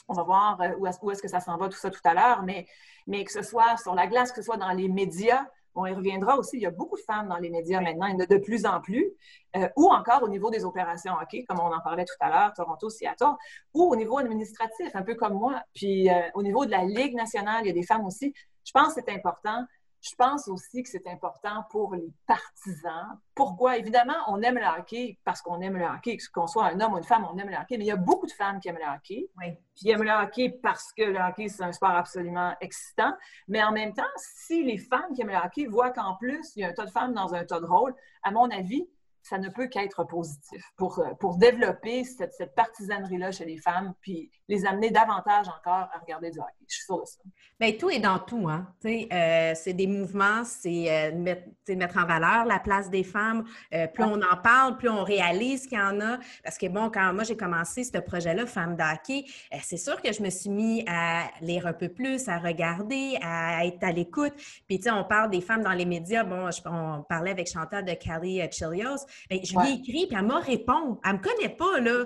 On 0.07 0.13
va 0.13 0.23
voir 0.23 0.61
euh, 0.61 0.73
où 0.79 1.11
est-ce 1.11 1.21
que 1.21 1.27
ça 1.27 1.39
s'en 1.39 1.57
va, 1.57 1.69
tout 1.69 1.77
ça 1.77 1.91
tout 1.91 2.01
à 2.03 2.15
l'heure. 2.15 2.43
Mais, 2.43 2.65
mais 3.05 3.23
que 3.23 3.31
ce 3.31 3.43
soit 3.43 3.77
sur 3.77 3.93
la 3.93 4.07
glace, 4.07 4.31
que 4.31 4.37
ce 4.37 4.45
soit 4.45 4.57
dans 4.57 4.71
les 4.71 4.87
médias, 4.87 5.45
on 5.75 5.85
y 5.85 5.93
reviendra 5.93 6.37
aussi. 6.37 6.57
Il 6.57 6.61
y 6.61 6.65
a 6.65 6.71
beaucoup 6.71 6.97
de 6.97 7.01
femmes 7.01 7.27
dans 7.27 7.37
les 7.37 7.49
médias 7.49 7.81
maintenant, 7.81 8.07
il 8.07 8.13
y 8.13 8.15
en 8.15 8.19
a 8.19 8.25
de 8.25 8.37
plus 8.37 8.65
en 8.65 8.81
plus, 8.81 9.11
euh, 9.55 9.67
ou 9.77 9.89
encore 9.89 10.23
au 10.23 10.29
niveau 10.29 10.49
des 10.49 10.65
opérations 10.65 11.13
hockey, 11.21 11.45
comme 11.47 11.59
on 11.59 11.73
en 11.73 11.81
parlait 11.81 12.05
tout 12.05 12.15
à 12.19 12.29
l'heure, 12.29 12.53
Toronto, 12.53 12.89
Seattle, 12.89 13.35
ou 13.73 13.83
au 13.83 13.95
niveau 13.95 14.17
administratif, 14.17 14.95
un 14.95 15.03
peu 15.03 15.15
comme 15.15 15.33
moi. 15.33 15.61
Puis 15.73 16.09
euh, 16.09 16.21
au 16.33 16.43
niveau 16.43 16.65
de 16.65 16.71
la 16.71 16.83
Ligue 16.83 17.15
nationale, 17.15 17.61
il 17.63 17.67
y 17.67 17.71
a 17.71 17.73
des 17.73 17.85
femmes 17.85 18.05
aussi. 18.05 18.33
Je 18.65 18.71
pense 18.71 18.93
que 18.93 19.01
c'est 19.05 19.11
important 19.11 19.65
je 20.01 20.15
pense 20.15 20.47
aussi 20.47 20.81
que 20.81 20.89
c'est 20.89 21.07
important 21.07 21.63
pour 21.69 21.93
les 21.93 22.11
partisans. 22.25 23.19
Pourquoi? 23.35 23.77
Évidemment, 23.77 24.15
on 24.27 24.41
aime 24.41 24.55
le 24.55 24.65
hockey 24.65 25.19
parce 25.23 25.41
qu'on 25.41 25.61
aime 25.61 25.77
le 25.77 25.85
hockey, 25.85 26.17
qu'on 26.33 26.47
soit 26.47 26.65
un 26.65 26.79
homme 26.79 26.93
ou 26.93 26.97
une 26.97 27.03
femme, 27.03 27.27
on 27.31 27.37
aime 27.37 27.49
le 27.49 27.55
hockey, 27.55 27.77
mais 27.77 27.85
il 27.85 27.87
y 27.87 27.91
a 27.91 27.97
beaucoup 27.97 28.25
de 28.25 28.31
femmes 28.31 28.59
qui 28.59 28.69
aiment 28.69 28.79
le 28.79 28.95
hockey. 28.95 29.29
Oui. 29.37 29.53
Puis 29.75 29.89
aiment 29.89 30.03
le 30.03 30.11
hockey 30.11 30.49
parce 30.61 30.91
que 30.91 31.03
le 31.03 31.19
hockey, 31.19 31.47
c'est 31.49 31.63
un 31.63 31.71
sport 31.71 31.91
absolument 31.91 32.55
excitant. 32.61 33.13
Mais 33.47 33.63
en 33.63 33.71
même 33.71 33.93
temps, 33.93 34.03
si 34.17 34.63
les 34.63 34.77
femmes 34.77 35.13
qui 35.13 35.21
aiment 35.21 35.29
le 35.29 35.37
hockey 35.37 35.67
voient 35.67 35.91
qu'en 35.91 36.15
plus, 36.15 36.55
il 36.55 36.61
y 36.61 36.63
a 36.63 36.69
un 36.69 36.73
tas 36.73 36.85
de 36.85 36.91
femmes 36.91 37.13
dans 37.13 37.33
un 37.35 37.45
tas 37.45 37.59
de 37.59 37.65
rôles, 37.65 37.95
à 38.23 38.31
mon 38.31 38.49
avis, 38.49 38.89
ça 39.23 39.37
ne 39.37 39.49
peut 39.49 39.67
qu'être 39.67 40.03
positif 40.03 40.63
pour, 40.77 40.99
euh, 40.99 41.13
pour 41.19 41.37
développer 41.37 42.03
cette, 42.03 42.33
cette 42.33 42.55
partisanerie-là 42.55 43.31
chez 43.31 43.45
les 43.45 43.57
femmes, 43.57 43.93
puis 44.01 44.29
les 44.47 44.65
amener 44.65 44.91
davantage 44.91 45.47
encore 45.47 45.89
à 45.93 45.99
regarder 45.99 46.29
du 46.29 46.39
hockey. 46.39 46.65
Je 46.67 46.75
suis 46.75 46.85
sûre 46.85 46.99
de 46.99 47.05
ça. 47.05 47.19
Bien, 47.59 47.73
tout 47.73 47.89
est 47.89 47.99
dans 47.99 48.17
tout. 48.17 48.49
Hein? 48.49 48.67
Euh, 48.85 49.53
c'est 49.55 49.73
des 49.73 49.87
mouvements, 49.87 50.43
c'est 50.43 50.89
euh, 50.89 51.15
mettre, 51.15 51.43
mettre, 51.69 51.97
en 51.97 52.05
valeur 52.05 52.45
la 52.45 52.59
place 52.59 52.89
des 52.89 53.03
femmes. 53.03 53.45
Euh, 53.73 53.87
plus 53.87 54.03
on 54.03 54.19
en 54.21 54.37
parle, 54.43 54.77
plus 54.77 54.89
on 54.89 55.03
réalise 55.03 55.67
qu'il 55.67 55.77
y 55.77 55.81
en 55.81 56.01
a. 56.01 56.17
Parce 56.43 56.57
que, 56.57 56.67
bon, 56.67 56.89
quand 56.89 57.13
moi 57.13 57.23
j'ai 57.23 57.37
commencé 57.37 57.83
ce 57.83 57.97
projet-là, 57.99 58.45
Femmes 58.45 58.75
d'hockey, 58.75 59.25
c'est 59.61 59.77
sûr 59.77 60.01
que 60.01 60.11
je 60.11 60.23
me 60.23 60.29
suis 60.29 60.49
mis 60.49 60.83
à 60.87 61.29
lire 61.41 61.67
un 61.67 61.73
peu 61.73 61.87
plus, 61.87 62.27
à 62.27 62.39
regarder, 62.39 63.17
à 63.21 63.65
être 63.65 63.83
à 63.83 63.91
l'écoute. 63.91 64.33
Puis, 64.67 64.79
tu 64.79 64.83
sais, 64.83 64.91
on 64.91 65.03
parle 65.03 65.29
des 65.29 65.41
femmes 65.41 65.61
dans 65.61 65.73
les 65.73 65.85
médias. 65.85 66.23
Bon, 66.23 66.49
on 66.65 67.03
parlait 67.03 67.31
avec 67.31 67.47
Chantal 67.47 67.85
de 67.85 67.93
Callie 67.93 68.41
Chilios. 68.51 69.05
Bien, 69.29 69.39
je 69.43 69.57
lui 69.57 69.69
ai 69.69 69.73
écrit, 69.73 70.07
puis 70.07 70.17
elle 70.17 70.25
m'a 70.25 70.39
répondu. 70.39 70.99
Elle 71.03 71.11
ne 71.11 71.17
me 71.17 71.23
connaît 71.23 71.55
pas, 71.55 71.79
là 71.79 72.05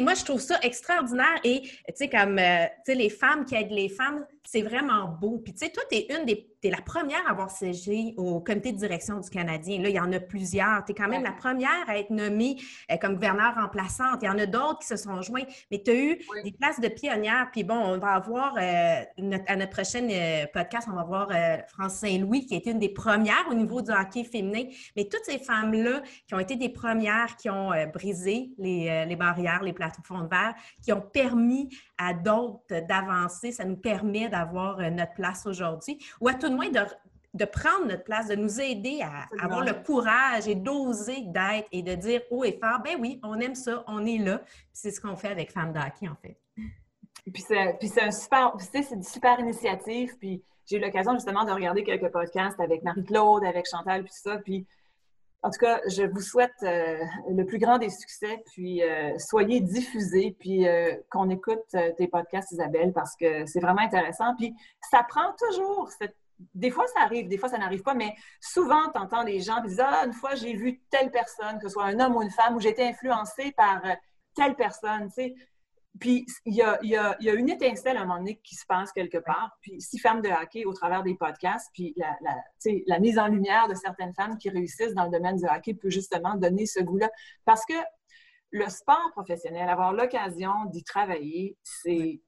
moi, 0.00 0.14
je 0.14 0.24
trouve 0.24 0.40
ça 0.40 0.58
extraordinaire 0.62 1.40
et, 1.44 1.62
tu 1.62 1.70
sais, 1.94 2.08
comme, 2.08 2.38
euh, 2.38 2.66
tu 2.84 2.92
sais, 2.92 2.94
les 2.94 3.10
femmes 3.10 3.44
qui 3.44 3.54
aident 3.54 3.70
les 3.70 3.88
femmes, 3.88 4.26
c'est 4.44 4.62
vraiment 4.62 5.08
beau. 5.08 5.38
Puis, 5.38 5.54
tu 5.54 5.64
sais, 5.64 5.72
toi, 5.72 5.82
tu 5.90 5.96
es 5.96 6.06
une 6.14 6.26
des 6.26 6.36
tu 6.60 6.68
es 6.68 6.70
la 6.70 6.82
première 6.82 7.24
à 7.26 7.30
avoir 7.30 7.50
siégé 7.50 8.14
au 8.16 8.40
comité 8.40 8.72
de 8.72 8.78
direction 8.78 9.20
du 9.20 9.30
Canadien. 9.30 9.80
Là, 9.80 9.88
il 9.88 9.94
y 9.94 10.00
en 10.00 10.12
a 10.12 10.18
plusieurs. 10.18 10.84
Tu 10.84 10.92
es 10.92 10.94
quand 10.94 11.08
même 11.08 11.22
la 11.22 11.32
première 11.32 11.88
à 11.88 11.98
être 11.98 12.10
nommée 12.10 12.56
euh, 12.90 12.96
comme 12.96 13.14
gouverneur 13.14 13.54
remplaçante. 13.54 14.20
Il 14.22 14.26
y 14.26 14.28
en 14.28 14.38
a 14.38 14.46
d'autres 14.46 14.80
qui 14.80 14.88
se 14.88 14.96
sont 14.96 15.22
joints, 15.22 15.44
mais 15.70 15.80
tu 15.84 15.90
as 15.90 15.94
eu 15.94 16.18
des 16.42 16.52
places 16.52 16.80
de 16.80 16.88
pionnière. 16.88 17.48
Puis 17.52 17.62
bon, 17.62 17.76
on 17.76 17.98
va 17.98 18.14
avoir, 18.14 18.56
euh, 18.56 19.02
à 19.46 19.56
notre 19.56 19.70
prochaine 19.70 20.08
euh, 20.10 20.46
podcast, 20.52 20.88
on 20.90 20.96
va 20.96 21.04
voir 21.04 21.28
France 21.68 21.94
Saint-Louis, 21.94 22.46
qui 22.46 22.56
été 22.56 22.70
une 22.70 22.78
des 22.78 22.88
premières 22.88 23.46
au 23.50 23.54
niveau 23.54 23.80
du 23.80 23.92
hockey 23.92 24.24
féminin. 24.24 24.64
Mais 24.96 25.04
toutes 25.04 25.24
ces 25.24 25.38
femmes-là 25.38 26.02
qui 26.26 26.34
ont 26.34 26.40
été 26.40 26.56
des 26.56 26.68
premières, 26.68 27.36
qui 27.36 27.50
ont 27.50 27.70
brisé 27.92 28.50
les, 28.58 29.04
les, 29.06 29.16
barrières, 29.16 29.62
les 29.62 29.72
plateformes 29.72 30.24
de 30.24 30.28
verre, 30.28 30.54
qui 30.82 30.92
ont 30.92 31.00
permis 31.00 31.68
à 31.96 32.14
d'autres 32.14 32.86
d'avancer, 32.86 33.52
ça 33.52 33.64
nous 33.64 33.76
permet 33.76 34.28
d'avoir 34.28 34.78
notre 34.90 35.14
place 35.14 35.46
aujourd'hui. 35.46 35.98
Ou 36.20 36.28
à 36.28 36.34
tout 36.34 36.47
de 36.48 36.54
moins 36.54 36.70
de, 36.70 37.44
prendre 37.44 37.86
notre 37.86 38.04
place, 38.04 38.28
de 38.28 38.34
nous 38.34 38.60
aider 38.60 39.00
à 39.02 39.26
avoir 39.44 39.64
le 39.64 39.74
courage 39.74 40.48
et 40.48 40.54
d'oser 40.54 41.22
d'être 41.26 41.68
et 41.72 41.82
de 41.82 41.94
dire 41.94 42.22
haut 42.30 42.44
et 42.44 42.58
fort, 42.60 42.80
ben 42.82 42.96
oui, 43.00 43.20
on 43.22 43.38
aime 43.40 43.54
ça, 43.54 43.84
on 43.86 44.04
est 44.06 44.18
là. 44.18 44.40
C'est 44.72 44.90
ce 44.90 45.00
qu'on 45.00 45.16
fait 45.16 45.28
avec 45.28 45.52
Femmes 45.52 45.72
d'Hockey, 45.72 46.08
en 46.08 46.16
fait. 46.16 46.38
Puis 47.32 47.42
c'est 47.42 48.02
un 48.02 48.10
super, 48.10 48.54
c'est 48.58 48.90
une 48.90 49.02
super 49.02 49.38
initiative. 49.38 50.16
Puis 50.18 50.42
j'ai 50.66 50.76
eu 50.76 50.80
l'occasion 50.80 51.14
justement 51.14 51.44
de 51.44 51.50
regarder 51.52 51.82
quelques 51.82 52.10
podcasts 52.10 52.60
avec 52.60 52.82
Marie-Claude, 52.82 53.44
avec 53.44 53.66
Chantal, 53.68 54.04
puis 54.04 54.12
ça. 54.14 54.38
Puis 54.38 54.66
en 55.42 55.50
tout 55.50 55.60
cas, 55.60 55.80
je 55.88 56.02
vous 56.02 56.20
souhaite 56.20 56.52
euh, 56.62 56.98
le 57.30 57.44
plus 57.44 57.58
grand 57.58 57.78
des 57.78 57.90
succès, 57.90 58.42
puis 58.52 58.82
euh, 58.82 59.16
soyez 59.18 59.60
diffusés, 59.60 60.36
puis 60.38 60.66
euh, 60.66 60.94
qu'on 61.10 61.30
écoute 61.30 61.64
tes 61.96 62.08
podcasts, 62.08 62.52
Isabelle, 62.52 62.92
parce 62.92 63.14
que 63.16 63.46
c'est 63.46 63.60
vraiment 63.60 63.80
intéressant. 63.80 64.34
Puis 64.36 64.54
ça 64.90 65.04
prend 65.08 65.32
toujours 65.38 65.90
cette 65.90 66.16
des 66.54 66.70
fois, 66.70 66.86
ça 66.88 67.00
arrive, 67.00 67.28
des 67.28 67.38
fois, 67.38 67.48
ça 67.48 67.58
n'arrive 67.58 67.82
pas, 67.82 67.94
mais 67.94 68.14
souvent, 68.40 68.90
tu 68.92 68.98
entends 68.98 69.22
les 69.22 69.40
gens 69.40 69.60
qui 69.62 69.68
disent 69.68 69.80
Ah, 69.80 70.04
une 70.06 70.12
fois, 70.12 70.34
j'ai 70.34 70.54
vu 70.54 70.80
telle 70.90 71.10
personne, 71.10 71.58
que 71.58 71.68
ce 71.68 71.72
soit 71.72 71.84
un 71.84 72.00
homme 72.00 72.16
ou 72.16 72.22
une 72.22 72.30
femme, 72.30 72.56
ou 72.56 72.60
j'ai 72.60 72.70
été 72.70 72.86
influencée 72.86 73.52
par 73.52 73.84
euh, 73.84 73.94
telle 74.34 74.54
personne, 74.54 75.08
tu 75.08 75.14
sais. 75.14 75.34
Puis, 75.98 76.26
il 76.44 76.54
y 76.54 76.62
a, 76.62 76.78
y, 76.82 76.94
a, 76.96 77.16
y 77.18 77.28
a, 77.28 77.34
une 77.34 77.48
étincelle 77.48 77.96
à 77.96 78.02
un 78.02 78.04
moment 78.04 78.18
donné 78.18 78.40
qui 78.44 78.54
se 78.54 78.64
passe 78.66 78.92
quelque 78.92 79.18
part. 79.18 79.50
Puis, 79.62 79.80
six 79.80 79.98
femmes 79.98 80.20
de 80.20 80.28
hockey 80.28 80.64
au 80.64 80.72
travers 80.72 81.02
des 81.02 81.16
podcasts, 81.16 81.70
puis 81.74 81.92
la, 81.96 82.16
la, 82.20 82.36
la 82.86 82.98
mise 83.00 83.18
en 83.18 83.26
lumière 83.26 83.66
de 83.66 83.74
certaines 83.74 84.14
femmes 84.14 84.38
qui 84.38 84.48
réussissent 84.48 84.94
dans 84.94 85.04
le 85.04 85.10
domaine 85.10 85.36
du 85.36 85.44
hockey 85.44 85.74
peut 85.74 85.90
justement 85.90 86.36
donner 86.36 86.66
ce 86.66 86.80
goût-là. 86.80 87.10
Parce 87.44 87.64
que 87.64 87.74
le 88.50 88.68
sport 88.68 89.10
professionnel, 89.12 89.68
avoir 89.68 89.92
l'occasion 89.92 90.52
d'y 90.66 90.84
travailler, 90.84 91.56
c'est 91.62 92.20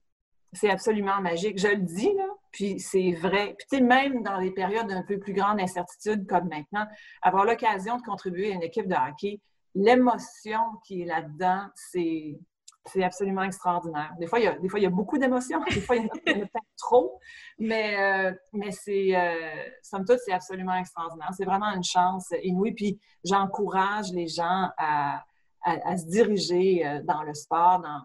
absolument 0.68 1.20
magique. 1.20 1.58
Je 1.58 1.68
le 1.68 1.82
dis, 1.82 2.12
là, 2.14 2.26
puis 2.52 2.80
c'est 2.80 3.12
vrai. 3.12 3.54
Puis 3.58 3.66
tu 3.70 3.76
sais, 3.76 3.82
même 3.82 4.22
dans 4.22 4.38
les 4.38 4.50
périodes 4.50 4.88
d'un 4.88 5.02
peu 5.02 5.18
plus 5.18 5.32
grande 5.32 5.60
incertitude 5.60 6.26
comme 6.26 6.48
maintenant, 6.48 6.86
avoir 7.22 7.44
l'occasion 7.44 7.96
de 7.96 8.02
contribuer 8.02 8.52
à 8.52 8.54
une 8.54 8.62
équipe 8.62 8.88
de 8.88 8.94
hockey, 8.94 9.40
l'émotion 9.74 10.60
qui 10.84 11.02
est 11.02 11.04
là-dedans, 11.06 11.66
c'est, 11.74 12.38
c'est 12.86 13.04
absolument 13.04 13.42
extraordinaire. 13.42 14.12
Des 14.18 14.26
fois, 14.26 14.40
il 14.40 14.44
y 14.44 14.48
a, 14.48 14.58
des 14.58 14.68
fois, 14.68 14.80
il 14.80 14.82
y 14.82 14.86
a 14.86 14.90
beaucoup 14.90 15.18
d'émotions, 15.18 15.62
des 15.70 15.80
fois, 15.80 15.96
il 15.96 16.02
y 16.02 16.04
en 16.06 16.08
a, 16.08 16.18
peut-être 16.18 16.50
trop, 16.76 17.20
mais, 17.58 17.98
euh, 18.00 18.32
mais 18.52 18.72
c'est, 18.72 19.16
euh, 19.16 19.62
somme 19.82 20.04
toute, 20.04 20.18
c'est 20.24 20.32
absolument 20.32 20.74
extraordinaire. 20.74 21.30
C'est 21.36 21.44
vraiment 21.44 21.72
une 21.72 21.84
chance 21.84 22.32
inouïe. 22.42 22.72
Puis 22.72 23.00
j'encourage 23.24 24.10
les 24.12 24.26
gens 24.26 24.70
à, 24.76 25.24
à, 25.62 25.88
à 25.90 25.96
se 25.96 26.06
diriger 26.06 26.84
euh, 26.84 27.00
dans 27.04 27.22
le 27.22 27.34
sport, 27.34 27.80
dans, 27.80 28.02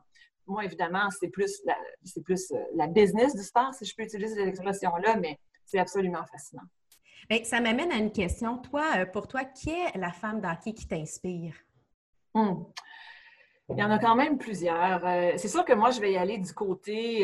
moi, 0.47 0.65
évidemment, 0.65 1.09
c'est 1.11 1.29
plus, 1.29 1.61
la, 1.65 1.75
c'est 2.03 2.23
plus 2.23 2.51
euh, 2.51 2.57
la 2.75 2.87
business 2.87 3.35
du 3.35 3.43
sport, 3.43 3.73
si 3.73 3.85
je 3.85 3.95
peux 3.95 4.03
utiliser 4.03 4.35
cette 4.35 4.47
expression-là, 4.47 5.15
mais 5.17 5.39
c'est 5.65 5.79
absolument 5.79 6.25
fascinant. 6.31 6.63
Bien, 7.29 7.43
ça 7.43 7.59
m'amène 7.59 7.91
à 7.91 7.95
une 7.95 8.11
question. 8.11 8.57
Toi, 8.59 8.85
euh, 8.97 9.05
pour 9.05 9.27
toi, 9.27 9.43
qui 9.45 9.71
est 9.71 9.97
la 9.97 10.11
femme 10.11 10.41
d'hockey 10.41 10.73
qui 10.73 10.87
t'inspire? 10.87 11.55
Hmm. 12.33 12.63
Il 13.69 13.77
y 13.77 13.83
en 13.83 13.89
a 13.89 13.97
quand 13.97 14.15
même 14.15 14.37
plusieurs. 14.37 15.05
Euh, 15.05 15.31
c'est 15.37 15.47
sûr 15.47 15.65
que 15.65 15.73
moi, 15.73 15.89
je 15.89 15.99
vais 15.99 16.11
y 16.11 16.17
aller 16.17 16.37
du 16.37 16.53
côté. 16.53 17.21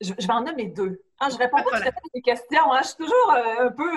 je, 0.00 0.12
vais 0.12 0.32
en 0.32 0.42
nommer 0.42 0.66
deux. 0.66 1.00
Ah, 1.20 1.28
je 1.30 1.36
réponds 1.36 1.62
pas 1.62 1.78
à 1.78 1.90
des 2.14 2.22
questions. 2.22 2.72
Hein. 2.72 2.80
Je 2.82 2.88
suis 2.88 2.96
toujours 2.96 3.30
un 3.30 3.70
peu. 3.70 3.90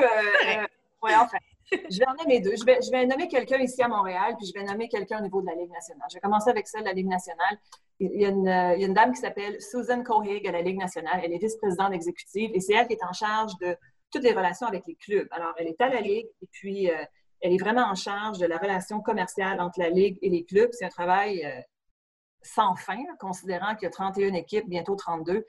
oui, 1.01 1.11
enfin 1.15 1.37
je 1.71 1.99
vais 1.99 2.07
en 2.07 2.15
nommer 2.15 2.39
deux. 2.41 2.55
Je 2.55 2.65
vais, 2.65 2.79
je 2.81 2.91
vais 2.91 3.05
nommer 3.05 3.27
quelqu'un 3.27 3.59
ici 3.59 3.81
à 3.81 3.87
Montréal, 3.87 4.35
puis 4.37 4.47
je 4.47 4.53
vais 4.53 4.65
nommer 4.65 4.87
quelqu'un 4.89 5.19
au 5.19 5.21
niveau 5.21 5.41
de 5.41 5.47
la 5.47 5.55
Ligue 5.55 5.71
nationale. 5.71 6.07
Je 6.09 6.15
vais 6.15 6.21
commencer 6.21 6.49
avec 6.49 6.67
celle 6.67 6.81
de 6.81 6.87
la 6.87 6.93
Ligue 6.93 7.07
nationale. 7.07 7.57
Il 7.99 8.19
y 8.19 8.25
a 8.25 8.29
une, 8.29 8.75
il 8.77 8.81
y 8.81 8.83
a 8.83 8.87
une 8.87 8.93
dame 8.93 9.13
qui 9.13 9.21
s'appelle 9.21 9.61
Susan 9.61 10.03
Cohig 10.03 10.47
à 10.47 10.51
la 10.51 10.61
Ligue 10.61 10.77
nationale. 10.77 11.21
Elle 11.23 11.33
est 11.33 11.37
vice-présidente 11.37 11.93
exécutive 11.93 12.51
et 12.53 12.59
c'est 12.59 12.73
elle 12.73 12.87
qui 12.87 12.93
est 12.93 13.03
en 13.03 13.13
charge 13.13 13.53
de 13.61 13.75
toutes 14.11 14.23
les 14.23 14.33
relations 14.33 14.67
avec 14.67 14.85
les 14.87 14.95
clubs. 14.95 15.27
Alors, 15.31 15.53
elle 15.57 15.67
est 15.67 15.79
à 15.81 15.89
la 15.89 16.01
Ligue 16.01 16.27
et 16.41 16.47
puis 16.51 16.91
euh, 16.91 17.03
elle 17.41 17.53
est 17.53 17.61
vraiment 17.61 17.85
en 17.85 17.95
charge 17.95 18.37
de 18.37 18.45
la 18.45 18.57
relation 18.57 19.01
commerciale 19.01 19.59
entre 19.61 19.79
la 19.79 19.89
Ligue 19.89 20.17
et 20.21 20.29
les 20.29 20.43
clubs. 20.43 20.69
C'est 20.73 20.85
un 20.85 20.89
travail 20.89 21.45
euh, 21.45 21.61
sans 22.41 22.75
fin, 22.75 22.99
considérant 23.19 23.75
qu'il 23.75 23.83
y 23.83 23.87
a 23.87 23.91
31 23.91 24.33
équipes, 24.33 24.67
bientôt 24.67 24.95
32. 24.95 25.45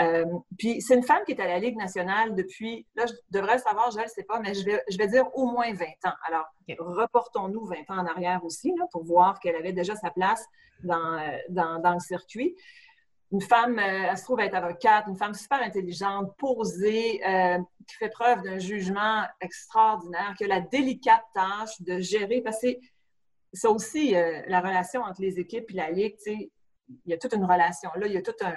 Euh, 0.00 0.24
puis 0.58 0.80
c'est 0.80 0.94
une 0.94 1.02
femme 1.02 1.22
qui 1.26 1.32
est 1.32 1.40
à 1.40 1.46
la 1.46 1.58
Ligue 1.58 1.76
nationale 1.76 2.34
depuis, 2.34 2.86
là, 2.94 3.04
je 3.06 3.12
devrais 3.30 3.54
le 3.54 3.60
savoir, 3.60 3.90
je 3.90 3.98
ne 3.98 4.02
le 4.02 4.08
sais 4.08 4.24
pas, 4.24 4.40
mais 4.40 4.54
je 4.54 4.64
vais, 4.64 4.82
je 4.90 4.96
vais 4.96 5.06
dire 5.06 5.26
au 5.34 5.46
moins 5.46 5.72
20 5.72 5.84
ans. 6.06 6.14
Alors, 6.26 6.46
reportons-nous 6.78 7.66
20 7.66 7.76
ans 7.90 7.98
en 7.98 8.06
arrière 8.06 8.42
aussi, 8.44 8.72
là, 8.78 8.86
pour 8.90 9.04
voir 9.04 9.38
qu'elle 9.38 9.56
avait 9.56 9.72
déjà 9.72 9.94
sa 9.96 10.10
place 10.10 10.44
dans, 10.82 11.18
euh, 11.18 11.36
dans, 11.50 11.78
dans 11.80 11.92
le 11.92 12.00
circuit. 12.00 12.56
Une 13.32 13.42
femme, 13.42 13.78
euh, 13.78 14.08
elle 14.10 14.16
se 14.16 14.24
trouve 14.24 14.40
être 14.40 14.54
avocate, 14.54 15.06
une 15.08 15.16
femme 15.16 15.34
super 15.34 15.62
intelligente, 15.62 16.32
posée, 16.38 17.20
qui 17.86 17.96
fait 17.96 18.10
preuve 18.10 18.42
d'un 18.42 18.58
jugement 18.58 19.24
extraordinaire, 19.40 20.34
qui 20.38 20.44
a 20.44 20.48
la 20.48 20.60
délicate 20.60 21.24
tâche 21.34 21.80
de 21.80 21.98
gérer, 21.98 22.40
parce 22.40 22.60
que 22.62 22.68
c'est 23.52 23.68
aussi 23.68 24.12
la 24.12 24.60
relation 24.60 25.02
entre 25.02 25.20
les 25.20 25.38
équipes 25.38 25.70
et 25.70 25.74
la 25.74 25.90
Ligue, 25.90 26.16
tu 26.16 26.32
sais, 26.32 26.50
il 27.04 27.10
y 27.10 27.14
a 27.14 27.18
toute 27.18 27.34
une 27.34 27.44
relation. 27.44 27.90
Là, 27.96 28.06
il 28.06 28.12
y 28.12 28.16
a 28.16 28.22
tout 28.22 28.34
un, 28.42 28.54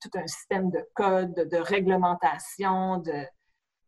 tout 0.00 0.10
un 0.14 0.26
système 0.26 0.70
de 0.70 0.86
code, 0.94 1.34
de, 1.34 1.56
réglementation, 1.56 2.98
de, 2.98 3.24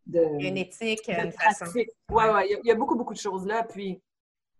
de. 0.06 0.20
Une 0.40 0.56
éthique, 0.56 1.08
une 1.08 1.32
façon. 1.32 1.66
Oui, 1.74 1.86
oui, 2.10 2.56
il, 2.62 2.66
y 2.66 2.70
a 2.70 2.74
beaucoup, 2.74 2.96
beaucoup 2.96 3.14
de 3.14 3.18
choses 3.18 3.46
là. 3.46 3.64
Puis, 3.64 4.02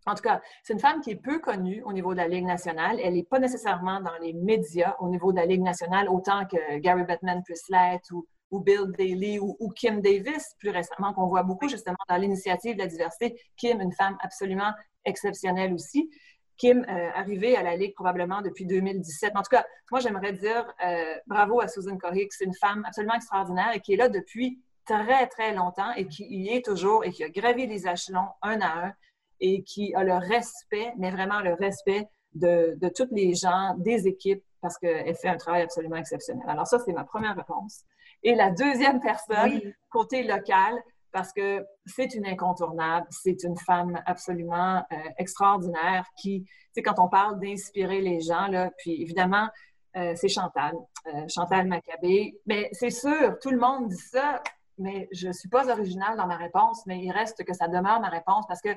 en 0.07 0.15
tout 0.15 0.23
cas, 0.23 0.41
c'est 0.63 0.75
une 0.75 0.81
femme 0.81 1.01
qui 1.01 1.11
est 1.13 1.17
peu 1.17 1.39
connue 1.39 1.83
au 1.85 1.93
niveau 1.93 2.13
de 2.13 2.19
la 2.19 2.29
Ligue 2.29 2.45
nationale. 2.45 2.99
Elle 3.03 3.15
n'est 3.15 3.25
pas 3.25 3.39
nécessairement 3.39 4.01
dans 4.01 4.17
les 4.21 4.33
médias 4.33 4.97
au 5.01 5.09
niveau 5.09 5.33
de 5.33 5.39
la 5.39 5.47
Ligue 5.47 5.63
nationale, 5.63 6.09
autant 6.09 6.45
que 6.47 6.79
Gary 6.79 7.05
Bettman 7.05 7.43
puisse 7.43 7.69
l'être 7.69 8.13
ou, 8.13 8.27
ou, 8.51 8.61
Bill 8.61 8.93
Daly 8.99 9.39
ou, 9.39 9.57
ou, 9.59 9.71
Kim 9.71 10.03
Davis, 10.03 10.55
plus 10.59 10.71
récemment, 10.71 11.15
qu'on 11.15 11.27
voit 11.27 11.43
beaucoup 11.43 11.69
justement 11.69 11.97
dans 12.09 12.17
l'initiative 12.17 12.75
de 12.75 12.81
la 12.81 12.87
diversité. 12.87 13.41
Kim, 13.57 13.81
une 13.81 13.93
femme 13.93 14.17
absolument 14.21 14.73
exceptionnelle 15.05 15.73
aussi. 15.73 16.11
Kim, 16.57 16.85
euh, 16.89 17.11
arrivée 17.15 17.57
à 17.57 17.63
la 17.63 17.77
Ligue 17.77 17.95
probablement 17.95 18.43
depuis 18.43 18.67
2017. 18.67 19.33
En 19.35 19.43
tout 19.43 19.51
cas, 19.51 19.65
moi, 19.91 20.01
j'aimerais 20.01 20.33
dire 20.33 20.73
euh, 20.85 21.15
bravo 21.27 21.61
à 21.61 21.69
Susan 21.69 21.97
Corrick. 21.97 22.33
C'est 22.33 22.45
une 22.45 22.55
femme 22.55 22.85
absolument 22.87 23.15
extraordinaire 23.15 23.73
et 23.75 23.81
qui 23.81 23.95
est 23.95 23.97
là 23.97 24.09
depuis 24.09 24.61
très, 24.87 25.27
très 25.27 25.55
longtemps 25.55 25.93
et 25.97 26.07
qui 26.07 26.25
y 26.25 26.51
est 26.51 26.65
toujours 26.65 27.05
et 27.05 27.11
qui 27.11 27.25
a 27.25 27.29
gravi 27.29 27.67
les 27.67 27.89
échelons 27.89 28.29
un 28.43 28.61
à 28.61 28.87
un 28.87 28.93
et 29.41 29.63
qui 29.63 29.95
a 29.95 30.05
le 30.05 30.15
respect, 30.15 30.93
mais 30.97 31.11
vraiment 31.11 31.41
le 31.41 31.55
respect 31.55 32.09
de, 32.35 32.77
de 32.81 32.89
tous 32.89 33.09
les 33.11 33.35
gens, 33.35 33.75
des 33.79 34.07
équipes, 34.07 34.43
parce 34.61 34.79
qu'elle 34.79 35.15
fait 35.17 35.29
un 35.29 35.37
travail 35.37 35.63
absolument 35.63 35.97
exceptionnel. 35.97 36.45
Alors 36.49 36.67
ça, 36.67 36.79
c'est 36.79 36.93
ma 36.93 37.05
première 37.05 37.37
réponse. 37.37 37.83
Et 38.23 38.35
la 38.35 38.51
deuxième 38.51 39.01
personne, 39.01 39.61
côté 39.91 40.23
local, 40.23 40.75
parce 41.15 41.33
que 41.33 41.65
c'est 41.87 42.13
une 42.17 42.27
incontournable, 42.27 43.07
c'est 43.09 43.45
une 43.45 43.57
femme 43.57 44.03
absolument 44.05 44.85
euh, 44.93 44.97
extraordinaire 45.17 46.05
qui, 46.17 46.43
tu 46.43 46.51
sais, 46.73 46.83
quand 46.83 46.99
on 46.99 47.09
parle 47.09 47.39
d'inspirer 47.39 48.01
les 48.01 48.21
gens, 48.21 48.49
là, 48.49 48.73
puis 48.79 49.01
évidemment, 49.01 49.49
euh, 49.97 50.15
c'est 50.17 50.29
Chantal, 50.29 50.75
euh, 51.07 51.25
Chantal 51.33 51.69
Maccabé. 51.69 52.37
Mais 52.47 52.69
c'est 52.73 52.91
sûr, 52.91 53.39
tout 53.41 53.53
le 53.53 53.59
monde 53.59 53.91
dit 53.91 53.97
ça, 53.97 54.43
mais 54.77 55.09
je 55.13 55.29
ne 55.29 55.33
suis 55.33 55.49
pas 55.49 55.71
originale 55.71 56.17
dans 56.17 56.27
ma 56.27 56.37
réponse, 56.37 56.85
mais 56.85 56.99
il 56.99 57.13
reste 57.13 57.45
que 57.45 57.55
ça 57.55 57.69
demeure 57.69 58.01
ma 58.01 58.09
réponse 58.09 58.45
parce 58.49 58.61
que 58.61 58.77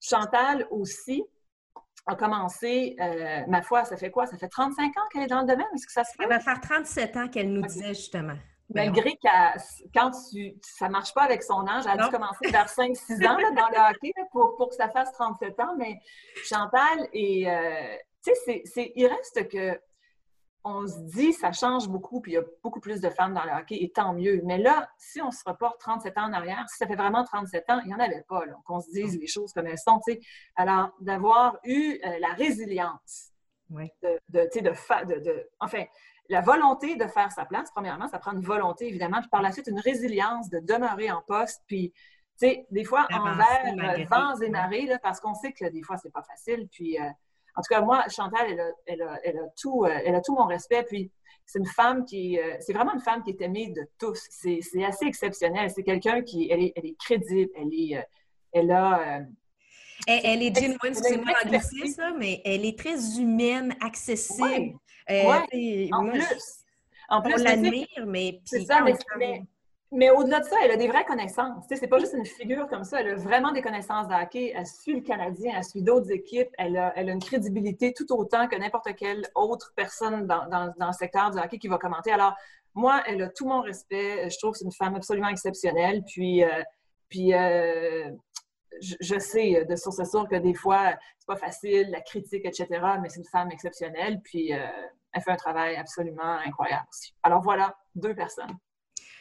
Chantal 0.00 0.66
aussi 0.70 1.22
a 2.06 2.14
commencé, 2.14 2.96
ma 3.46 3.60
foi, 3.60 3.84
ça 3.84 3.98
fait 3.98 4.10
quoi? 4.10 4.24
Ça 4.24 4.38
fait 4.38 4.48
35 4.48 4.96
ans 4.96 5.02
qu'elle 5.12 5.24
est 5.24 5.26
dans 5.26 5.42
le 5.42 5.46
domaine? 5.46 5.66
Est-ce 5.74 5.84
que 5.84 5.92
ça 5.92 6.04
se 6.04 6.12
fait? 6.16 6.22
Ça 6.22 6.28
va 6.30 6.40
faire 6.40 6.60
37 6.62 7.16
ans 7.18 7.28
qu'elle 7.28 7.52
nous 7.52 7.60
disait 7.60 7.88
justement. 7.88 8.38
Malgré 8.74 9.16
que 9.16 9.88
quand 9.94 10.10
tu, 10.30 10.54
ça 10.62 10.86
ne 10.88 10.92
marche 10.92 11.14
pas 11.14 11.22
avec 11.22 11.42
son 11.42 11.66
âge, 11.66 11.84
elle 11.86 12.00
a 12.00 12.04
dû 12.04 12.10
commencer 12.10 12.50
vers 12.50 12.66
5-6 12.66 13.26
ans 13.26 13.54
dans 13.54 13.68
le 13.68 13.90
hockey 13.90 14.12
pour, 14.30 14.56
pour, 14.56 14.68
que 14.68 14.74
ça 14.74 14.88
fasse 14.90 15.10
37 15.12 15.58
ans. 15.60 15.74
Mais 15.78 15.98
Chantal, 16.44 17.08
et, 17.12 17.50
euh, 17.50 17.96
tu 18.22 18.32
sais, 18.66 18.92
il 18.94 19.06
reste 19.06 19.48
que 19.48 19.80
on 20.64 20.86
se 20.86 20.98
dit 20.98 21.32
ça 21.32 21.52
change 21.52 21.88
beaucoup, 21.88 22.20
puis 22.20 22.32
il 22.32 22.34
y 22.34 22.38
a 22.38 22.44
beaucoup 22.62 22.80
plus 22.80 23.00
de 23.00 23.08
femmes 23.08 23.32
dans 23.32 23.44
le 23.44 23.52
hockey, 23.52 23.76
et 23.80 23.90
tant 23.90 24.12
mieux. 24.12 24.42
Mais 24.44 24.58
là, 24.58 24.88
si 24.98 25.22
on 25.22 25.30
se 25.30 25.42
reporte 25.46 25.80
37 25.80 26.18
ans 26.18 26.26
en 26.28 26.32
arrière, 26.32 26.64
si 26.68 26.76
ça 26.76 26.86
fait 26.86 26.96
vraiment 26.96 27.24
37 27.24 27.64
ans, 27.70 27.80
il 27.84 27.88
n'y 27.88 27.94
en 27.94 28.00
avait 28.00 28.24
pas, 28.28 28.42
qu'on 28.66 28.80
se 28.80 28.90
dise 28.90 29.18
les 29.18 29.26
choses 29.26 29.52
comme 29.52 29.66
elles 29.66 29.78
sont. 29.78 30.00
Alors, 30.56 30.90
d'avoir 31.00 31.58
eu 31.64 31.98
euh, 32.04 32.18
la 32.20 32.34
résilience 32.34 33.32
de, 33.70 33.88
de, 34.28 34.48
de, 34.54 35.14
de, 35.14 35.20
de, 35.20 35.48
enfin, 35.60 35.84
la 36.28 36.40
volonté 36.40 36.96
de 36.96 37.06
faire 37.06 37.32
sa 37.32 37.44
place, 37.44 37.70
premièrement, 37.74 38.08
ça 38.08 38.18
prend 38.18 38.32
une 38.32 38.42
volonté, 38.42 38.88
évidemment, 38.88 39.20
puis 39.20 39.30
par 39.30 39.42
la 39.42 39.52
suite, 39.52 39.66
une 39.66 39.80
résilience 39.80 40.50
de 40.50 40.58
demeurer 40.60 41.10
en 41.10 41.22
poste, 41.26 41.62
puis, 41.66 41.92
tu 42.40 42.48
sais, 42.48 42.66
des 42.70 42.84
fois, 42.84 43.06
envers 43.12 43.74
euh, 43.98 44.04
vents 44.04 44.38
et 44.40 44.50
marées, 44.50 44.86
là, 44.86 44.98
parce 44.98 45.20
qu'on 45.20 45.34
sait 45.34 45.52
que 45.52 45.64
des 45.66 45.82
fois, 45.82 45.96
c'est 45.96 46.12
pas 46.12 46.22
facile, 46.22 46.68
puis, 46.70 46.98
euh, 46.98 47.04
en 47.56 47.62
tout 47.62 47.74
cas, 47.74 47.80
moi, 47.80 48.04
Chantal, 48.08 48.46
elle 48.50 48.60
a, 48.60 48.70
elle 48.86 49.02
a, 49.02 49.18
elle 49.24 49.38
a 49.38 49.48
tout, 49.60 49.84
euh, 49.84 50.00
elle 50.04 50.14
a 50.14 50.20
tout 50.20 50.34
mon 50.34 50.44
respect, 50.44 50.84
puis 50.84 51.10
c'est 51.46 51.58
une 51.58 51.66
femme 51.66 52.04
qui, 52.04 52.38
c'est 52.60 52.74
vraiment 52.74 52.92
une 52.92 53.00
femme 53.00 53.22
qui 53.22 53.30
est 53.30 53.40
aimée 53.40 53.72
de 53.74 53.88
tous, 53.98 54.22
c'est 54.28 54.60
assez 54.84 55.06
exceptionnel, 55.06 55.70
c'est 55.70 55.82
quelqu'un 55.82 56.20
qui, 56.20 56.50
elle 56.50 56.62
est, 56.62 56.72
elle 56.76 56.84
est 56.84 56.96
crédible, 56.98 57.50
elle 57.56 57.72
est, 57.72 58.06
elle 58.52 58.70
a... 58.70 59.20
Elle, 60.06 60.42
est 60.42 60.54
genuine, 60.54 60.78
excusez-moi 60.84 61.32
ça, 61.88 62.12
mais 62.16 62.42
elle 62.44 62.66
est 62.66 62.78
très 62.78 63.18
humaine, 63.18 63.74
accessible. 63.80 64.78
Euh, 65.10 65.88
en 65.92 66.06
plus. 66.06 66.64
En 67.08 67.22
plus, 67.22 67.34
on 67.38 67.42
l'admire, 67.42 67.86
mais... 68.06 68.40
C'est 68.44 68.64
ça, 68.64 68.84
mais, 69.90 70.10
au-delà 70.10 70.40
de 70.40 70.44
ça, 70.44 70.56
elle 70.62 70.72
a 70.72 70.76
des 70.76 70.86
vraies 70.86 71.04
connaissances. 71.06 71.64
c'est 71.66 71.86
pas 71.86 71.98
juste 71.98 72.12
une 72.12 72.26
figure 72.26 72.68
comme 72.68 72.84
ça. 72.84 73.00
Elle 73.00 73.08
a 73.08 73.14
vraiment 73.14 73.52
des 73.52 73.62
connaissances 73.62 74.06
de 74.06 74.12
hockey. 74.12 74.52
Elle 74.54 74.66
suit 74.66 74.96
le 74.96 75.00
Canadien, 75.00 75.54
elle 75.56 75.64
suit 75.64 75.80
d'autres 75.80 76.10
équipes. 76.10 76.50
Elle 76.58 76.76
a, 76.76 76.92
elle 76.94 77.08
a, 77.08 77.12
une 77.12 77.22
crédibilité 77.22 77.94
tout 77.94 78.12
autant 78.12 78.48
que 78.48 78.56
n'importe 78.56 78.94
quelle 78.96 79.22
autre 79.34 79.72
personne 79.74 80.26
dans, 80.26 80.46
dans, 80.46 80.74
dans, 80.78 80.88
le 80.88 80.92
secteur 80.92 81.30
du 81.30 81.38
hockey 81.38 81.56
qui 81.58 81.68
va 81.68 81.78
commenter. 81.78 82.12
Alors, 82.12 82.34
moi, 82.74 83.02
elle 83.06 83.22
a 83.22 83.28
tout 83.30 83.46
mon 83.46 83.62
respect. 83.62 84.28
Je 84.28 84.36
trouve 84.36 84.52
que 84.52 84.58
c'est 84.58 84.66
une 84.66 84.72
femme 84.72 84.94
absolument 84.94 85.28
exceptionnelle. 85.28 86.02
Puis, 86.06 86.44
euh, 86.44 86.62
puis 87.08 87.32
euh, 87.32 88.10
je, 88.82 89.18
sais 89.18 89.64
de 89.64 89.74
source 89.74 90.04
sûre 90.04 90.28
que 90.28 90.36
des 90.36 90.54
fois, 90.54 90.92
c'est 91.18 91.26
pas 91.26 91.36
facile, 91.36 91.88
la 91.90 92.02
critique, 92.02 92.44
etc., 92.44 92.66
mais 93.00 93.08
c'est 93.08 93.20
une 93.20 93.26
femme 93.26 93.50
exceptionnelle. 93.50 94.20
Puis, 94.22 94.52
elle 95.12 95.22
fait 95.22 95.32
un 95.32 95.36
travail 95.36 95.76
absolument 95.76 96.38
incroyable 96.44 96.86
aussi. 96.90 97.14
Alors 97.22 97.42
voilà, 97.42 97.76
deux 97.94 98.14
personnes. 98.14 98.56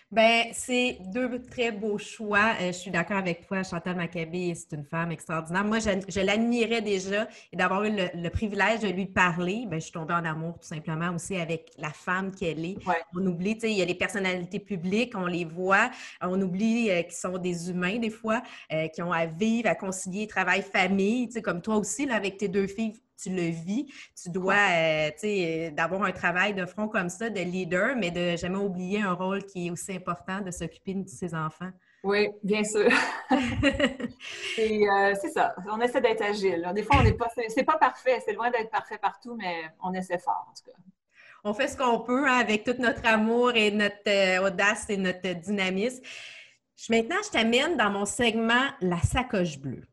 Ben, 0.09 0.45
c'est 0.53 0.99
deux 1.13 1.41
très 1.41 1.69
beaux 1.69 1.97
choix. 1.97 2.53
Euh, 2.61 2.67
je 2.67 2.77
suis 2.77 2.91
d'accord 2.91 3.17
avec 3.17 3.45
toi, 3.45 3.61
Chantal 3.63 3.97
Maccabé, 3.97 4.55
c'est 4.55 4.73
une 4.73 4.85
femme 4.85 5.11
extraordinaire. 5.11 5.65
Moi, 5.65 5.79
je, 5.79 6.21
l'admirais 6.21 6.81
déjà 6.81 7.27
et 7.51 7.57
d'avoir 7.57 7.83
eu 7.83 7.91
le, 7.91 8.29
privilège 8.29 8.79
de 8.79 8.87
lui 8.87 9.05
parler, 9.05 9.65
ben, 9.67 9.79
je 9.79 9.83
suis 9.83 9.91
tombée 9.91 10.13
en 10.13 10.23
amour 10.23 10.59
tout 10.59 10.67
simplement 10.67 11.13
aussi 11.13 11.35
avec 11.35 11.73
la 11.77 11.89
femme 11.89 12.33
qu'elle 12.33 12.63
est. 12.63 12.77
On 13.17 13.25
oublie, 13.25 13.55
tu 13.55 13.61
sais, 13.61 13.71
il 13.71 13.77
y 13.77 13.81
a 13.81 13.85
les 13.85 13.95
personnalités 13.95 14.61
publiques, 14.61 15.11
on 15.13 15.25
les 15.25 15.43
voit, 15.43 15.91
on 16.21 16.41
oublie 16.41 16.89
euh, 16.89 17.01
qu'ils 17.01 17.11
sont 17.11 17.37
des 17.37 17.69
humains 17.69 17.99
des 17.99 18.09
fois, 18.09 18.41
euh, 18.71 18.87
qui 18.87 19.01
ont 19.01 19.11
à 19.11 19.25
vivre, 19.25 19.67
à 19.67 19.75
concilier 19.75 20.25
travail-famille, 20.25 21.27
tu 21.27 21.33
sais, 21.33 21.41
comme 21.41 21.61
toi 21.61 21.75
aussi, 21.75 22.05
là, 22.05 22.15
avec 22.15 22.37
tes 22.37 22.47
deux 22.47 22.67
filles 22.67 22.93
tu 23.21 23.29
le 23.29 23.43
vis. 23.43 23.87
Tu 24.21 24.29
dois, 24.29 24.53
euh, 24.53 25.09
tu 25.11 25.19
sais, 25.19 25.71
d'avoir 25.71 26.03
un 26.03 26.11
travail 26.11 26.53
de 26.53 26.65
front 26.65 26.87
comme 26.87 27.09
ça, 27.09 27.29
de 27.29 27.39
leader, 27.39 27.95
mais 27.95 28.11
de 28.11 28.37
jamais 28.37 28.57
oublier 28.57 29.01
un 29.01 29.13
rôle 29.13 29.43
qui 29.45 29.67
est 29.67 29.71
aussi 29.71 29.93
important 29.93 30.41
de 30.41 30.51
s'occuper 30.51 30.93
de 30.93 31.07
ses 31.07 31.33
enfants. 31.33 31.71
Oui, 32.03 32.29
bien 32.43 32.63
sûr. 32.63 32.89
Euh, 34.59 35.13
c'est 35.21 35.29
ça. 35.29 35.55
On 35.69 35.79
essaie 35.81 36.01
d'être 36.01 36.21
agile. 36.23 36.67
Des 36.73 36.81
fois, 36.81 36.97
on 36.99 37.03
n'est 37.03 37.13
pas, 37.13 37.29
c'est 37.47 37.63
pas 37.63 37.77
parfait. 37.77 38.19
C'est 38.25 38.33
loin 38.33 38.49
d'être 38.49 38.71
parfait 38.71 38.97
partout, 38.97 39.35
mais 39.35 39.65
on 39.83 39.93
essaie 39.93 40.17
fort, 40.17 40.47
en 40.49 40.53
tout 40.53 40.71
cas. 40.71 40.77
On 41.43 41.53
fait 41.53 41.67
ce 41.67 41.77
qu'on 41.77 41.99
peut 41.99 42.27
hein, 42.27 42.39
avec 42.39 42.63
tout 42.63 42.75
notre 42.79 43.05
amour 43.05 43.51
et 43.55 43.71
notre 43.71 44.07
euh, 44.07 44.47
audace 44.47 44.89
et 44.89 44.97
notre 44.97 45.33
dynamisme. 45.33 46.01
Maintenant, 46.89 47.17
je 47.23 47.29
t'amène 47.29 47.77
dans 47.77 47.91
mon 47.91 48.05
segment 48.05 48.67
La 48.81 48.97
sacoche 48.97 49.59
bleue. 49.59 49.83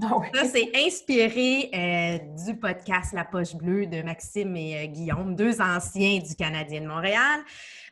Ah 0.00 0.20
Ça, 0.34 0.44
c'est 0.44 0.70
inspiré 0.74 1.70
euh, 1.74 2.18
du 2.44 2.56
podcast 2.56 3.12
La 3.12 3.24
Poche 3.24 3.54
Bleue 3.54 3.86
de 3.86 4.02
Maxime 4.02 4.56
et 4.56 4.84
euh, 4.84 4.86
Guillaume, 4.86 5.36
deux 5.36 5.60
anciens 5.60 6.18
du 6.18 6.34
Canadien 6.34 6.80
de 6.80 6.86
Montréal. 6.86 7.40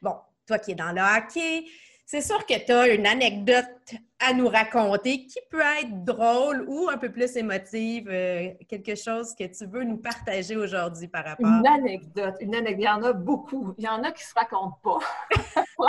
Bon, 0.00 0.14
toi 0.46 0.58
qui 0.58 0.72
es 0.72 0.74
dans 0.74 0.92
le 0.92 1.00
hockey, 1.00 1.64
c'est 2.06 2.22
sûr 2.22 2.44
que 2.46 2.64
tu 2.64 2.72
as 2.72 2.88
une 2.88 3.06
anecdote 3.06 3.94
à 4.18 4.32
nous 4.32 4.48
raconter 4.48 5.26
qui 5.26 5.38
peut 5.50 5.60
être 5.60 6.04
drôle 6.04 6.64
ou 6.66 6.88
un 6.88 6.96
peu 6.96 7.12
plus 7.12 7.36
émotive, 7.36 8.08
euh, 8.10 8.48
quelque 8.68 8.96
chose 8.96 9.34
que 9.34 9.44
tu 9.44 9.66
veux 9.66 9.84
nous 9.84 9.98
partager 9.98 10.56
aujourd'hui 10.56 11.06
par 11.06 11.24
rapport. 11.24 11.46
Une 11.46 11.66
anecdote, 11.66 12.34
une 12.40 12.54
anecdote. 12.54 12.80
Il 12.80 12.84
y 12.84 12.88
en 12.88 13.02
a 13.02 13.12
beaucoup. 13.12 13.74
Il 13.78 13.84
y 13.84 13.88
en 13.88 14.02
a 14.02 14.10
qui 14.10 14.24
ne 14.24 14.28
se 14.28 14.34
racontent 14.34 14.78
pas. 14.82 14.98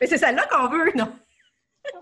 Mais 0.00 0.06
c'est 0.06 0.18
celle-là 0.18 0.46
qu'on 0.50 0.68
veut, 0.68 0.92
non? 0.94 1.12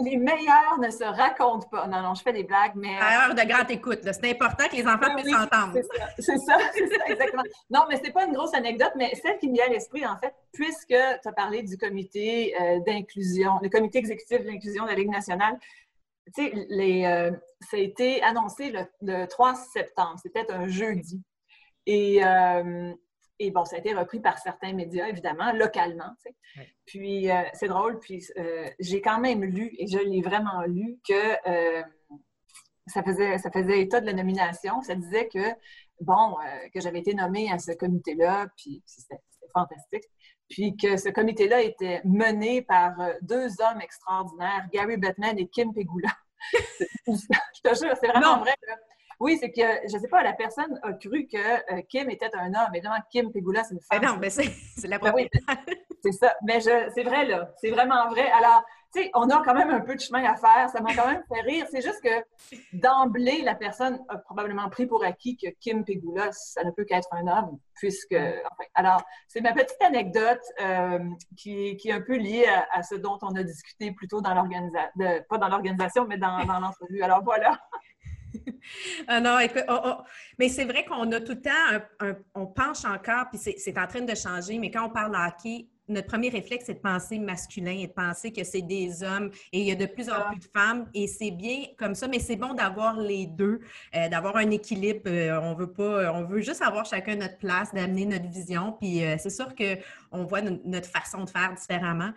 les 0.00 0.16
meilleurs 0.16 0.78
ne 0.80 0.90
se 0.90 1.04
racontent 1.04 1.68
pas. 1.68 1.86
Non, 1.86 2.02
non, 2.02 2.14
je 2.14 2.22
fais 2.22 2.32
des 2.32 2.44
blagues, 2.44 2.72
mais. 2.74 2.96
À 2.98 3.26
heure 3.28 3.34
de 3.34 3.42
grande 3.42 3.70
écoute, 3.70 4.00
c'est 4.02 4.30
important 4.30 4.68
que 4.68 4.76
les 4.76 4.86
enfants 4.86 5.14
puissent 5.16 5.34
s'entendre. 5.34 5.78
C'est 6.18 6.38
ça, 6.38 6.58
c'est 6.74 6.86
ça, 6.88 7.04
exactement. 7.06 7.42
Non, 7.70 7.84
mais 7.88 8.00
c'est 8.02 8.12
pas 8.12 8.24
une 8.24 8.32
grosse 8.32 8.54
anecdote, 8.54 8.92
mais 8.96 9.14
celle 9.14 9.38
qui 9.38 9.48
me 9.48 9.54
vient 9.54 9.66
à 9.66 9.70
l'esprit, 9.70 10.06
en 10.06 10.16
fait, 10.18 10.34
puisque 10.52 10.88
tu 10.88 11.28
as 11.28 11.32
parlé 11.32 11.62
du 11.62 11.76
comité 11.76 12.54
euh, 12.60 12.80
d'inclusion, 12.80 13.58
le 13.62 13.68
comité 13.68 13.98
exécutif 13.98 14.40
de 14.40 14.48
l'inclusion 14.48 14.84
de 14.84 14.90
la 14.90 14.94
Ligue 14.94 15.10
nationale. 15.10 15.58
Tu 16.34 16.44
sais, 16.44 16.66
les, 16.70 17.04
euh, 17.04 17.30
ça 17.60 17.76
a 17.76 17.80
été 17.80 18.22
annoncé 18.22 18.72
le, 19.00 19.26
3 19.26 19.54
septembre, 19.54 20.18
c'était 20.22 20.50
un 20.50 20.68
jeudi. 20.68 21.22
Et 21.86 22.24
euh, 22.24 22.92
Et 23.38 23.50
bon, 23.50 23.64
ça 23.64 23.76
a 23.76 23.78
été 23.80 23.92
repris 23.94 24.20
par 24.20 24.38
certains 24.38 24.72
médias, 24.72 25.08
évidemment, 25.08 25.52
localement. 25.52 26.12
Puis 26.86 27.28
c'est 27.54 27.68
drôle, 27.68 27.98
puis 27.98 28.24
j'ai 28.78 29.00
quand 29.00 29.18
même 29.18 29.42
lu, 29.44 29.74
et 29.78 29.86
je 29.86 29.98
l'ai 29.98 30.22
vraiment 30.22 30.62
lu, 30.62 30.98
que 31.06 31.82
ça 32.86 33.02
faisait, 33.02 33.38
ça 33.38 33.50
faisait 33.50 33.80
état 33.80 34.00
de 34.00 34.06
la 34.06 34.12
nomination. 34.12 34.82
Ça 34.82 34.94
disait 34.94 35.28
que, 35.28 35.52
bon, 36.00 36.36
que 36.72 36.80
j'avais 36.80 37.00
été 37.00 37.14
nommée 37.14 37.50
à 37.50 37.58
ce 37.58 37.72
comité-là, 37.72 38.46
puis 38.56 38.82
c'était 38.86 39.20
fantastique. 39.52 40.04
Puis 40.48 40.76
que 40.76 40.96
ce 40.96 41.08
comité-là 41.08 41.62
était 41.62 42.02
mené 42.04 42.62
par 42.62 42.92
deux 43.22 43.48
hommes 43.60 43.80
extraordinaires, 43.80 44.68
Gary 44.72 44.96
Bettman 44.96 45.38
et 45.38 45.48
Kim 45.48 45.72
Pegula. 45.72 46.10
je 47.06 47.60
te 47.62 47.74
jure, 47.74 47.96
c'est 47.98 48.08
vraiment 48.08 48.38
vrai. 48.38 48.54
Oui, 49.20 49.38
c'est 49.40 49.50
que, 49.50 49.88
je 49.88 49.96
ne 49.96 50.00
sais 50.00 50.08
pas, 50.08 50.22
la 50.22 50.32
personne 50.32 50.78
a 50.82 50.92
cru 50.92 51.26
que 51.26 51.36
euh, 51.38 51.82
Kim 51.88 52.10
était 52.10 52.30
un 52.34 52.48
homme. 52.48 52.74
Évidemment, 52.74 52.96
Kim 53.10 53.32
Pegula, 53.32 53.64
c'est 53.64 53.74
une 53.74 53.80
femme. 53.80 54.00
Mais 54.00 54.06
non, 54.06 54.16
mais 54.20 54.30
c'est 54.30 54.88
la 54.88 54.98
première. 54.98 55.28
Ben 55.46 55.56
c'est 56.02 56.12
ça. 56.12 56.34
Mais 56.42 56.60
c'est 56.60 57.02
vrai, 57.02 57.24
là. 57.26 57.50
C'est 57.60 57.70
vraiment 57.70 58.08
vrai. 58.08 58.30
Alors, 58.30 58.64
tu 58.94 59.02
sais, 59.02 59.10
on 59.14 59.28
a 59.30 59.42
quand 59.42 59.54
même 59.54 59.70
un 59.70 59.80
peu 59.80 59.94
de 59.94 60.00
chemin 60.00 60.24
à 60.24 60.36
faire. 60.36 60.68
Ça 60.68 60.80
m'a 60.80 60.94
quand 60.94 61.06
même 61.06 61.22
fait 61.28 61.40
rire. 61.40 61.66
C'est 61.70 61.80
juste 61.80 62.00
que 62.02 62.24
d'emblée, 62.72 63.42
la 63.42 63.54
personne 63.54 63.98
a 64.08 64.18
probablement 64.18 64.68
pris 64.68 64.86
pour 64.86 65.04
acquis 65.04 65.36
que 65.36 65.48
Kim 65.60 65.84
Pegula, 65.84 66.30
ça 66.32 66.62
ne 66.64 66.70
peut 66.70 66.84
qu'être 66.84 67.12
un 67.12 67.26
homme, 67.26 67.58
puisque. 67.74 68.14
Enfin, 68.14 68.64
alors, 68.74 69.02
c'est 69.28 69.40
ma 69.40 69.52
petite 69.52 69.80
anecdote 69.82 70.42
euh, 70.60 70.98
qui, 71.36 71.76
qui, 71.76 71.88
est 71.88 71.92
un 71.92 72.02
peu 72.02 72.16
liée 72.16 72.46
à, 72.72 72.82
ce 72.82 72.94
dont 72.94 73.18
on 73.22 73.34
a 73.34 73.42
discuté 73.42 73.92
plutôt 73.92 74.20
dans 74.20 74.34
l'organisation, 74.34 74.90
pas 75.28 75.38
dans 75.38 75.48
l'organisation, 75.48 76.06
mais 76.06 76.18
dans, 76.18 76.44
dans 76.44 76.60
l'entrevue. 76.60 77.02
Alors, 77.02 77.22
voilà. 77.24 77.58
ah 79.08 79.20
non, 79.20 79.38
écoute, 79.38 79.64
mais 80.38 80.48
c'est 80.48 80.64
vrai 80.64 80.84
qu'on 80.84 81.10
a 81.12 81.20
tout 81.20 81.32
le 81.32 81.40
temps, 81.40 82.16
on 82.34 82.46
penche 82.46 82.84
encore, 82.84 83.26
puis 83.30 83.38
c'est 83.38 83.78
en 83.78 83.86
train 83.86 84.02
de 84.02 84.14
changer, 84.14 84.58
mais 84.58 84.70
quand 84.70 84.86
on 84.86 84.90
parle 84.90 85.14
hockey, 85.14 85.68
notre 85.88 86.06
premier 86.06 86.28
réflexe, 86.28 86.64
c'est 86.66 86.74
de 86.74 86.78
penser 86.78 87.18
masculin 87.18 87.72
et 87.78 87.86
de 87.86 87.92
penser 87.92 88.32
que 88.32 88.42
c'est 88.44 88.62
des 88.62 89.02
hommes 89.02 89.30
et 89.52 89.60
il 89.60 89.66
y 89.66 89.72
a 89.72 89.74
de 89.74 89.86
plus 89.86 90.08
en 90.08 90.14
ah. 90.16 90.28
plus 90.30 90.38
de 90.38 90.46
femmes 90.56 90.88
et 90.94 91.06
c'est 91.06 91.30
bien 91.30 91.64
comme 91.78 91.94
ça, 91.94 92.08
mais 92.08 92.18
c'est 92.18 92.36
bon 92.36 92.54
d'avoir 92.54 92.98
les 92.98 93.26
deux, 93.26 93.60
euh, 93.94 94.08
d'avoir 94.08 94.36
un 94.36 94.50
équilibre. 94.50 95.02
Euh, 95.06 95.38
on 95.42 95.54
veut 95.54 95.70
pas, 95.70 96.12
on 96.14 96.24
veut 96.24 96.40
juste 96.40 96.62
avoir 96.62 96.86
chacun 96.86 97.16
notre 97.16 97.38
place, 97.38 97.72
d'amener 97.74 98.06
notre 98.06 98.28
vision. 98.28 98.76
Puis 98.80 99.04
euh, 99.04 99.16
c'est 99.18 99.30
sûr 99.30 99.48
qu'on 99.54 100.24
voit 100.24 100.40
notre 100.40 100.88
façon 100.88 101.24
de 101.24 101.30
faire 101.30 101.54
différemment. 101.54 102.12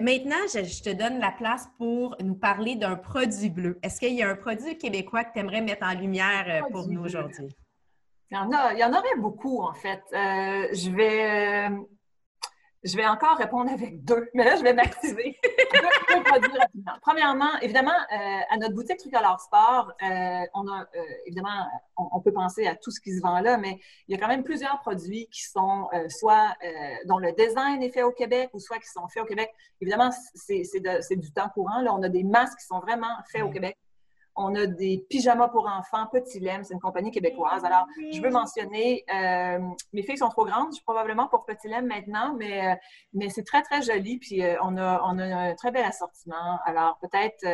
maintenant, 0.00 0.36
je, 0.52 0.82
te 0.82 0.90
donne 0.90 1.20
la 1.20 1.30
place 1.30 1.68
pour 1.78 2.16
nous 2.20 2.34
parler 2.34 2.74
d'un 2.74 2.96
produit 2.96 3.50
bleu. 3.50 3.78
Est-ce 3.82 4.00
qu'il 4.00 4.14
y 4.14 4.22
a 4.22 4.28
un 4.28 4.36
produit 4.36 4.76
québécois 4.76 5.24
que 5.24 5.34
tu 5.34 5.38
aimerais 5.38 5.60
mettre 5.60 5.86
en 5.86 5.94
lumière 5.94 6.64
pour 6.72 6.88
nous 6.88 7.02
aujourd'hui? 7.04 7.48
Il 8.30 8.36
y, 8.36 8.38
en 8.38 8.52
a, 8.52 8.74
il 8.74 8.78
y 8.78 8.84
en 8.84 8.90
aurait 8.90 9.16
beaucoup, 9.16 9.62
en 9.62 9.72
fait. 9.72 10.02
je 10.12 10.90
vais 10.90 11.70
je 12.84 12.96
vais 12.96 13.06
encore 13.06 13.36
répondre 13.36 13.70
avec 13.72 14.04
deux, 14.04 14.28
mais 14.34 14.44
là, 14.44 14.56
je 14.56 14.62
vais 14.62 14.72
m'activer. 14.72 15.36
deux, 15.44 16.22
produits 16.22 16.58
rapidement. 16.58 16.92
Premièrement, 17.02 17.58
évidemment, 17.60 17.90
euh, 17.90 18.40
à 18.50 18.56
notre 18.56 18.74
boutique 18.74 18.98
Tricolore 18.98 19.40
Sport, 19.40 19.92
euh, 20.02 20.40
on 20.54 20.68
a, 20.68 20.82
euh, 20.82 21.02
évidemment, 21.26 21.66
on, 21.96 22.20
peut 22.20 22.32
penser 22.32 22.66
à 22.66 22.76
tout 22.76 22.90
ce 22.90 23.00
qui 23.00 23.16
se 23.16 23.20
vend 23.20 23.40
là, 23.40 23.58
mais 23.58 23.80
il 24.06 24.14
y 24.14 24.18
a 24.18 24.20
quand 24.20 24.28
même 24.28 24.44
plusieurs 24.44 24.80
produits 24.80 25.28
qui 25.32 25.42
sont 25.42 25.88
soit 26.08 26.56
dont 27.06 27.18
le 27.18 27.32
design 27.32 27.82
est 27.82 27.90
fait 27.90 28.02
au 28.02 28.12
Québec 28.12 28.50
ou 28.52 28.60
soit 28.60 28.78
qui 28.78 28.88
sont 28.88 29.08
faits 29.08 29.22
au 29.22 29.26
Québec. 29.26 29.52
Évidemment, 29.80 30.10
c'est 30.34 31.16
du 31.16 31.32
temps 31.32 31.48
courant. 31.48 31.80
Là, 31.80 31.92
on 31.92 32.02
a 32.02 32.08
des 32.08 32.22
masques 32.22 32.58
qui 32.58 32.66
sont 32.66 32.80
vraiment 32.80 33.16
faits 33.32 33.42
au 33.42 33.50
Québec. 33.50 33.76
On 34.40 34.54
a 34.54 34.66
des 34.66 35.04
pyjamas 35.10 35.48
pour 35.48 35.66
enfants, 35.66 36.06
Petit 36.12 36.38
Lem, 36.38 36.62
c'est 36.62 36.72
une 36.72 36.80
compagnie 36.80 37.10
québécoise. 37.10 37.64
Alors, 37.64 37.86
je 38.12 38.20
veux 38.22 38.30
mentionner, 38.30 39.04
euh, 39.12 39.58
mes 39.92 40.02
filles 40.02 40.18
sont 40.18 40.28
trop 40.28 40.44
grandes, 40.44 40.72
probablement 40.84 41.26
pour 41.26 41.44
Petit 41.44 41.68
Lem 41.68 41.86
maintenant, 41.86 42.36
mais, 42.38 42.78
euh, 43.20 43.28
c'est 43.30 43.44
très, 43.44 43.62
très 43.62 43.82
joli. 43.82 44.18
Puis, 44.18 44.44
euh, 44.44 44.54
on, 44.62 44.76
a, 44.76 45.02
on 45.04 45.18
a 45.18 45.24
un 45.24 45.54
très 45.56 45.72
bel 45.72 45.84
assortiment. 45.84 46.60
Alors, 46.64 46.98
peut-être 47.00 47.44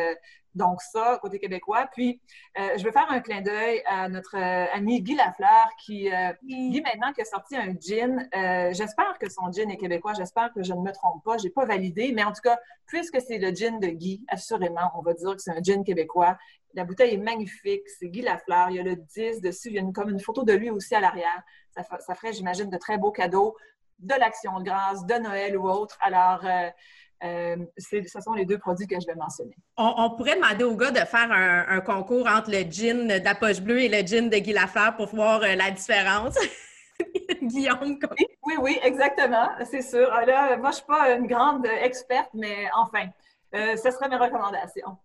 donc, 0.55 0.81
ça, 0.81 1.19
côté 1.21 1.37
québécois. 1.37 1.87
Puis, 1.91 2.21
je 2.57 2.83
veux 2.83 2.91
faire 2.91 3.11
un 3.11 3.19
clin 3.19 3.41
d'œil 3.41 3.83
à 3.85 4.07
notre 4.07 4.37
ami 4.73 5.01
Guy 5.01 5.15
Lafleur 5.15 5.69
qui, 5.77 6.09
Guy, 6.43 6.81
maintenant, 6.81 7.11
qui 7.13 7.21
a 7.21 7.25
sorti 7.25 7.57
un 7.57 7.73
gin. 7.79 8.27
j'espère 8.73 9.19
que 9.19 9.29
son 9.29 9.51
gin 9.51 9.69
est 9.69 9.77
québécois. 9.77 10.13
J'espère 10.17 10.53
que 10.53 10.63
je 10.63 10.73
ne 10.73 10.79
me 10.79 10.91
trompe 10.91 11.23
pas. 11.23 11.37
Je 11.37 11.43
n'ai 11.43 11.49
pas 11.49 11.65
validé. 11.65 12.13
Mais 12.13 12.23
en 12.23 12.31
tout 12.31 12.41
cas, 12.41 12.57
puisque 12.87 13.19
c'est 13.21 13.37
le 13.37 13.53
gin 13.53 13.79
de 13.79 13.87
Guy, 13.87 14.25
assurément, 14.29 14.91
on 14.95 15.01
va 15.01 15.13
dire 15.13 15.35
que 15.35 15.41
c'est 15.41 15.51
un 15.51 15.61
gin 15.61 15.83
québécois. 15.83 16.37
La 16.73 16.85
bouteille 16.85 17.13
est 17.13 17.17
magnifique. 17.17 17.87
C'est 17.99 18.07
Guy 18.07 18.21
Lafleur. 18.21 18.69
Il 18.69 18.77
y 18.77 18.79
a 18.79 18.83
le 18.83 18.95
10 18.95 19.41
dessus. 19.41 19.69
Il 19.69 19.75
y 19.75 19.77
a 19.77 19.81
une, 19.81 19.93
comme 19.93 20.09
une 20.09 20.21
photo 20.21 20.43
de 20.43 20.53
lui 20.53 20.69
aussi 20.69 20.95
à 20.95 21.01
l'arrière. 21.01 21.43
Ça, 21.71 21.83
ferait, 22.15 22.31
j'imagine, 22.31 22.69
de 22.69 22.77
très 22.77 22.97
beaux 22.97 23.11
cadeaux 23.11 23.55
de 23.99 24.13
l'Action 24.13 24.59
de 24.59 24.65
grâce, 24.65 25.05
de 25.05 25.15
Noël 25.15 25.57
ou 25.57 25.69
autre. 25.69 25.97
Alors, 26.01 26.45
euh, 27.25 27.55
euh, 27.93 28.03
ce 28.05 28.21
sont 28.21 28.33
les 28.33 28.45
deux 28.45 28.57
produits 28.57 28.87
que 28.87 28.99
je 28.99 29.05
vais 29.07 29.15
mentionner. 29.15 29.55
On, 29.77 30.11
pourrait 30.11 30.35
demander 30.35 30.63
aux 30.63 30.75
gars 30.75 30.91
de 30.91 30.99
faire 30.99 31.31
un, 31.31 31.81
concours 31.81 32.27
entre 32.27 32.51
le 32.51 32.69
gin 32.69 33.07
de 33.07 33.23
la 33.23 33.35
poche 33.35 33.61
bleue 33.61 33.81
et 33.81 33.89
le 33.89 34.05
gin 34.05 34.29
de 34.29 34.37
Guy 34.37 34.53
Lafleur 34.53 34.95
pour 34.95 35.07
voir 35.07 35.41
euh, 35.43 35.55
la 35.55 35.71
différence. 35.71 36.35
Guillaume. 37.41 37.99
Oui, 38.45 38.55
oui, 38.59 38.79
exactement, 38.83 39.49
c'est 39.69 39.81
sûr. 39.81 40.09
Ah, 40.11 40.25
là, 40.25 40.57
moi, 40.57 40.71
je 40.71 40.77
ne 40.77 40.81
suis 40.81 40.85
pas 40.85 41.11
une 41.11 41.27
grande 41.27 41.65
experte, 41.81 42.29
mais 42.33 42.69
enfin, 42.77 43.07
ce 43.53 43.91
seraient 43.91 44.09
mes 44.09 44.15
recommandations. 44.15 44.97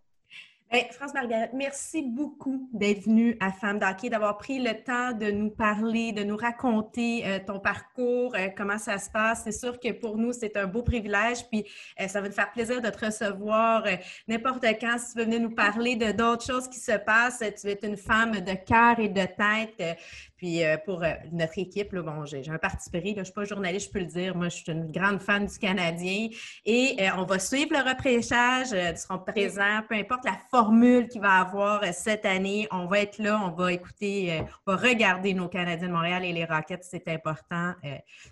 France 0.92 1.14
Margaret, 1.14 1.50
merci 1.52 2.00
beaucoup 2.00 2.68
d'être 2.72 3.02
venue 3.02 3.36
à 3.40 3.50
Femme 3.50 3.80
d'Hockey, 3.80 4.08
d'avoir 4.08 4.38
pris 4.38 4.60
le 4.60 4.72
temps 4.84 5.10
de 5.12 5.28
nous 5.32 5.50
parler, 5.50 6.12
de 6.12 6.22
nous 6.22 6.36
raconter 6.36 7.26
euh, 7.26 7.40
ton 7.44 7.58
parcours, 7.58 8.36
euh, 8.36 8.50
comment 8.56 8.78
ça 8.78 8.98
se 8.98 9.10
passe. 9.10 9.42
C'est 9.42 9.52
sûr 9.52 9.80
que 9.80 9.90
pour 9.90 10.16
nous, 10.16 10.32
c'est 10.32 10.56
un 10.56 10.68
beau 10.68 10.84
privilège, 10.84 11.44
puis 11.50 11.66
euh, 12.00 12.06
ça 12.06 12.20
va 12.20 12.28
nous 12.28 12.34
faire 12.34 12.52
plaisir 12.52 12.80
de 12.80 12.88
te 12.88 13.04
recevoir 13.04 13.84
n'importe 14.28 14.64
quand. 14.80 14.96
Si 14.98 15.12
tu 15.12 15.18
veux 15.18 15.24
venir 15.24 15.40
nous 15.40 15.54
parler 15.56 15.96
de 15.96 16.12
d'autres 16.12 16.46
choses 16.46 16.68
qui 16.68 16.78
se 16.78 16.96
passent, 16.98 17.42
tu 17.60 17.66
es 17.66 17.78
une 17.82 17.96
femme 17.96 18.38
de 18.38 18.54
cœur 18.54 19.00
et 19.00 19.08
de 19.08 19.22
tête. 19.22 19.98
Puis 20.40 20.64
euh, 20.64 20.78
pour 20.78 21.04
euh, 21.04 21.12
notre 21.32 21.58
équipe, 21.58 21.94
bon, 21.94 22.24
j'ai 22.24 22.48
un 22.48 22.56
parti 22.56 22.88
pris, 22.88 23.12
je 23.12 23.18
ne 23.18 23.24
suis 23.24 23.34
pas 23.34 23.44
journaliste, 23.44 23.88
je 23.88 23.92
peux 23.92 23.98
le 23.98 24.06
dire. 24.06 24.34
Moi, 24.34 24.48
je 24.48 24.56
suis 24.56 24.72
une 24.72 24.90
grande 24.90 25.20
fan 25.20 25.44
du 25.44 25.58
Canadien. 25.58 26.28
Et 26.64 26.96
euh, 26.98 27.10
on 27.18 27.24
va 27.24 27.38
suivre 27.38 27.72
le 27.72 27.86
repréchage. 27.86 28.68
ils 28.72 28.96
seront 28.96 29.18
présents, 29.18 29.82
peu 29.86 29.96
importe 29.96 30.24
la 30.24 30.38
formule 30.50 31.08
qu'il 31.08 31.20
va 31.20 31.40
avoir 31.40 31.84
cette 31.92 32.24
année. 32.24 32.66
On 32.70 32.86
va 32.86 33.00
être 33.00 33.18
là, 33.18 33.38
on 33.44 33.50
va 33.50 33.70
écouter, 33.70 34.42
on 34.66 34.72
va 34.72 34.78
regarder 34.78 35.34
nos 35.34 35.48
Canadiens 35.48 35.88
de 35.88 35.92
Montréal 35.92 36.24
et 36.24 36.32
les 36.32 36.46
Rockets, 36.46 36.84
c'est 36.84 37.06
important. 37.08 37.74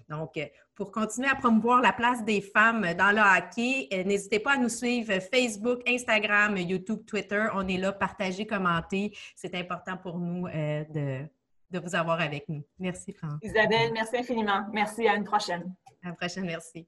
donc, 0.09 0.41
pour 0.75 0.91
continuer 0.91 1.29
à 1.29 1.35
promouvoir 1.35 1.83
la 1.83 1.93
place 1.93 2.25
des 2.25 2.41
femmes 2.41 2.95
dans 2.95 3.11
le 3.11 3.21
hockey, 3.21 3.89
n'hésitez 4.07 4.39
pas 4.39 4.53
à 4.53 4.57
nous 4.57 4.71
suivre 4.71 5.13
Facebook, 5.21 5.81
Instagram, 5.87 6.57
YouTube, 6.57 7.05
Twitter. 7.05 7.49
On 7.53 7.69
est 7.69 7.77
là, 7.77 7.93
partagez, 7.93 8.47
commentez. 8.47 9.13
C'est 9.37 9.55
important 9.55 9.99
pour 9.99 10.19
nous 10.19 10.49
de 10.49 11.29
de 11.71 11.79
vous 11.79 11.95
avoir 11.95 12.21
avec 12.21 12.49
nous. 12.49 12.62
Merci, 12.79 13.12
France. 13.12 13.39
Isabelle, 13.43 13.93
merci 13.93 14.16
infiniment. 14.16 14.66
Merci. 14.73 15.07
À 15.09 15.14
une 15.14 15.25
prochaine. 15.25 15.75
À 16.03 16.09
une 16.09 16.16
prochaine. 16.16 16.47
Merci. 16.47 16.87